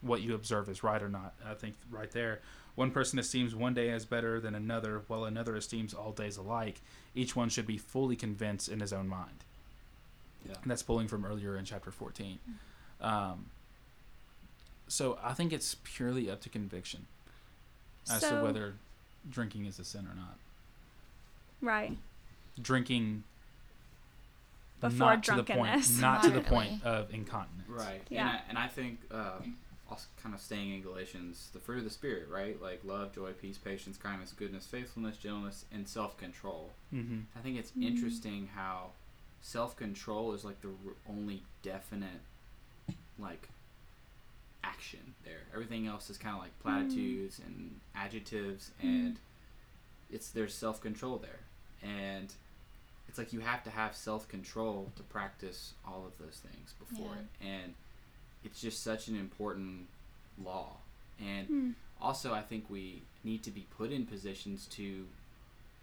what 0.00 0.22
you 0.22 0.34
observe 0.34 0.68
is 0.68 0.82
right 0.84 1.02
or 1.02 1.08
not. 1.08 1.34
I 1.44 1.54
think 1.54 1.74
right 1.90 2.10
there, 2.12 2.40
one 2.76 2.90
person 2.92 3.18
esteems 3.18 3.54
one 3.54 3.74
day 3.74 3.90
as 3.90 4.04
better 4.04 4.38
than 4.40 4.54
another, 4.54 5.02
while 5.08 5.24
another 5.24 5.56
esteems 5.56 5.92
all 5.94 6.12
days 6.12 6.36
alike. 6.36 6.80
Each 7.14 7.34
one 7.34 7.48
should 7.48 7.66
be 7.66 7.78
fully 7.78 8.14
convinced 8.14 8.68
in 8.68 8.80
his 8.80 8.92
own 8.92 9.08
mind. 9.08 9.44
Yeah. 10.48 10.54
And 10.62 10.70
that's 10.70 10.82
pulling 10.82 11.08
from 11.08 11.24
earlier 11.24 11.56
in 11.56 11.64
chapter 11.64 11.90
14. 11.90 12.38
Um, 13.00 13.46
so 14.86 15.18
I 15.24 15.32
think 15.32 15.52
it's 15.52 15.74
purely 15.82 16.30
up 16.30 16.40
to 16.42 16.48
conviction 16.48 17.06
as 18.08 18.20
to 18.20 18.40
whether 18.42 18.74
drinking 19.28 19.66
is 19.66 19.78
a 19.80 19.84
sin 19.84 20.06
or 20.06 20.14
not. 20.14 20.36
Right. 21.60 21.96
Drinking 22.60 23.24
Before 24.80 24.98
not 24.98 25.24
to 25.24 25.34
the 25.34 25.44
point, 25.44 26.00
not 26.00 26.22
to 26.24 26.30
the 26.30 26.40
point 26.40 26.84
of 26.84 27.12
incontinence. 27.12 27.68
Right. 27.68 28.02
Yeah. 28.08 28.20
And 28.28 28.30
I, 28.30 28.40
and 28.48 28.58
I 28.58 28.68
think 28.68 29.00
um, 29.10 29.56
also 29.90 30.06
kind 30.22 30.34
of 30.34 30.40
staying 30.40 30.74
in 30.74 30.82
Galatians, 30.82 31.48
the 31.52 31.58
fruit 31.58 31.78
of 31.78 31.84
the 31.84 31.90
spirit, 31.90 32.28
right? 32.30 32.60
Like 32.60 32.80
love, 32.84 33.14
joy, 33.14 33.32
peace, 33.32 33.58
patience, 33.58 33.96
kindness, 33.96 34.32
goodness, 34.36 34.66
faithfulness, 34.66 35.16
gentleness, 35.16 35.64
and 35.72 35.86
self-control. 35.88 36.70
Mm-hmm. 36.94 37.20
I 37.36 37.40
think 37.40 37.58
it's 37.58 37.70
Mhm. 37.72 37.84
interesting 37.84 38.48
how 38.54 38.90
self-control 39.42 40.32
is 40.34 40.44
like 40.44 40.60
the 40.60 40.68
r- 40.68 40.94
only 41.08 41.42
definite 41.62 42.20
like 43.18 43.48
action 44.64 45.14
there. 45.24 45.40
Everything 45.54 45.86
else 45.86 46.10
is 46.10 46.18
kind 46.18 46.34
of 46.36 46.42
like 46.42 46.58
platitudes 46.60 47.38
and 47.46 47.80
adjectives 47.94 48.72
and 48.82 49.18
it's 50.10 50.30
there's 50.30 50.52
self-control 50.54 51.18
there. 51.18 51.40
And 51.82 52.32
it's 53.08 53.18
like 53.18 53.32
you 53.32 53.40
have 53.40 53.62
to 53.64 53.70
have 53.70 53.94
self-control 53.96 54.92
to 54.96 55.02
practice 55.04 55.74
all 55.86 56.04
of 56.06 56.16
those 56.18 56.38
things 56.40 56.74
before 56.78 57.14
Yeah. 57.14 57.20
it. 57.20 57.46
And 57.46 57.74
it's 58.44 58.60
just 58.60 58.82
such 58.82 59.08
an 59.08 59.16
important 59.16 59.88
law. 60.38 60.78
And 61.18 61.48
Mm. 61.48 61.74
also 62.00 62.34
I 62.34 62.42
think 62.42 62.68
we 62.68 63.02
need 63.24 63.42
to 63.44 63.50
be 63.50 63.62
put 63.70 63.90
in 63.92 64.06
positions 64.06 64.66
to 64.68 65.08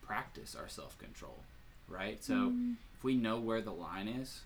practice 0.01 0.55
our 0.55 0.67
self-control, 0.67 1.43
right? 1.87 2.23
So 2.23 2.49
Mm. 2.51 2.75
if 2.93 3.03
we 3.03 3.15
know 3.15 3.39
where 3.39 3.61
the 3.61 3.73
line 3.73 4.07
is 4.07 4.41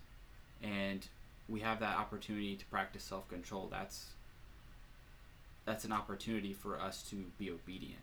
and 0.61 1.07
we 1.47 1.59
have 1.61 1.79
that 1.79 1.97
opportunity 1.97 2.55
to 2.55 2.65
practice 2.65 3.03
self-control, 3.03 3.67
that's 3.69 4.13
that's 5.65 5.83
an 5.83 5.91
opportunity 5.91 6.53
for 6.53 6.79
us 6.79 7.03
to 7.09 7.29
be 7.37 7.51
obedient. 7.51 8.01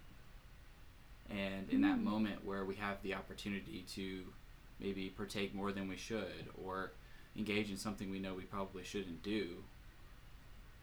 And 1.31 1.71
in 1.71 1.81
that 1.81 1.97
Mm. 1.99 2.03
moment 2.05 2.45
where 2.45 2.63
we 2.67 2.75
have 2.77 3.01
the 3.03 3.15
opportunity 3.15 3.83
to 3.95 4.35
maybe 4.81 5.09
partake 5.09 5.55
more 5.55 5.73
than 5.73 5.89
we 5.89 5.97
should 5.97 6.49
or 6.63 6.93
engage 7.37 7.71
in 7.71 7.77
something 7.77 8.11
we 8.11 8.19
know 8.19 8.35
we 8.35 8.43
probably 8.43 8.85
shouldn't 8.85 9.23
do, 9.23 9.65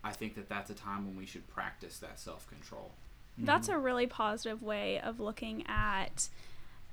I 0.03 0.11
think 0.11 0.35
that 0.35 0.49
that's 0.49 0.69
a 0.69 0.73
time 0.73 1.05
when 1.05 1.17
we 1.17 1.25
should 1.25 1.47
practice 1.47 1.97
that 1.99 2.19
self 2.19 2.47
control. 2.47 2.91
That's 3.37 3.69
a 3.69 3.77
really 3.77 4.07
positive 4.07 4.61
way 4.61 4.99
of 4.99 5.19
looking 5.19 5.63
at 5.67 6.29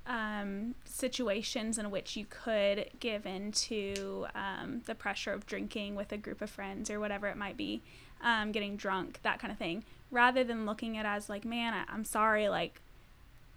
um, 0.07 0.73
situations 0.85 1.77
in 1.77 1.91
which 1.91 2.15
you 2.15 2.25
could 2.27 2.89
give 2.99 3.25
into 3.25 4.25
um, 4.33 4.81
the 4.85 4.95
pressure 4.95 5.31
of 5.33 5.45
drinking 5.45 5.95
with 5.95 6.11
a 6.11 6.17
group 6.17 6.41
of 6.41 6.49
friends 6.49 6.89
or 6.89 6.99
whatever 6.99 7.27
it 7.27 7.37
might 7.37 7.57
be, 7.57 7.81
um, 8.21 8.51
getting 8.51 8.75
drunk, 8.75 9.19
that 9.21 9.39
kind 9.39 9.51
of 9.51 9.57
thing, 9.57 9.83
rather 10.11 10.43
than 10.43 10.65
looking 10.65 10.97
at 10.97 11.05
it 11.05 11.09
as 11.09 11.29
like, 11.29 11.45
man, 11.45 11.73
I, 11.73 11.83
I'm 11.91 12.05
sorry, 12.05 12.49
like, 12.49 12.81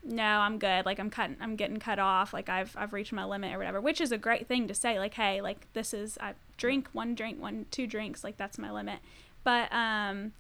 no, 0.05 0.25
I'm 0.25 0.59
good. 0.59 0.85
Like 0.85 0.99
I'm 0.99 1.11
cutting, 1.11 1.37
I'm 1.41 1.57
getting 1.57 1.79
cut 1.79 1.99
off. 1.99 2.33
Like 2.33 2.49
I've 2.49 2.75
I've 2.77 2.93
reached 2.93 3.13
my 3.13 3.25
limit 3.25 3.55
or 3.55 3.59
whatever, 3.59 3.81
which 3.81 4.01
is 4.01 4.13
a 4.13 4.19
great 4.19 4.47
thing 4.49 4.67
to 4.69 4.75
say. 4.75 4.99
Like, 4.99 5.15
hey, 5.15 5.41
like 5.41 5.67
this 5.75 5.95
is 5.95 6.19
I 6.21 6.35
drink 6.57 6.89
one 6.93 7.15
drink, 7.15 7.41
one 7.41 7.67
two 7.71 7.87
drinks, 7.87 8.25
like 8.25 8.37
that's 8.37 8.59
my 8.59 8.71
limit. 8.71 8.99
But 9.45 9.73
um, 9.73 10.33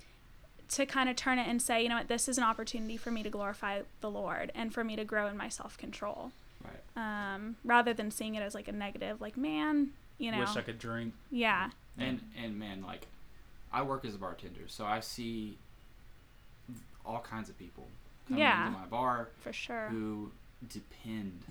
to 0.70 0.86
kind 0.86 1.08
of 1.08 1.16
turn 1.16 1.38
it 1.38 1.46
and 1.48 1.60
say, 1.60 1.82
you 1.82 1.88
know 1.88 1.96
what, 1.96 2.08
this 2.08 2.28
is 2.28 2.38
an 2.38 2.44
opportunity 2.44 2.96
for 2.96 3.10
me 3.10 3.22
to 3.22 3.30
glorify 3.30 3.82
the 4.00 4.10
Lord 4.10 4.50
and 4.54 4.72
for 4.72 4.82
me 4.84 4.96
to 4.96 5.04
grow 5.04 5.26
in 5.26 5.36
my 5.36 5.48
self 5.48 5.76
control. 5.78 6.32
Right. 6.64 7.34
Um, 7.34 7.56
rather 7.64 7.92
than 7.92 8.10
seeing 8.10 8.34
it 8.36 8.42
as 8.42 8.54
like 8.54 8.68
a 8.68 8.72
negative, 8.72 9.20
like 9.20 9.36
man, 9.36 9.90
you 10.18 10.30
know, 10.30 10.38
Wish 10.38 10.56
I 10.56 10.62
could 10.62 10.78
drink. 10.78 11.14
yeah, 11.30 11.70
And 11.98 12.20
and 12.40 12.58
man, 12.58 12.82
like 12.82 13.06
I 13.72 13.82
work 13.82 14.04
as 14.04 14.14
a 14.14 14.18
bartender, 14.18 14.62
so 14.68 14.84
I 14.84 15.00
see 15.00 15.56
all 17.04 17.20
kinds 17.20 17.48
of 17.48 17.58
people 17.58 17.86
coming 18.32 18.38
Yeah. 18.40 18.66
into 18.68 18.78
my 18.78 18.86
bar 18.86 19.28
for 19.40 19.52
sure. 19.52 19.88
who 19.88 20.30
depend 20.68 21.44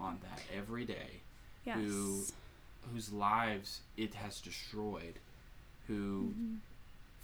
on 0.00 0.18
that 0.22 0.40
every 0.54 0.84
day, 0.84 1.20
Yes. 1.64 1.78
who 1.78 2.24
whose 2.92 3.12
lives 3.12 3.80
it 3.96 4.14
has 4.14 4.40
destroyed, 4.40 5.18
who 5.86 6.32
Mm-hmm. 6.36 6.54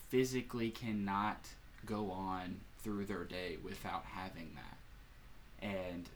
physically 0.08 0.70
cannot 0.70 1.48
go 1.84 2.10
on 2.10 2.60
through 2.82 3.04
their 3.06 3.24
day 3.24 3.56
without 3.62 4.04
having 4.04 4.54
that. 4.54 4.78
And 5.66 6.08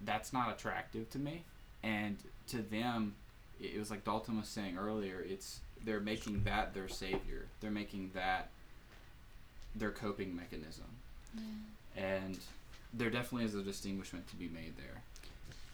that's 0.00 0.32
not 0.32 0.50
attractive 0.52 1.08
to 1.10 1.18
me. 1.18 1.44
And 1.82 2.18
to 2.48 2.62
them, 2.62 3.14
it 3.60 3.74
it 3.74 3.78
was 3.78 3.90
like 3.90 4.04
Dalton 4.04 4.38
was 4.38 4.48
saying 4.48 4.76
earlier, 4.76 5.20
it's 5.20 5.60
they're 5.84 6.00
making 6.00 6.42
that 6.44 6.74
their 6.74 6.88
savior. 6.88 7.46
They're 7.60 7.70
making 7.70 8.10
that 8.14 8.50
their 9.74 9.90
coping 9.92 10.34
mechanism. 10.34 10.86
And 11.96 12.38
there 12.92 13.10
definitely 13.10 13.46
is 13.46 13.54
a 13.54 13.62
distinguishment 13.62 14.28
to 14.28 14.36
be 14.36 14.48
made 14.48 14.74
there. 14.76 15.02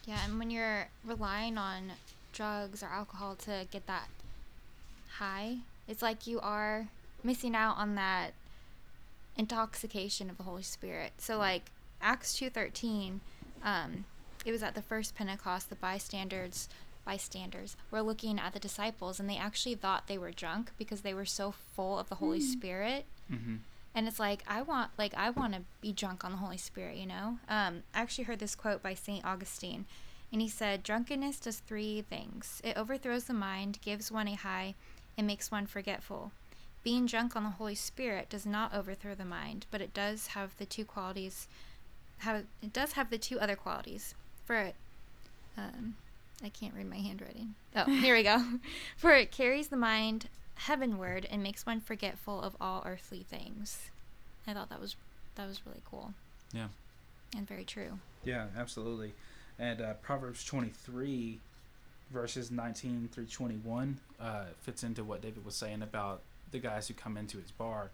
Yeah, 0.06 0.18
and 0.24 0.38
when 0.38 0.50
you're 0.50 0.88
relying 1.04 1.58
on 1.58 1.92
drugs 2.32 2.82
or 2.82 2.86
alcohol 2.86 3.34
to 3.36 3.66
get 3.70 3.86
that 3.86 4.08
high, 5.18 5.58
it's 5.88 6.02
like 6.02 6.26
you 6.26 6.40
are 6.40 6.88
missing 7.24 7.54
out 7.54 7.76
on 7.78 7.94
that 7.96 8.32
intoxication 9.36 10.30
of 10.30 10.36
the 10.36 10.44
Holy 10.44 10.62
Spirit. 10.62 11.12
So 11.18 11.38
like 11.38 11.70
Acts 12.00 12.34
2:13, 12.38 13.20
um 13.62 14.04
it 14.44 14.52
was 14.52 14.62
at 14.62 14.74
the 14.74 14.82
first 14.82 15.14
Pentecost 15.16 15.70
the 15.70 15.74
bystanders 15.74 16.68
bystanders 17.04 17.76
were 17.90 18.02
looking 18.02 18.38
at 18.38 18.52
the 18.52 18.58
disciples 18.58 19.18
and 19.18 19.28
they 19.28 19.36
actually 19.36 19.74
thought 19.74 20.06
they 20.06 20.18
were 20.18 20.30
drunk 20.32 20.72
because 20.78 21.00
they 21.02 21.14
were 21.14 21.24
so 21.24 21.52
full 21.52 21.98
of 21.98 22.08
the 22.08 22.16
Holy 22.16 22.40
Spirit 22.40 23.06
Mm-hmm. 23.32 23.56
And 23.96 24.06
it's 24.06 24.20
like 24.20 24.44
i 24.46 24.62
want 24.62 24.90
like 24.98 25.14
i 25.16 25.30
want 25.30 25.54
to 25.54 25.62
be 25.80 25.90
drunk 25.90 26.24
on 26.24 26.30
the 26.30 26.36
holy 26.36 26.58
spirit 26.58 26.96
you 26.96 27.06
know? 27.06 27.38
Um 27.48 27.82
i 27.94 28.00
actually 28.02 28.24
heard 28.24 28.38
this 28.38 28.54
quote 28.54 28.82
by 28.82 28.94
saint 28.94 29.24
augustine 29.24 29.86
and 30.32 30.42
he 30.42 30.48
said 30.48 30.82
drunkenness 30.82 31.40
does 31.40 31.60
three 31.60 32.02
things. 32.02 32.60
It 32.64 32.76
overthrows 32.76 33.24
the 33.24 33.32
mind 33.32 33.78
gives 33.80 34.10
one 34.10 34.28
a 34.28 34.34
high 34.34 34.74
and 35.16 35.26
makes 35.26 35.50
one 35.50 35.66
forgetful. 35.66 36.32
Being 36.82 37.06
drunk 37.06 37.36
on 37.36 37.44
the 37.44 37.50
holy 37.50 37.74
spirit 37.74 38.28
does 38.28 38.44
not 38.44 38.74
overthrow 38.74 39.14
the 39.14 39.24
mind 39.24 39.66
but 39.70 39.80
it 39.80 39.94
does 39.94 40.28
have 40.28 40.56
the 40.58 40.66
two 40.66 40.84
qualities 40.84 41.48
have 42.18 42.44
it 42.62 42.72
does 42.72 42.92
have 42.92 43.10
the 43.10 43.18
two 43.18 43.40
other 43.40 43.56
qualities. 43.56 44.14
For 44.44 44.56
it 44.56 44.74
um 45.56 45.94
i 46.44 46.50
can't 46.50 46.74
read 46.74 46.90
my 46.90 46.98
handwriting. 46.98 47.54
Oh 47.74 47.84
here 47.84 48.14
we 48.14 48.22
go. 48.22 48.42
For 48.96 49.12
it 49.12 49.32
carries 49.32 49.68
the 49.68 49.76
mind 49.76 50.28
heavenward 50.56 51.26
and 51.30 51.42
makes 51.42 51.64
one 51.64 51.80
forgetful 51.80 52.40
of 52.42 52.56
all 52.60 52.82
earthly 52.86 53.24
things. 53.28 53.78
I 54.46 54.54
thought 54.54 54.70
that 54.70 54.80
was 54.80 54.96
that 55.36 55.46
was 55.46 55.60
really 55.66 55.82
cool. 55.88 56.14
Yeah. 56.52 56.68
And 57.36 57.46
very 57.46 57.64
true. 57.64 57.98
Yeah, 58.24 58.46
absolutely. 58.56 59.12
And 59.58 59.80
uh, 59.80 59.94
Proverbs 59.94 60.44
23, 60.44 61.38
verses 62.10 62.50
19 62.50 63.08
through 63.12 63.26
21, 63.26 63.98
uh, 64.20 64.44
fits 64.60 64.82
into 64.82 65.04
what 65.04 65.22
David 65.22 65.44
was 65.44 65.54
saying 65.54 65.82
about 65.82 66.20
the 66.52 66.58
guys 66.58 66.88
who 66.88 66.94
come 66.94 67.16
into 67.16 67.38
his 67.38 67.50
bar. 67.50 67.90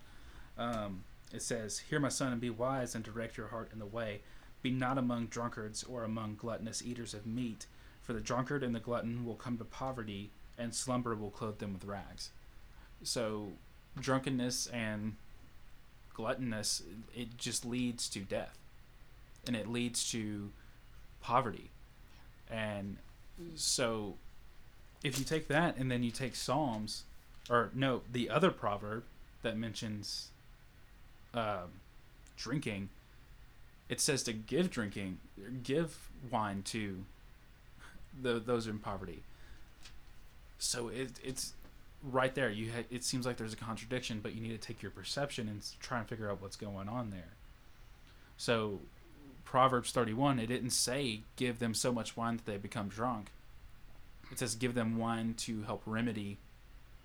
Um, 0.59 1.05
it 1.33 1.43
says, 1.43 1.79
Hear 1.79 1.99
my 1.99 2.09
son, 2.09 2.33
and 2.33 2.41
be 2.41 2.51
wise, 2.51 2.95
and 2.95 3.05
direct 3.05 3.37
your 3.37 3.49
heart 3.49 3.71
in 3.73 3.79
the 3.79 3.87
way. 3.87 4.21
Be 4.63 4.71
not 4.71 4.99
among 4.99 5.27
drunkards 5.27 5.83
or 5.83 6.05
among 6.05 6.37
gluttonous 6.37 6.83
eaters 6.83 7.15
of 7.15 7.27
meat, 7.27 7.67
for 8.03 8.13
the 8.13 8.21
drunkard 8.21 8.63
and 8.63 8.75
the 8.75 8.81
glutton 8.81 9.25
will 9.25 9.35
come 9.35 9.59
to 9.59 9.65
poverty, 9.65 10.31
and 10.59 10.75
slumber 10.75 11.15
will 11.15 11.31
clothe 11.31 11.59
them 11.59 11.73
with 11.73 11.85
rags. 11.85 12.31
So, 13.03 13.49
drunkenness 13.99 14.67
and 14.69 15.17
gluttonous, 16.15 16.83
it 17.15 17.37
just 17.37 17.65
leads 17.65 18.09
to 18.11 18.21
death 18.21 18.59
and 19.47 19.57
it 19.57 19.69
leads 19.69 20.11
to 20.13 20.51
poverty. 21.21 21.71
And 22.51 22.99
so 23.55 24.15
if 25.03 25.19
you 25.19 25.25
take 25.25 25.49
that 25.49 25.77
and 25.77 25.91
then 25.91 26.03
you 26.03 26.11
take 26.11 26.37
Psalms, 26.37 27.05
or 27.51 27.71
no, 27.75 28.03
the 28.11 28.31
other 28.31 28.51
proverb 28.51 29.05
that 29.43 29.57
mentions 29.57 30.29
um, 31.35 31.81
drinking, 32.37 32.89
it 33.89 34.01
says 34.01 34.23
to 34.25 34.33
give 34.33 34.71
drinking, 34.71 35.19
give 35.63 36.09
wine 36.31 36.63
to 36.67 37.05
the, 38.21 38.35
those 38.39 38.67
in 38.67 38.79
poverty. 38.79 39.23
So 40.59 40.89
it, 40.89 41.13
it's 41.25 41.55
right 42.03 42.35
there. 42.35 42.51
You 42.51 42.73
ha- 42.73 42.85
it 42.91 43.05
seems 43.05 43.27
like 43.27 43.37
there's 43.37 43.53
a 43.53 43.57
contradiction, 43.57 44.21
but 44.23 44.35
you 44.35 44.41
need 44.41 44.51
to 44.61 44.67
take 44.67 44.83
your 44.83 44.91
perception 44.91 45.49
and 45.49 45.63
try 45.81 45.99
and 46.01 46.09
figure 46.09 46.31
out 46.31 46.41
what's 46.43 46.57
going 46.57 46.89
on 46.89 47.11
there. 47.11 47.35
So 48.37 48.81
Proverbs 49.45 49.93
31, 49.93 50.39
it 50.39 50.47
didn't 50.47 50.71
say 50.71 51.21
give 51.37 51.59
them 51.59 51.75
so 51.75 51.93
much 51.93 52.17
wine 52.17 52.37
that 52.37 52.47
they 52.47 52.57
become 52.57 52.89
drunk. 52.89 53.31
It 54.31 54.39
says 54.39 54.55
give 54.55 54.75
them 54.75 54.97
wine 54.97 55.35
to 55.39 55.63
help 55.63 55.83
remedy 55.87 56.39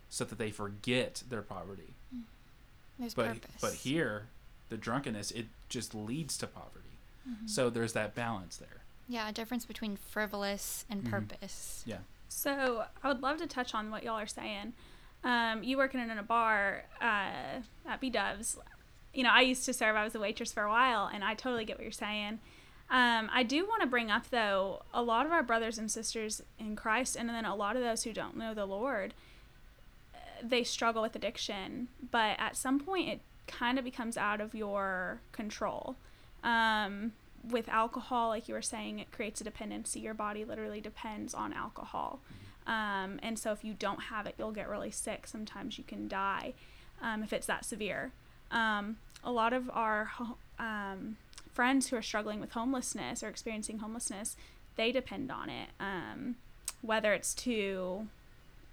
so 0.10 0.24
that 0.24 0.38
they 0.38 0.50
forget 0.52 1.24
their 1.30 1.42
poverty. 1.42 1.94
There's 2.98 3.14
But 3.14 3.28
purpose. 3.42 3.62
but 3.62 3.74
here, 3.74 4.28
the 4.70 4.78
drunkenness, 4.78 5.32
it 5.32 5.48
just 5.70 5.94
leads 5.94 6.38
to 6.40 6.48
poverty. 6.48 6.74
Mm-hmm. 7.30 7.48
So 7.48 7.70
there's 7.70 7.94
that 7.94 8.16
balance 8.16 8.58
there. 8.58 8.70
yeah, 9.10 9.30
a 9.30 9.32
difference 9.32 9.66
between 9.66 9.96
frivolous 9.96 10.86
and 10.90 11.04
Mhm. 11.04 11.10
purpose. 11.10 11.82
Yeah. 11.86 12.00
So 12.28 12.84
I 13.04 13.08
would 13.08 13.22
love 13.22 13.38
to 13.38 13.48
touch 13.48 13.74
on 13.74 13.92
what 13.92 14.04
y'all 14.04 14.20
are 14.20 14.28
saying. 14.28 14.74
Um, 15.24 15.64
you 15.64 15.78
working 15.78 16.00
in 16.00 16.10
a 16.10 16.24
bar 16.24 16.84
uh, 17.02 17.62
at 17.88 18.00
B 18.00 18.10
Doves. 18.10 18.58
You 19.14 19.24
know, 19.24 19.32
I 19.32 19.42
used 19.42 19.66
to 19.66 19.74
serve. 19.74 19.96
I 19.96 20.04
was 20.04 20.16
a 20.16 20.20
waitress 20.20 20.52
for 20.54 20.64
a 20.64 20.70
while, 20.70 21.10
and 21.12 21.24
I 21.24 21.34
totally 21.34 21.66
get 21.66 21.78
what 21.78 21.84
you're 21.84 21.92
saying. 21.92 22.40
Um, 22.90 23.30
I 23.34 23.44
do 23.44 23.66
want 23.66 23.82
to 23.82 23.88
bring 23.88 24.10
up 24.10 24.30
though 24.30 24.84
a 24.94 25.02
lot 25.02 25.26
of 25.26 25.32
our 25.32 25.44
brothers 25.44 25.78
and 25.78 25.92
sisters 25.92 26.42
in 26.60 26.76
Christ, 26.76 27.16
and 27.16 27.28
then 27.28 27.46
a 27.46 27.56
lot 27.56 27.76
of 27.76 27.84
those 27.84 28.04
who 28.04 28.14
don't 28.14 28.38
know 28.38 28.54
the 28.54 28.66
Lord, 28.66 29.14
uh, 30.14 30.18
they 30.44 30.64
struggle 30.64 31.02
with 31.02 31.16
addiction. 31.16 31.88
But 32.12 32.40
at 32.40 32.56
some 32.56 32.80
point, 32.80 33.10
it 33.10 33.22
kind 33.48 33.78
of 33.78 33.84
becomes 33.84 34.18
out 34.18 34.40
of 34.40 34.54
your 34.54 35.20
control. 35.32 35.96
Um, 36.44 37.14
with 37.52 37.70
alcohol, 37.70 38.30
like 38.30 38.48
you 38.48 38.54
were 38.54 38.62
saying, 38.62 39.00
it 39.00 39.12
creates 39.12 39.42
a 39.42 39.44
dependency. 39.44 40.00
Your 40.00 40.14
body 40.14 40.46
literally 40.46 40.82
depends 40.82 41.34
on 41.34 41.54
alcohol. 41.54 42.20
Um, 42.66 43.20
and 43.24 43.40
so 43.40 43.52
if 43.52 43.64
you 43.64 43.74
don't 43.74 44.04
have 44.04 44.26
it, 44.26 44.36
you'll 44.38 44.52
get 44.52 44.68
really 44.68 44.92
sick. 44.92 45.26
Sometimes 45.28 45.78
you 45.78 45.84
can 45.84 46.08
die 46.08 46.54
um, 47.02 47.24
if 47.24 47.32
it's 47.32 47.48
that 47.48 47.66
severe. 47.66 48.12
Um, 48.52 48.98
a 49.24 49.32
lot 49.32 49.54
of 49.54 49.70
our 49.74 50.12
um, 50.60 51.18
friends 51.54 51.88
who 51.88 51.96
are 51.96 52.02
struggling 52.02 52.40
with 52.40 52.52
homelessness 52.52 53.24
or 53.24 53.30
experiencing 53.30 53.80
homelessness, 53.80 54.36
they 54.76 54.92
depend 54.92 55.32
on 55.32 55.50
it. 55.50 55.70
Um, 55.80 56.36
whether 56.82 57.14
it's 57.14 57.34
to 57.34 58.08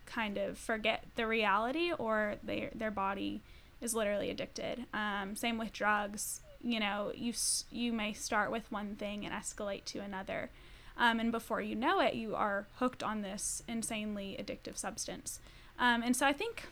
kind 0.06 0.36
of 0.36 0.58
forget 0.58 1.04
the 1.16 1.26
reality 1.26 1.90
or 1.92 2.34
their 2.42 2.70
their 2.74 2.90
body 2.90 3.40
is 3.80 3.94
literally 3.94 4.30
addicted. 4.30 4.84
Um, 4.92 5.34
same 5.36 5.58
with 5.58 5.72
drugs. 5.72 6.40
You 6.64 6.80
know, 6.80 7.12
you 7.14 7.34
you 7.70 7.92
may 7.92 8.14
start 8.14 8.50
with 8.50 8.72
one 8.72 8.96
thing 8.96 9.26
and 9.26 9.34
escalate 9.34 9.84
to 9.86 9.98
another, 9.98 10.50
um, 10.96 11.20
and 11.20 11.30
before 11.30 11.60
you 11.60 11.74
know 11.74 12.00
it, 12.00 12.14
you 12.14 12.34
are 12.34 12.66
hooked 12.76 13.02
on 13.02 13.20
this 13.20 13.62
insanely 13.68 14.36
addictive 14.40 14.78
substance. 14.78 15.40
Um, 15.78 16.02
and 16.02 16.16
so 16.16 16.26
I 16.26 16.32
think 16.32 16.68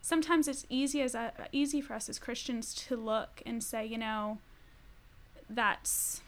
sometimes 0.00 0.48
it's 0.48 0.64
easy 0.70 1.02
as 1.02 1.14
a, 1.14 1.32
easy 1.52 1.80
for 1.80 1.94
us 1.94 2.08
as 2.08 2.18
Christians 2.18 2.72
to 2.86 2.96
look 2.96 3.42
and 3.44 3.62
say, 3.62 3.84
you 3.84 3.98
know, 3.98 4.38
that's 5.50 6.22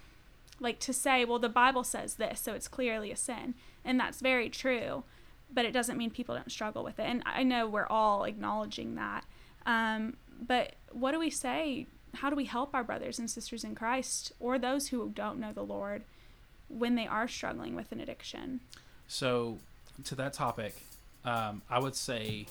like 0.61 0.79
to 0.81 0.93
say, 0.93 1.25
well, 1.25 1.39
the 1.39 1.49
Bible 1.49 1.85
says 1.85 2.17
this, 2.17 2.41
so 2.41 2.53
it's 2.53 2.69
clearly 2.69 3.11
a 3.11 3.17
sin, 3.17 3.55
and 3.85 3.99
that's 3.99 4.21
very 4.21 4.51
true, 4.51 5.05
but 5.51 5.65
it 5.65 5.73
doesn't 5.73 5.97
mean 5.97 6.11
people 6.11 6.35
don't 6.35 6.53
struggle 6.53 6.85
with 6.85 6.99
it. 6.99 7.05
And 7.05 7.23
I 7.25 7.43
know 7.43 7.67
we're 7.67 7.87
all 7.87 8.25
acknowledging 8.25 8.97
that. 8.97 9.25
Um, 9.65 10.17
but 10.41 10.75
what 10.93 11.13
do 11.13 11.19
we 11.19 11.31
say? 11.31 11.87
How 12.15 12.31
do 12.31 12.37
we 12.37 12.47
help 12.47 12.75
our 12.75 12.85
brothers 12.85 13.19
and 13.19 13.31
sisters 13.31 13.65
in 13.65 13.75
Christ 13.75 14.33
or 14.41 14.59
those 14.59 14.89
who 14.89 15.11
don't 15.15 15.39
know 15.39 15.53
the 15.53 15.63
Lord 15.63 16.03
when 16.69 16.95
they 16.95 17.07
are 17.07 17.29
struggling 17.29 17.75
with 17.75 17.93
an 17.93 18.01
addiction? 18.01 18.61
So, 19.07 19.59
to 20.05 20.15
that 20.17 20.33
topic, 20.33 20.75
um, 21.25 21.63
I 21.69 21.79
would 21.79 21.95
say 21.95 22.47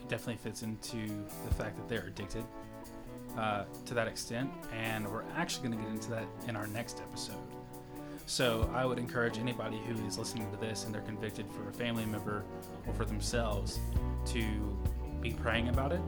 it 0.00 0.08
definitely 0.08 0.36
fits 0.36 0.62
into 0.62 1.06
the 1.48 1.54
fact 1.54 1.76
that 1.76 1.88
they're 1.88 2.06
addicted 2.06 2.44
uh, 3.36 3.64
to 3.86 3.94
that 3.94 4.06
extent, 4.06 4.50
and 4.72 5.10
we're 5.10 5.24
actually 5.36 5.68
going 5.68 5.78
to 5.78 5.84
get 5.84 5.94
into 5.94 6.10
that 6.10 6.26
in 6.48 6.56
our 6.56 6.66
next 6.66 7.00
episode. 7.00 7.36
So, 8.26 8.70
I 8.74 8.84
would 8.84 8.98
encourage 8.98 9.38
anybody 9.38 9.80
who 9.86 10.06
is 10.06 10.18
listening 10.18 10.50
to 10.50 10.56
this 10.58 10.84
and 10.84 10.94
they're 10.94 11.02
convicted 11.02 11.46
for 11.50 11.68
a 11.68 11.72
family 11.72 12.04
member 12.04 12.44
or 12.86 12.94
for 12.94 13.04
themselves 13.04 13.80
to 14.26 14.44
be 15.20 15.32
praying 15.32 15.68
about 15.68 15.92
it, 15.92 16.00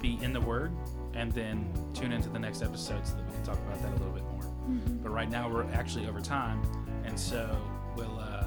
be 0.00 0.18
in 0.22 0.32
the 0.32 0.40
Word, 0.40 0.72
and 1.14 1.32
then 1.32 1.72
tune 1.94 2.12
into 2.12 2.28
the 2.28 2.38
next 2.38 2.62
episode 2.62 3.06
so 3.06 3.16
that 3.16 3.26
we 3.26 3.32
can 3.32 3.42
talk 3.44 3.58
about 3.58 3.80
that 3.82 3.90
a 3.90 3.96
little 3.96 4.12
bit 4.12 4.24
more. 4.24 4.42
But 5.02 5.10
right 5.10 5.30
now, 5.30 5.48
we're 5.48 5.70
actually 5.72 6.06
over 6.06 6.20
time, 6.20 6.62
and 7.04 7.18
so 7.18 7.56
we'll. 7.96 8.18
Uh, 8.18 8.44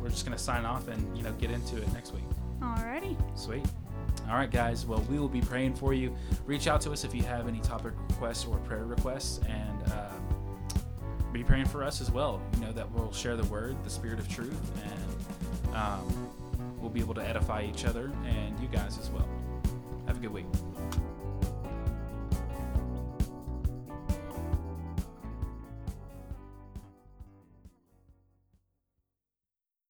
we're 0.00 0.10
just 0.10 0.24
gonna 0.24 0.38
sign 0.38 0.64
off 0.64 0.86
and 0.86 1.16
you 1.16 1.24
know 1.24 1.32
get 1.32 1.50
into 1.50 1.76
it 1.78 1.92
next 1.92 2.12
week. 2.14 2.22
Alrighty. 2.60 3.16
Sweet. 3.36 3.64
All 4.28 4.36
right, 4.36 4.50
guys. 4.50 4.86
Well, 4.86 5.04
we 5.10 5.18
will 5.18 5.28
be 5.28 5.40
praying 5.40 5.74
for 5.74 5.94
you. 5.94 6.14
Reach 6.46 6.68
out 6.68 6.80
to 6.82 6.92
us 6.92 7.02
if 7.02 7.12
you 7.12 7.22
have 7.24 7.48
any 7.48 7.58
topic 7.60 7.92
requests 8.10 8.46
or 8.46 8.56
prayer 8.58 8.84
requests, 8.84 9.40
and 9.48 9.92
um, 9.92 10.82
be 11.32 11.42
praying 11.42 11.66
for 11.66 11.82
us 11.82 12.00
as 12.00 12.10
well. 12.10 12.40
You 12.54 12.66
know 12.66 12.72
that 12.72 12.90
we'll 12.92 13.12
share 13.12 13.36
the 13.36 13.44
word, 13.44 13.76
the 13.84 13.90
spirit 13.90 14.18
of 14.18 14.28
truth, 14.28 14.70
and 14.84 15.76
um, 15.76 16.28
we'll 16.80 16.90
be 16.90 17.00
able 17.00 17.14
to 17.14 17.26
edify 17.26 17.62
each 17.62 17.84
other 17.84 18.12
and 18.26 18.58
you 18.60 18.68
guys 18.68 18.98
as 18.98 19.10
well. 19.10 19.28
Have 20.06 20.18
a 20.18 20.20
good 20.20 20.32
week. 20.32 20.46